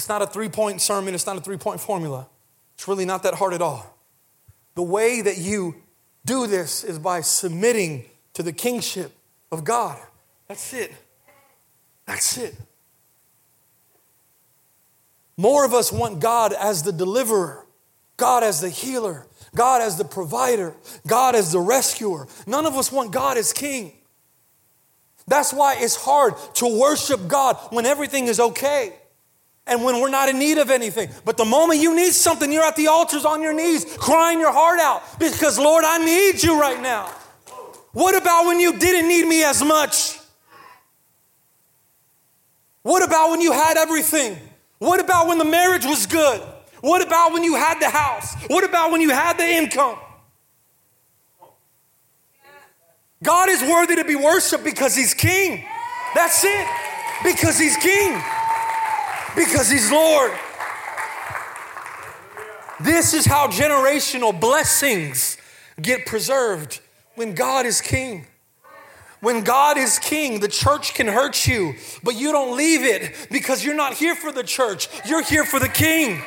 it's 0.00 0.08
not 0.08 0.22
a 0.22 0.26
three 0.26 0.48
point 0.48 0.80
sermon, 0.80 1.12
it's 1.12 1.26
not 1.26 1.36
a 1.36 1.42
three 1.42 1.58
point 1.58 1.78
formula. 1.78 2.26
It's 2.74 2.88
really 2.88 3.04
not 3.04 3.22
that 3.24 3.34
hard 3.34 3.52
at 3.52 3.60
all. 3.60 3.98
The 4.74 4.82
way 4.82 5.20
that 5.20 5.36
you 5.36 5.74
do 6.24 6.46
this 6.46 6.84
is 6.84 6.98
by 6.98 7.20
submitting 7.20 8.06
to 8.32 8.42
the 8.42 8.50
kingship 8.50 9.12
of 9.52 9.62
God. 9.62 10.00
That's 10.48 10.72
it. 10.72 10.90
That's 12.06 12.38
it. 12.38 12.56
More 15.36 15.66
of 15.66 15.74
us 15.74 15.92
want 15.92 16.18
God 16.18 16.54
as 16.54 16.82
the 16.82 16.92
deliverer, 16.92 17.66
God 18.16 18.42
as 18.42 18.62
the 18.62 18.70
healer, 18.70 19.26
God 19.54 19.82
as 19.82 19.98
the 19.98 20.04
provider, 20.06 20.72
God 21.06 21.34
as 21.34 21.52
the 21.52 21.60
rescuer. 21.60 22.26
None 22.46 22.64
of 22.64 22.74
us 22.74 22.90
want 22.90 23.12
God 23.12 23.36
as 23.36 23.52
king. 23.52 23.92
That's 25.28 25.52
why 25.52 25.76
it's 25.78 25.96
hard 25.96 26.36
to 26.54 26.80
worship 26.80 27.28
God 27.28 27.58
when 27.68 27.84
everything 27.84 28.28
is 28.28 28.40
okay 28.40 28.94
and 29.70 29.84
when 29.84 30.00
we're 30.00 30.10
not 30.10 30.28
in 30.28 30.38
need 30.38 30.58
of 30.58 30.68
anything. 30.68 31.08
But 31.24 31.36
the 31.36 31.44
moment 31.44 31.80
you 31.80 31.94
need 31.94 32.12
something, 32.12 32.52
you're 32.52 32.64
at 32.64 32.74
the 32.74 32.88
altars 32.88 33.24
on 33.24 33.40
your 33.40 33.54
knees, 33.54 33.86
crying 33.98 34.40
your 34.40 34.52
heart 34.52 34.80
out 34.80 35.02
because, 35.18 35.58
Lord, 35.58 35.84
I 35.86 36.04
need 36.04 36.42
you 36.42 36.60
right 36.60 36.82
now. 36.82 37.06
What 37.92 38.20
about 38.20 38.46
when 38.46 38.58
you 38.58 38.76
didn't 38.78 39.08
need 39.08 39.26
me 39.26 39.44
as 39.44 39.62
much? 39.62 40.18
What 42.82 43.04
about 43.04 43.30
when 43.30 43.40
you 43.40 43.52
had 43.52 43.76
everything? 43.76 44.36
What 44.78 44.98
about 45.00 45.28
when 45.28 45.38
the 45.38 45.44
marriage 45.44 45.84
was 45.84 46.06
good? 46.06 46.40
What 46.80 47.06
about 47.06 47.32
when 47.32 47.44
you 47.44 47.54
had 47.54 47.78
the 47.78 47.90
house? 47.90 48.34
What 48.48 48.64
about 48.64 48.90
when 48.90 49.00
you 49.00 49.10
had 49.10 49.38
the 49.38 49.46
income? 49.46 49.98
God 53.22 53.50
is 53.50 53.60
worthy 53.62 53.96
to 53.96 54.04
be 54.04 54.16
worshiped 54.16 54.64
because 54.64 54.96
He's 54.96 55.14
King. 55.14 55.64
That's 56.14 56.42
it. 56.42 56.66
Because 57.22 57.58
He's 57.58 57.76
King 57.76 58.20
because 59.34 59.70
He's 59.70 59.90
Lord. 59.90 60.32
This 62.80 63.12
is 63.12 63.26
how 63.26 63.48
generational 63.48 64.38
blessings 64.38 65.36
get 65.80 66.06
preserved 66.06 66.80
when 67.14 67.34
God 67.34 67.66
is 67.66 67.80
King. 67.80 68.26
When 69.20 69.44
God 69.44 69.76
is 69.76 69.98
king, 69.98 70.40
the 70.40 70.48
church 70.48 70.94
can 70.94 71.06
hurt 71.06 71.46
you, 71.46 71.74
but 72.02 72.14
you 72.16 72.32
don't 72.32 72.56
leave 72.56 72.82
it 72.82 73.28
because 73.30 73.62
you're 73.62 73.74
not 73.74 73.92
here 73.92 74.14
for 74.14 74.32
the 74.32 74.42
church, 74.42 74.88
you're 75.06 75.22
here 75.22 75.44
for 75.44 75.60
the 75.60 75.68
king. 75.68 76.22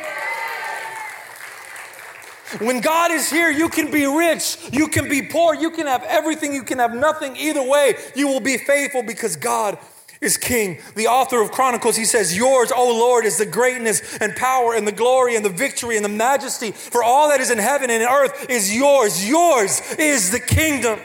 When 2.59 2.81
God 2.81 3.09
is 3.09 3.31
here, 3.31 3.49
you 3.49 3.67
can 3.67 3.89
be 3.89 4.05
rich, 4.05 4.57
you 4.71 4.87
can 4.87 5.09
be 5.09 5.23
poor, 5.23 5.55
you 5.55 5.71
can 5.71 5.87
have 5.87 6.03
everything, 6.03 6.53
you 6.53 6.61
can 6.61 6.77
have 6.77 6.93
nothing. 6.93 7.35
Either 7.35 7.63
way, 7.63 7.95
you 8.15 8.27
will 8.27 8.39
be 8.39 8.57
faithful 8.57 9.01
because 9.01 9.35
God 9.35 9.79
is 10.23 10.37
king. 10.37 10.79
The 10.95 11.07
author 11.07 11.41
of 11.41 11.51
Chronicles, 11.51 11.95
he 11.95 12.05
says, 12.05 12.35
Yours, 12.35 12.71
O 12.75 12.97
Lord, 12.97 13.25
is 13.25 13.37
the 13.37 13.45
greatness 13.45 14.17
and 14.17 14.35
power 14.35 14.73
and 14.73 14.87
the 14.87 14.91
glory 14.91 15.35
and 15.35 15.43
the 15.43 15.49
victory 15.49 15.95
and 15.95 16.05
the 16.05 16.09
majesty. 16.09 16.71
For 16.71 17.03
all 17.03 17.29
that 17.29 17.41
is 17.41 17.51
in 17.51 17.57
heaven 17.57 17.89
and 17.89 18.01
in 18.01 18.09
earth 18.09 18.49
is 18.49 18.75
yours. 18.75 19.27
Yours 19.27 19.81
is 19.99 20.31
the 20.31 20.39
kingdom. 20.39 20.99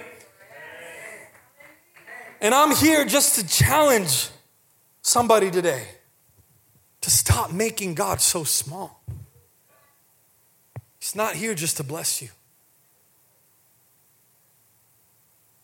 And 2.41 2.55
I'm 2.55 2.75
here 2.75 3.05
just 3.05 3.35
to 3.39 3.47
challenge 3.47 4.31
somebody 5.03 5.51
today 5.51 5.87
to 7.01 7.11
stop 7.11 7.53
making 7.53 7.95
God 7.95 8.21
so 8.21 8.45
small. 8.45 9.03
He's 11.01 11.17
not 11.17 11.35
here 11.35 11.55
just 11.55 11.77
to 11.79 11.85
bless 11.85 12.23
you. 12.23 12.29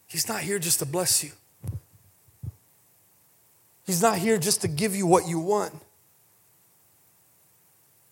He's 0.06 0.28
not 0.28 0.40
here 0.42 0.58
just 0.58 0.78
to 0.78 0.86
bless 0.86 1.24
you. 1.24 1.32
He's 3.84 4.00
not 4.00 4.18
here 4.18 4.38
just 4.38 4.62
to 4.62 4.68
give 4.68 4.96
you 4.96 5.06
what 5.06 5.28
you 5.28 5.38
want, 5.38 5.74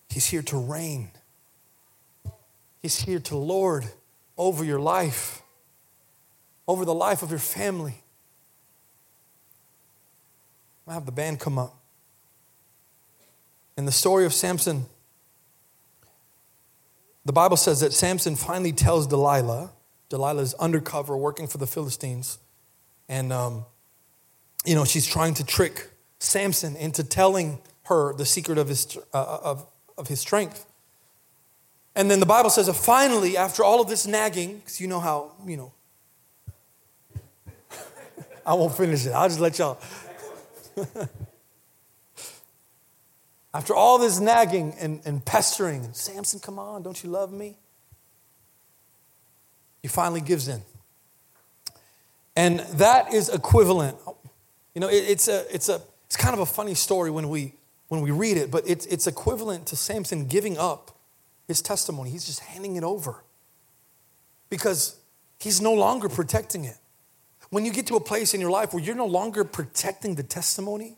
He's 0.08 0.26
here 0.26 0.42
to 0.42 0.58
reign. 0.58 1.10
He's 2.82 3.00
here 3.00 3.20
to 3.20 3.36
lord 3.36 3.86
over 4.36 4.64
your 4.64 4.80
life, 4.80 5.40
over 6.66 6.84
the 6.84 6.94
life 6.94 7.22
of 7.22 7.30
your 7.30 7.38
family. 7.38 8.02
i 10.88 10.92
have 10.92 11.06
the 11.06 11.12
band 11.12 11.38
come 11.38 11.58
up. 11.58 11.76
In 13.76 13.86
the 13.86 13.92
story 13.92 14.26
of 14.26 14.34
Samson, 14.34 14.86
the 17.24 17.32
Bible 17.32 17.56
says 17.56 17.80
that 17.80 17.92
Samson 17.92 18.34
finally 18.34 18.72
tells 18.72 19.06
Delilah, 19.06 19.70
Delilah's 20.10 20.54
undercover 20.54 21.16
working 21.16 21.46
for 21.46 21.58
the 21.58 21.68
Philistines, 21.68 22.38
and 23.08 23.32
um, 23.32 23.64
you 24.64 24.74
know, 24.74 24.84
she's 24.84 25.06
trying 25.06 25.34
to 25.34 25.44
trick 25.44 25.90
Samson 26.18 26.76
into 26.76 27.02
telling 27.04 27.58
her 27.84 28.14
the 28.14 28.24
secret 28.24 28.58
of 28.58 28.68
his, 28.68 28.96
uh, 29.12 29.38
of, 29.42 29.66
of 29.98 30.08
his 30.08 30.20
strength. 30.20 30.66
And 31.94 32.10
then 32.10 32.20
the 32.20 32.26
Bible 32.26 32.50
says 32.50 32.66
that 32.66 32.74
finally, 32.74 33.36
after 33.36 33.64
all 33.64 33.80
of 33.80 33.88
this 33.88 34.06
nagging, 34.06 34.58
because 34.58 34.80
you 34.80 34.86
know 34.86 35.00
how, 35.00 35.32
you 35.46 35.56
know, 35.56 35.72
I 38.46 38.54
won't 38.54 38.74
finish 38.74 39.04
it. 39.04 39.10
I'll 39.10 39.28
just 39.28 39.40
let 39.40 39.58
y'all. 39.58 39.78
after 43.54 43.74
all 43.74 43.98
this 43.98 44.20
nagging 44.20 44.74
and, 44.80 45.02
and 45.04 45.24
pestering, 45.24 45.92
Samson, 45.92 46.40
come 46.40 46.58
on, 46.58 46.82
don't 46.82 47.02
you 47.02 47.10
love 47.10 47.32
me? 47.32 47.58
He 49.82 49.88
finally 49.88 50.20
gives 50.20 50.48
in. 50.48 50.62
And 52.34 52.60
that 52.60 53.12
is 53.12 53.28
equivalent. 53.28 53.98
You 54.74 54.80
know, 54.80 54.88
it, 54.88 55.04
it's, 55.08 55.28
a, 55.28 55.44
it's, 55.54 55.68
a, 55.68 55.80
it's 56.06 56.16
kind 56.16 56.34
of 56.34 56.40
a 56.40 56.46
funny 56.46 56.74
story 56.74 57.10
when 57.10 57.28
we, 57.28 57.54
when 57.88 58.00
we 58.00 58.10
read 58.10 58.36
it, 58.36 58.50
but 58.50 58.64
it's, 58.66 58.86
it's 58.86 59.06
equivalent 59.06 59.66
to 59.66 59.76
Samson 59.76 60.26
giving 60.26 60.56
up 60.58 60.98
his 61.46 61.60
testimony. 61.60 62.10
He's 62.10 62.24
just 62.24 62.40
handing 62.40 62.76
it 62.76 62.84
over 62.84 63.24
because 64.48 64.96
he's 65.38 65.60
no 65.60 65.74
longer 65.74 66.08
protecting 66.08 66.64
it. 66.64 66.76
When 67.50 67.66
you 67.66 67.72
get 67.72 67.86
to 67.88 67.96
a 67.96 68.00
place 68.00 68.32
in 68.32 68.40
your 68.40 68.50
life 68.50 68.72
where 68.72 68.82
you're 68.82 68.94
no 68.94 69.06
longer 69.06 69.44
protecting 69.44 70.14
the 70.14 70.22
testimony, 70.22 70.96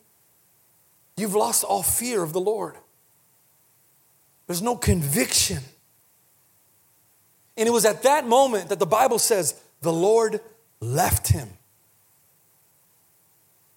you've 1.16 1.35
lost 1.35 1.64
all 1.64 1.83
fear 1.83 2.22
of 2.22 2.33
the 2.33 2.41
Lord. 2.41 2.77
There's 4.47 4.62
no 4.62 4.77
conviction. 4.77 5.59
And 7.57 7.68
it 7.68 7.72
was 7.72 7.85
at 7.85 8.03
that 8.05 8.27
moment 8.27 8.68
that 8.68 8.79
the 8.79 8.87
Bible 8.87 9.18
says 9.18 9.61
the 9.81 9.93
Lord 9.93 10.41
left 10.81 11.29
him. 11.29 11.49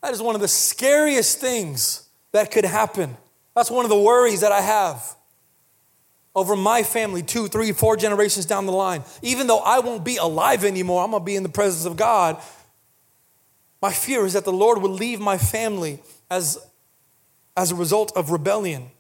That 0.02 0.14
is 0.14 0.22
one 0.22 0.36
of 0.36 0.42
the 0.42 0.48
scariest 0.48 1.40
things 1.40 2.08
that 2.32 2.52
could 2.52 2.66
happen. 2.66 3.18
That's 3.56 3.72
one 3.72 3.86
of 3.86 3.90
the 3.90 4.00
worries 4.00 4.42
that 4.42 4.52
I 4.52 4.62
have. 4.62 5.16
over 6.38 6.56
my 6.56 6.84
family 6.84 7.24
two, 7.24 7.48
three, 7.48 7.72
four 7.72 7.98
generations 7.98 8.46
down 8.46 8.68
the 8.68 8.72
line. 8.72 9.04
Even 9.24 9.48
though 9.48 9.58
I 9.58 9.80
won't 9.80 10.06
be 10.06 10.18
alive 10.18 10.64
anymore, 10.64 11.04
I'm 11.04 11.10
gonna 11.10 11.24
be 11.24 11.36
in 11.36 11.42
the 11.42 11.50
presence 11.50 11.84
of 11.86 11.98
God. 11.98 12.40
My 13.82 13.92
fear 13.92 14.24
is 14.24 14.34
that 14.34 14.46
the 14.46 14.54
Lord 14.54 14.80
will 14.80 14.92
leave 14.92 15.20
my 15.20 15.40
family 15.40 16.00
as, 16.30 16.60
as 17.56 17.72
a 17.72 17.76
result 17.76 18.12
of 18.16 18.30
rebellion 18.30 18.92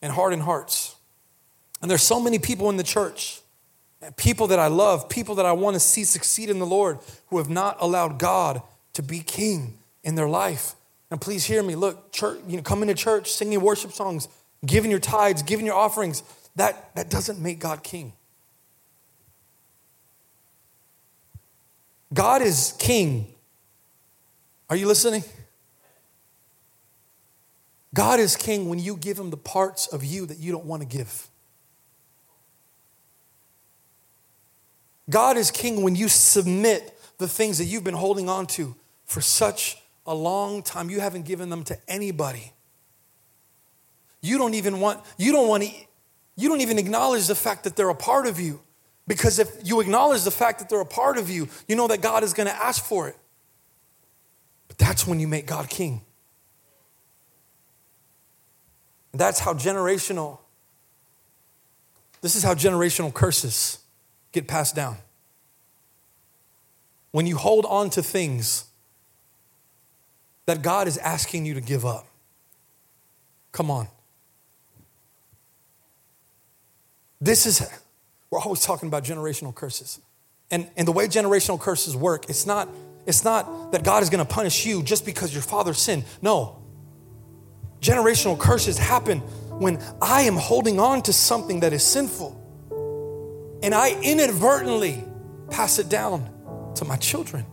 and 0.00 0.14
hardened 0.14 0.44
hearts. 0.44 0.96
And 1.82 1.90
there's 1.90 2.02
so 2.02 2.18
many 2.18 2.38
people 2.38 2.70
in 2.70 2.78
the 2.78 2.82
church, 2.82 3.42
people 4.16 4.46
that 4.46 4.58
I 4.58 4.68
love, 4.68 5.10
people 5.10 5.34
that 5.34 5.44
I 5.44 5.52
want 5.52 5.74
to 5.74 5.80
see 5.80 6.04
succeed 6.04 6.48
in 6.48 6.58
the 6.58 6.66
Lord, 6.66 7.00
who 7.28 7.36
have 7.36 7.50
not 7.50 7.76
allowed 7.80 8.18
God 8.18 8.62
to 8.94 9.02
be 9.02 9.20
king 9.20 9.78
in 10.02 10.14
their 10.14 10.28
life. 10.28 10.74
And 11.10 11.20
please 11.20 11.44
hear 11.44 11.62
me. 11.62 11.74
Look, 11.76 12.12
church, 12.12 12.40
you 12.46 12.56
know, 12.56 12.62
coming 12.62 12.88
to 12.88 12.94
church, 12.94 13.30
singing 13.32 13.60
worship 13.60 13.92
songs, 13.92 14.28
giving 14.64 14.90
your 14.90 15.00
tithes, 15.00 15.42
giving 15.42 15.66
your 15.66 15.74
offerings, 15.74 16.22
that, 16.56 16.94
that 16.94 17.10
doesn't 17.10 17.40
make 17.40 17.58
God 17.58 17.82
king. 17.82 18.12
God 22.12 22.42
is 22.42 22.74
king. 22.78 23.26
Are 24.68 24.76
you 24.76 24.86
listening? 24.86 25.24
God 27.94 28.20
is 28.20 28.36
king 28.36 28.68
when 28.68 28.78
you 28.78 28.96
give 28.96 29.18
him 29.18 29.30
the 29.30 29.36
parts 29.36 29.86
of 29.86 30.04
you 30.04 30.26
that 30.26 30.38
you 30.38 30.52
don't 30.52 30.64
want 30.64 30.82
to 30.82 30.88
give. 30.88 31.28
God 35.10 35.36
is 35.36 35.50
king 35.50 35.82
when 35.82 35.94
you 35.94 36.08
submit 36.08 36.98
the 37.18 37.28
things 37.28 37.58
that 37.58 37.64
you've 37.64 37.84
been 37.84 37.94
holding 37.94 38.28
on 38.28 38.46
to 38.46 38.74
for 39.04 39.20
such 39.20 39.81
a 40.06 40.14
long 40.14 40.62
time. 40.62 40.90
You 40.90 41.00
haven't 41.00 41.24
given 41.24 41.50
them 41.50 41.64
to 41.64 41.78
anybody. 41.88 42.52
You 44.20 44.38
don't 44.38 44.54
even 44.54 44.80
want, 44.80 45.00
you 45.18 45.32
don't 45.32 45.48
want 45.48 45.64
to, 45.64 45.70
you 46.36 46.48
don't 46.48 46.60
even 46.60 46.78
acknowledge 46.78 47.26
the 47.26 47.34
fact 47.34 47.64
that 47.64 47.76
they're 47.76 47.88
a 47.88 47.94
part 47.94 48.26
of 48.26 48.40
you. 48.40 48.60
Because 49.06 49.38
if 49.38 49.50
you 49.64 49.80
acknowledge 49.80 50.22
the 50.22 50.30
fact 50.30 50.60
that 50.60 50.68
they're 50.68 50.80
a 50.80 50.86
part 50.86 51.18
of 51.18 51.28
you, 51.28 51.48
you 51.66 51.74
know 51.74 51.88
that 51.88 52.00
God 52.00 52.22
is 52.22 52.32
going 52.32 52.48
to 52.48 52.54
ask 52.54 52.84
for 52.84 53.08
it. 53.08 53.16
But 54.68 54.78
that's 54.78 55.06
when 55.06 55.18
you 55.20 55.26
make 55.26 55.46
God 55.46 55.68
king. 55.68 56.02
That's 59.12 59.40
how 59.40 59.54
generational, 59.54 60.38
this 62.22 62.36
is 62.36 62.42
how 62.42 62.54
generational 62.54 63.12
curses 63.12 63.80
get 64.30 64.46
passed 64.46 64.74
down. 64.74 64.96
When 67.10 67.26
you 67.26 67.36
hold 67.36 67.66
on 67.66 67.90
to 67.90 68.02
things 68.02 68.64
that 70.46 70.62
God 70.62 70.88
is 70.88 70.98
asking 70.98 71.46
you 71.46 71.54
to 71.54 71.60
give 71.60 71.84
up. 71.84 72.06
Come 73.52 73.70
on. 73.70 73.88
This 77.20 77.46
is, 77.46 77.64
we're 78.30 78.40
always 78.40 78.60
talking 78.60 78.88
about 78.88 79.04
generational 79.04 79.54
curses. 79.54 80.00
And, 80.50 80.68
and 80.76 80.88
the 80.88 80.92
way 80.92 81.06
generational 81.06 81.60
curses 81.60 81.96
work, 81.96 82.28
it's 82.28 82.46
not, 82.46 82.68
it's 83.06 83.24
not 83.24 83.72
that 83.72 83.84
God 83.84 84.02
is 84.02 84.10
going 84.10 84.24
to 84.24 84.30
punish 84.30 84.66
you 84.66 84.82
just 84.82 85.06
because 85.06 85.32
your 85.32 85.42
father 85.42 85.74
sinned. 85.74 86.04
No. 86.20 86.62
Generational 87.80 88.38
curses 88.38 88.76
happen 88.78 89.20
when 89.58 89.80
I 90.00 90.22
am 90.22 90.36
holding 90.36 90.80
on 90.80 91.02
to 91.02 91.12
something 91.12 91.60
that 91.60 91.72
is 91.72 91.84
sinful 91.84 92.38
and 93.62 93.74
I 93.74 93.98
inadvertently 94.02 95.04
pass 95.50 95.78
it 95.78 95.88
down 95.88 96.28
to 96.76 96.84
my 96.84 96.96
children 96.96 97.46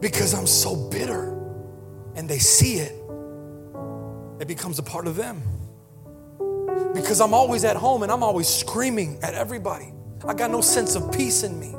because 0.00 0.34
I'm 0.34 0.46
so 0.46 0.74
bitter 0.74 1.36
and 2.14 2.28
they 2.28 2.38
see 2.38 2.76
it, 2.76 2.94
it 4.40 4.48
becomes 4.48 4.78
a 4.78 4.82
part 4.82 5.06
of 5.06 5.16
them. 5.16 5.42
Because 6.94 7.20
I'm 7.20 7.34
always 7.34 7.64
at 7.64 7.76
home 7.76 8.02
and 8.02 8.10
I'm 8.10 8.22
always 8.22 8.48
screaming 8.48 9.18
at 9.22 9.34
everybody. 9.34 9.92
I 10.26 10.34
got 10.34 10.50
no 10.50 10.60
sense 10.60 10.96
of 10.96 11.12
peace 11.12 11.42
in 11.42 11.58
me. 11.58 11.74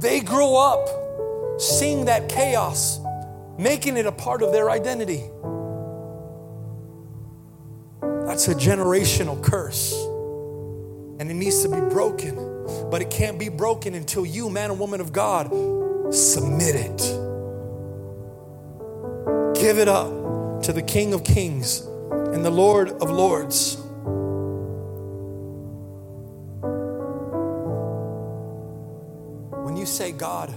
They 0.00 0.20
grow 0.20 0.56
up 0.56 1.60
seeing 1.60 2.06
that 2.06 2.28
chaos, 2.28 2.98
making 3.58 3.96
it 3.96 4.06
a 4.06 4.12
part 4.12 4.42
of 4.42 4.52
their 4.52 4.70
identity. 4.70 5.22
That's 8.26 8.48
a 8.48 8.54
generational 8.54 9.42
curse. 9.42 9.92
And 11.20 11.30
it 11.30 11.34
needs 11.34 11.62
to 11.62 11.68
be 11.68 11.80
broken. 11.80 12.36
But 12.90 13.02
it 13.02 13.10
can't 13.10 13.38
be 13.38 13.48
broken 13.48 13.94
until 13.94 14.24
you, 14.24 14.48
man 14.48 14.70
and 14.70 14.80
woman 14.80 15.00
of 15.00 15.12
God, 15.12 15.50
submit 16.10 16.74
it. 16.74 16.98
Give 19.60 19.78
it 19.78 19.88
up 19.88 20.62
to 20.62 20.72
the 20.72 20.82
King 20.82 21.14
of 21.14 21.24
Kings 21.24 21.80
and 21.80 22.44
the 22.44 22.50
Lord 22.50 22.90
of 22.90 23.10
Lords. 23.10 23.76
When 29.64 29.76
you 29.76 29.86
say, 29.86 30.12
God, 30.12 30.50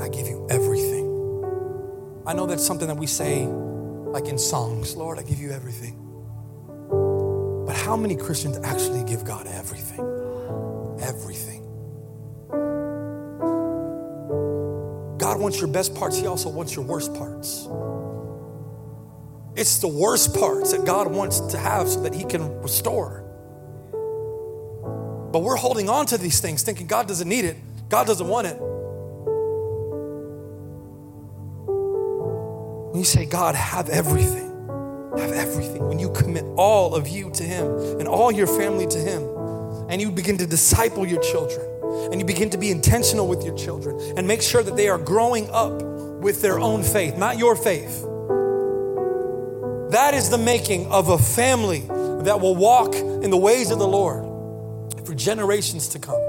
I 0.00 0.08
give 0.08 0.26
you 0.26 0.46
everything. 0.50 1.08
I 2.26 2.34
know 2.34 2.46
that's 2.46 2.64
something 2.66 2.88
that 2.88 2.96
we 2.96 3.06
say 3.06 3.46
like 4.12 4.28
in 4.28 4.38
songs 4.38 4.94
Lord, 4.94 5.18
I 5.18 5.22
give 5.22 5.40
you 5.40 5.50
everything. 5.50 5.98
But 7.66 7.76
how 7.76 7.96
many 7.96 8.14
Christians 8.14 8.58
actually 8.62 9.04
give 9.04 9.24
God 9.24 9.46
everything? 9.46 10.00
Everything. 11.00 11.51
God 15.32 15.40
wants 15.40 15.60
your 15.60 15.68
best 15.68 15.94
parts, 15.94 16.18
He 16.18 16.26
also 16.26 16.50
wants 16.50 16.76
your 16.76 16.84
worst 16.84 17.14
parts. 17.14 17.66
It's 19.56 19.78
the 19.78 19.88
worst 19.88 20.34
parts 20.34 20.72
that 20.72 20.84
God 20.84 21.10
wants 21.10 21.40
to 21.40 21.56
have 21.56 21.88
so 21.88 22.02
that 22.02 22.12
He 22.12 22.22
can 22.24 22.60
restore. 22.60 23.24
But 25.32 25.38
we're 25.38 25.56
holding 25.56 25.88
on 25.88 26.04
to 26.06 26.18
these 26.18 26.38
things 26.40 26.62
thinking 26.62 26.86
God 26.86 27.08
doesn't 27.08 27.26
need 27.26 27.46
it, 27.46 27.56
God 27.88 28.06
doesn't 28.06 28.28
want 28.28 28.46
it. 28.46 28.58
When 32.90 32.98
you 32.98 33.06
say, 33.06 33.24
God, 33.24 33.54
have 33.54 33.88
everything, 33.88 34.50
have 35.16 35.32
everything, 35.32 35.88
when 35.88 35.98
you 35.98 36.10
commit 36.10 36.44
all 36.58 36.94
of 36.94 37.08
you 37.08 37.30
to 37.30 37.42
Him 37.42 37.72
and 37.98 38.06
all 38.06 38.30
your 38.30 38.48
family 38.48 38.86
to 38.86 38.98
Him, 38.98 39.22
and 39.88 39.98
you 39.98 40.10
begin 40.10 40.36
to 40.36 40.46
disciple 40.46 41.06
your 41.06 41.22
children, 41.22 41.71
and 42.10 42.20
you 42.20 42.24
begin 42.24 42.50
to 42.50 42.58
be 42.58 42.70
intentional 42.70 43.26
with 43.28 43.44
your 43.44 43.56
children 43.56 43.98
and 44.16 44.26
make 44.26 44.42
sure 44.42 44.62
that 44.62 44.76
they 44.76 44.88
are 44.88 44.98
growing 44.98 45.48
up 45.50 45.82
with 45.82 46.42
their 46.42 46.58
own 46.58 46.82
faith, 46.82 47.16
not 47.16 47.38
your 47.38 47.56
faith. 47.56 48.02
That 49.92 50.14
is 50.14 50.30
the 50.30 50.38
making 50.38 50.86
of 50.86 51.08
a 51.08 51.18
family 51.18 51.80
that 51.80 52.40
will 52.40 52.54
walk 52.54 52.94
in 52.94 53.30
the 53.30 53.36
ways 53.36 53.70
of 53.70 53.78
the 53.78 53.88
Lord 53.88 54.24
for 55.04 55.14
generations 55.14 55.88
to 55.88 55.98
come. 55.98 56.20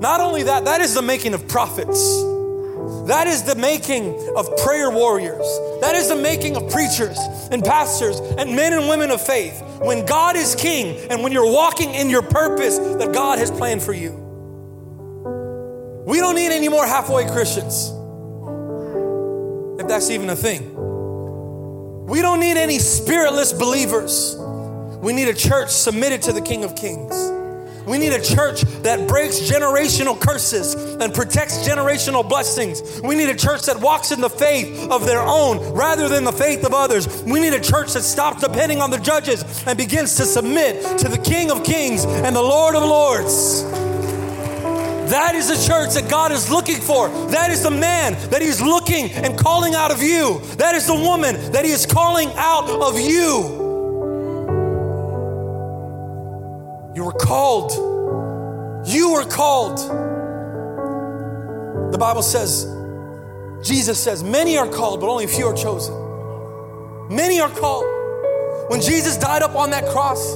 Not 0.00 0.20
only 0.20 0.44
that, 0.44 0.66
that 0.66 0.80
is 0.80 0.94
the 0.94 1.02
making 1.02 1.34
of 1.34 1.48
prophets. 1.48 2.33
That 3.06 3.26
is 3.26 3.42
the 3.42 3.54
making 3.54 4.32
of 4.36 4.56
prayer 4.58 4.90
warriors. 4.90 5.46
That 5.80 5.94
is 5.94 6.08
the 6.08 6.16
making 6.16 6.56
of 6.56 6.70
preachers 6.70 7.18
and 7.50 7.62
pastors 7.62 8.18
and 8.20 8.56
men 8.56 8.72
and 8.72 8.88
women 8.88 9.10
of 9.10 9.20
faith. 9.20 9.62
When 9.80 10.06
God 10.06 10.36
is 10.36 10.54
king 10.54 11.10
and 11.10 11.22
when 11.22 11.32
you're 11.32 11.50
walking 11.50 11.94
in 11.94 12.08
your 12.08 12.22
purpose 12.22 12.78
that 12.78 13.12
God 13.12 13.38
has 13.38 13.50
planned 13.50 13.82
for 13.82 13.92
you. 13.92 14.12
We 16.06 16.18
don't 16.18 16.34
need 16.34 16.52
any 16.52 16.68
more 16.68 16.86
halfway 16.86 17.26
Christians, 17.26 17.90
if 19.80 19.88
that's 19.88 20.10
even 20.10 20.28
a 20.28 20.36
thing. 20.36 20.74
We 22.06 22.20
don't 22.20 22.40
need 22.40 22.58
any 22.58 22.78
spiritless 22.78 23.52
believers. 23.52 24.36
We 24.38 25.12
need 25.12 25.28
a 25.28 25.34
church 25.34 25.70
submitted 25.70 26.22
to 26.22 26.32
the 26.32 26.42
King 26.42 26.64
of 26.64 26.76
Kings. 26.76 27.14
We 27.86 27.98
need 27.98 28.12
a 28.12 28.22
church 28.22 28.62
that 28.82 29.06
breaks 29.06 29.40
generational 29.40 30.18
curses 30.18 30.74
and 30.74 31.12
protects 31.12 31.66
generational 31.68 32.26
blessings. 32.26 33.00
We 33.02 33.14
need 33.14 33.28
a 33.28 33.36
church 33.36 33.62
that 33.62 33.80
walks 33.80 34.10
in 34.10 34.20
the 34.20 34.30
faith 34.30 34.90
of 34.90 35.04
their 35.04 35.20
own 35.20 35.58
rather 35.74 36.08
than 36.08 36.24
the 36.24 36.32
faith 36.32 36.64
of 36.64 36.72
others. 36.72 37.22
We 37.24 37.40
need 37.40 37.54
a 37.54 37.60
church 37.60 37.92
that 37.92 38.02
stops 38.02 38.42
depending 38.42 38.80
on 38.80 38.90
the 38.90 38.98
judges 38.98 39.44
and 39.66 39.76
begins 39.76 40.16
to 40.16 40.24
submit 40.24 40.98
to 40.98 41.08
the 41.08 41.18
King 41.18 41.50
of 41.50 41.62
Kings 41.62 42.04
and 42.04 42.34
the 42.34 42.42
Lord 42.42 42.74
of 42.74 42.82
Lords. 42.82 43.62
That 45.10 45.34
is 45.34 45.48
the 45.48 45.68
church 45.68 45.94
that 45.94 46.08
God 46.08 46.32
is 46.32 46.50
looking 46.50 46.80
for. 46.80 47.08
That 47.28 47.50
is 47.50 47.62
the 47.62 47.70
man 47.70 48.14
that 48.30 48.40
He's 48.40 48.62
looking 48.62 49.10
and 49.10 49.38
calling 49.38 49.74
out 49.74 49.90
of 49.90 50.02
you. 50.02 50.40
That 50.56 50.74
is 50.74 50.86
the 50.86 50.94
woman 50.94 51.34
that 51.52 51.64
He 51.64 51.70
is 51.70 51.84
calling 51.84 52.30
out 52.36 52.70
of 52.70 52.98
you. 52.98 53.63
Were 57.04 57.12
called. 57.12 57.72
You 58.88 59.12
were 59.12 59.26
called. 59.26 59.76
The 61.92 61.98
Bible 61.98 62.22
says, 62.22 62.64
Jesus 63.62 63.98
says, 63.98 64.24
many 64.24 64.56
are 64.56 64.66
called, 64.66 65.00
but 65.00 65.10
only 65.10 65.26
few 65.26 65.44
are 65.48 65.54
chosen. 65.54 65.94
Many 67.14 67.40
are 67.40 67.50
called. 67.50 67.84
When 68.70 68.80
Jesus 68.80 69.18
died 69.18 69.42
up 69.42 69.54
on 69.54 69.68
that 69.70 69.86
cross, 69.88 70.34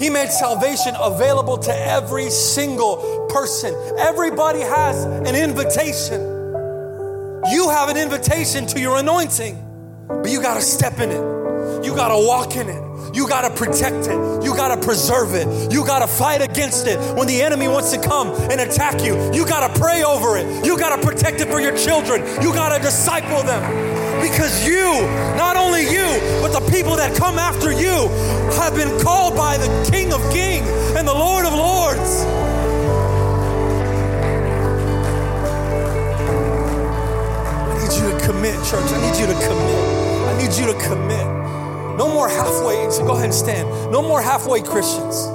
he 0.00 0.10
made 0.10 0.30
salvation 0.30 0.94
available 1.00 1.56
to 1.58 1.72
every 1.72 2.30
single 2.30 3.28
person. 3.30 3.72
Everybody 3.96 4.62
has 4.62 5.04
an 5.04 5.36
invitation. 5.36 6.20
You 7.52 7.70
have 7.70 7.90
an 7.90 7.96
invitation 7.96 8.66
to 8.66 8.80
your 8.80 8.98
anointing, 8.98 9.56
but 10.08 10.30
you 10.30 10.42
got 10.42 10.54
to 10.54 10.62
step 10.62 10.98
in 10.98 11.12
it. 11.12 11.84
You 11.84 11.94
got 11.94 12.08
to 12.08 12.26
walk 12.26 12.56
in 12.56 12.68
it. 12.68 12.85
You 13.12 13.28
got 13.28 13.42
to 13.42 13.50
protect 13.50 14.06
it. 14.06 14.44
You 14.44 14.54
got 14.56 14.74
to 14.74 14.80
preserve 14.84 15.34
it. 15.34 15.72
You 15.72 15.84
got 15.84 16.00
to 16.00 16.06
fight 16.06 16.42
against 16.42 16.86
it 16.86 16.98
when 17.16 17.26
the 17.26 17.42
enemy 17.42 17.68
wants 17.68 17.92
to 17.92 18.00
come 18.00 18.28
and 18.50 18.60
attack 18.60 19.02
you. 19.02 19.32
You 19.32 19.46
got 19.46 19.72
to 19.72 19.80
pray 19.80 20.02
over 20.02 20.36
it. 20.36 20.64
You 20.64 20.78
got 20.78 20.96
to 20.96 21.06
protect 21.06 21.40
it 21.40 21.48
for 21.48 21.60
your 21.60 21.76
children. 21.76 22.22
You 22.42 22.52
got 22.52 22.76
to 22.76 22.82
disciple 22.82 23.42
them. 23.42 23.62
Because 24.20 24.66
you, 24.66 24.84
not 25.36 25.56
only 25.56 25.82
you, 25.82 26.06
but 26.40 26.52
the 26.52 26.66
people 26.70 26.96
that 26.96 27.16
come 27.16 27.38
after 27.38 27.70
you 27.70 28.08
have 28.56 28.74
been 28.74 29.00
called 29.00 29.36
by 29.36 29.56
the 29.56 29.68
King 29.90 30.12
of 30.12 30.20
Kings 30.32 30.68
and 30.96 31.06
the 31.06 31.14
Lord 31.14 31.44
of 31.44 31.52
Lords. 31.52 32.24
I 37.68 37.78
need 37.78 37.92
you 38.00 38.10
to 38.10 38.26
commit, 38.26 38.54
church. 38.64 38.90
I 38.90 39.10
need 39.10 39.20
you 39.20 39.26
to 39.26 39.34
commit. 39.46 40.06
I 40.26 40.38
need 40.38 40.52
you 40.58 40.66
to 40.72 40.74
commit. 40.88 41.35
No 41.96 42.12
more 42.12 42.28
halfway. 42.28 42.90
So 42.90 43.04
go 43.06 43.12
ahead 43.12 43.26
and 43.26 43.34
stand. 43.34 43.68
No 43.90 44.02
more 44.02 44.20
halfway 44.20 44.60
Christians. 44.60 45.26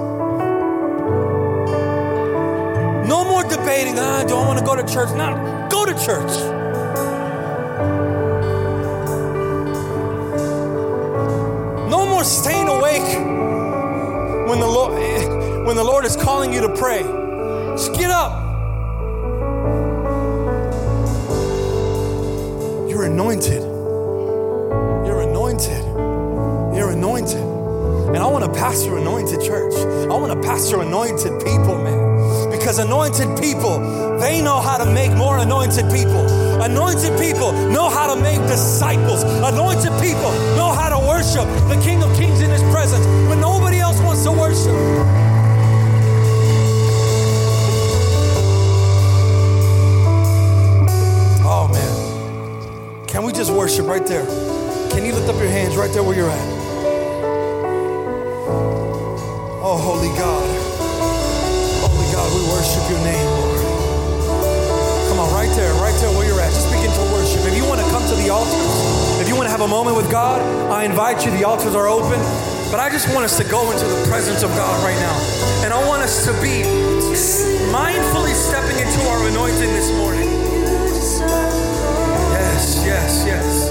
No 3.09 3.25
more 3.25 3.43
debating. 3.43 3.97
Ah, 3.97 4.23
do 4.27 4.35
I 4.35 4.45
want 4.45 4.59
to 4.59 4.65
go 4.65 4.75
to 4.75 4.83
church? 4.83 5.09
Not 5.15 5.71
go 5.71 5.85
to 5.85 5.93
church. 5.93 6.31
No 11.89 12.05
more 12.07 12.23
staying 12.23 12.67
awake 12.67 13.09
when 14.47 14.59
the 14.59 14.67
Lord 14.67 14.93
when 15.65 15.75
the 15.75 15.83
Lord 15.83 16.05
is 16.05 16.15
calling 16.15 16.53
you 16.53 16.61
to 16.61 16.75
pray. 16.75 17.01
Just 17.01 17.93
get 17.95 18.11
up. 18.11 18.39
You're 22.89 23.05
anointed. 23.05 23.70
And 28.13 28.17
I 28.17 28.27
want 28.27 28.43
to 28.43 28.51
pastor 28.51 28.97
anointed 28.97 29.41
church. 29.41 29.73
I 29.73 30.13
want 30.19 30.33
to 30.33 30.41
pastor 30.45 30.81
anointed 30.81 31.39
people, 31.45 31.81
man. 31.81 32.51
Because 32.51 32.77
anointed 32.77 33.39
people, 33.39 33.79
they 34.19 34.41
know 34.41 34.59
how 34.59 34.77
to 34.77 34.85
make 34.85 35.13
more 35.13 35.37
anointed 35.37 35.85
people. 35.89 36.27
Anointed 36.61 37.17
people 37.17 37.53
know 37.71 37.89
how 37.89 38.13
to 38.13 38.21
make 38.21 38.39
disciples. 38.49 39.23
Anointed 39.23 39.93
people 40.01 40.31
know 40.59 40.73
how 40.73 40.89
to 40.89 40.99
worship 41.07 41.45
the 41.69 41.81
King 41.81 42.03
of 42.03 42.13
Kings 42.17 42.41
in 42.41 42.49
his 42.49 42.61
presence 42.63 43.05
when 43.29 43.39
nobody 43.39 43.79
else 43.79 44.01
wants 44.01 44.23
to 44.23 44.31
worship. 44.31 44.75
Oh 51.47 51.69
man. 51.71 53.07
Can 53.07 53.23
we 53.23 53.31
just 53.31 53.51
worship 53.51 53.87
right 53.87 54.05
there? 54.05 54.25
Can 54.91 55.05
you 55.05 55.13
lift 55.13 55.29
up 55.29 55.39
your 55.39 55.49
hands 55.49 55.77
right 55.77 55.91
there 55.93 56.03
where 56.03 56.17
you're 56.17 56.29
at? 56.29 56.60
Holy 59.81 60.13
God. 60.15 60.45
Holy 61.81 62.07
God, 62.13 62.29
we 62.29 62.41
worship 62.53 62.85
your 62.87 63.01
name, 63.01 63.25
Lord. 63.25 63.59
Come 65.09 65.19
on, 65.19 65.33
right 65.33 65.49
there, 65.57 65.73
right 65.81 65.97
there 65.99 66.13
where 66.13 66.29
you're 66.29 66.39
at. 66.39 66.53
Just 66.53 66.69
begin 66.69 66.93
to 66.93 67.05
worship. 67.11 67.41
If 67.49 67.57
you 67.57 67.65
want 67.65 67.81
to 67.81 67.87
come 67.89 68.05
to 68.07 68.15
the 68.15 68.29
altars, 68.29 69.19
if 69.19 69.27
you 69.27 69.35
want 69.35 69.49
to 69.49 69.51
have 69.51 69.61
a 69.61 69.67
moment 69.67 69.97
with 69.97 70.09
God, 70.09 70.39
I 70.71 70.85
invite 70.85 71.25
you. 71.25 71.31
The 71.33 71.43
altars 71.43 71.75
are 71.75 71.87
open. 71.87 72.21
But 72.71 72.79
I 72.79 72.89
just 72.89 73.11
want 73.11 73.25
us 73.25 73.35
to 73.35 73.43
go 73.43 73.69
into 73.69 73.83
the 73.83 74.07
presence 74.07 74.43
of 74.43 74.49
God 74.55 74.79
right 74.81 74.95
now. 74.95 75.17
And 75.65 75.73
I 75.73 75.87
want 75.89 76.03
us 76.03 76.23
to 76.23 76.31
be 76.39 76.63
mindfully 77.67 78.31
stepping 78.31 78.79
into 78.79 79.01
our 79.11 79.27
anointing 79.27 79.67
this 79.75 79.91
morning. 79.97 80.29
Yes, 82.31 82.79
yes, 82.85 83.25
yes. 83.27 83.67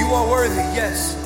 You 0.00 0.08
are 0.14 0.24
worthy. 0.26 0.64
Yes, 0.72 1.19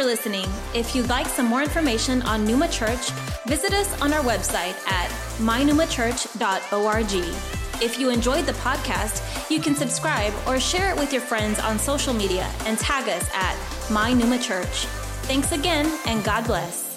for 0.00 0.06
listening. 0.06 0.46
If 0.74 0.94
you'd 0.94 1.08
like 1.08 1.26
some 1.26 1.46
more 1.46 1.62
information 1.62 2.22
on 2.22 2.44
Numa 2.46 2.68
Church, 2.68 3.10
visit 3.46 3.72
us 3.72 4.00
on 4.00 4.12
our 4.12 4.22
website 4.22 4.74
at 4.86 5.10
mynumachurch.org. 5.38 7.12
If 7.82 7.98
you 7.98 8.10
enjoyed 8.10 8.46
the 8.46 8.52
podcast, 8.52 9.50
you 9.50 9.60
can 9.60 9.74
subscribe 9.74 10.32
or 10.46 10.58
share 10.58 10.90
it 10.90 10.98
with 10.98 11.12
your 11.12 11.22
friends 11.22 11.58
on 11.58 11.78
social 11.78 12.14
media 12.14 12.50
and 12.64 12.78
tag 12.78 13.08
us 13.08 13.28
at 13.34 13.56
My 13.90 14.12
Numa 14.12 14.38
Church. 14.38 14.86
Thanks 15.26 15.52
again, 15.52 15.86
and 16.06 16.24
God 16.24 16.46
bless. 16.46 16.89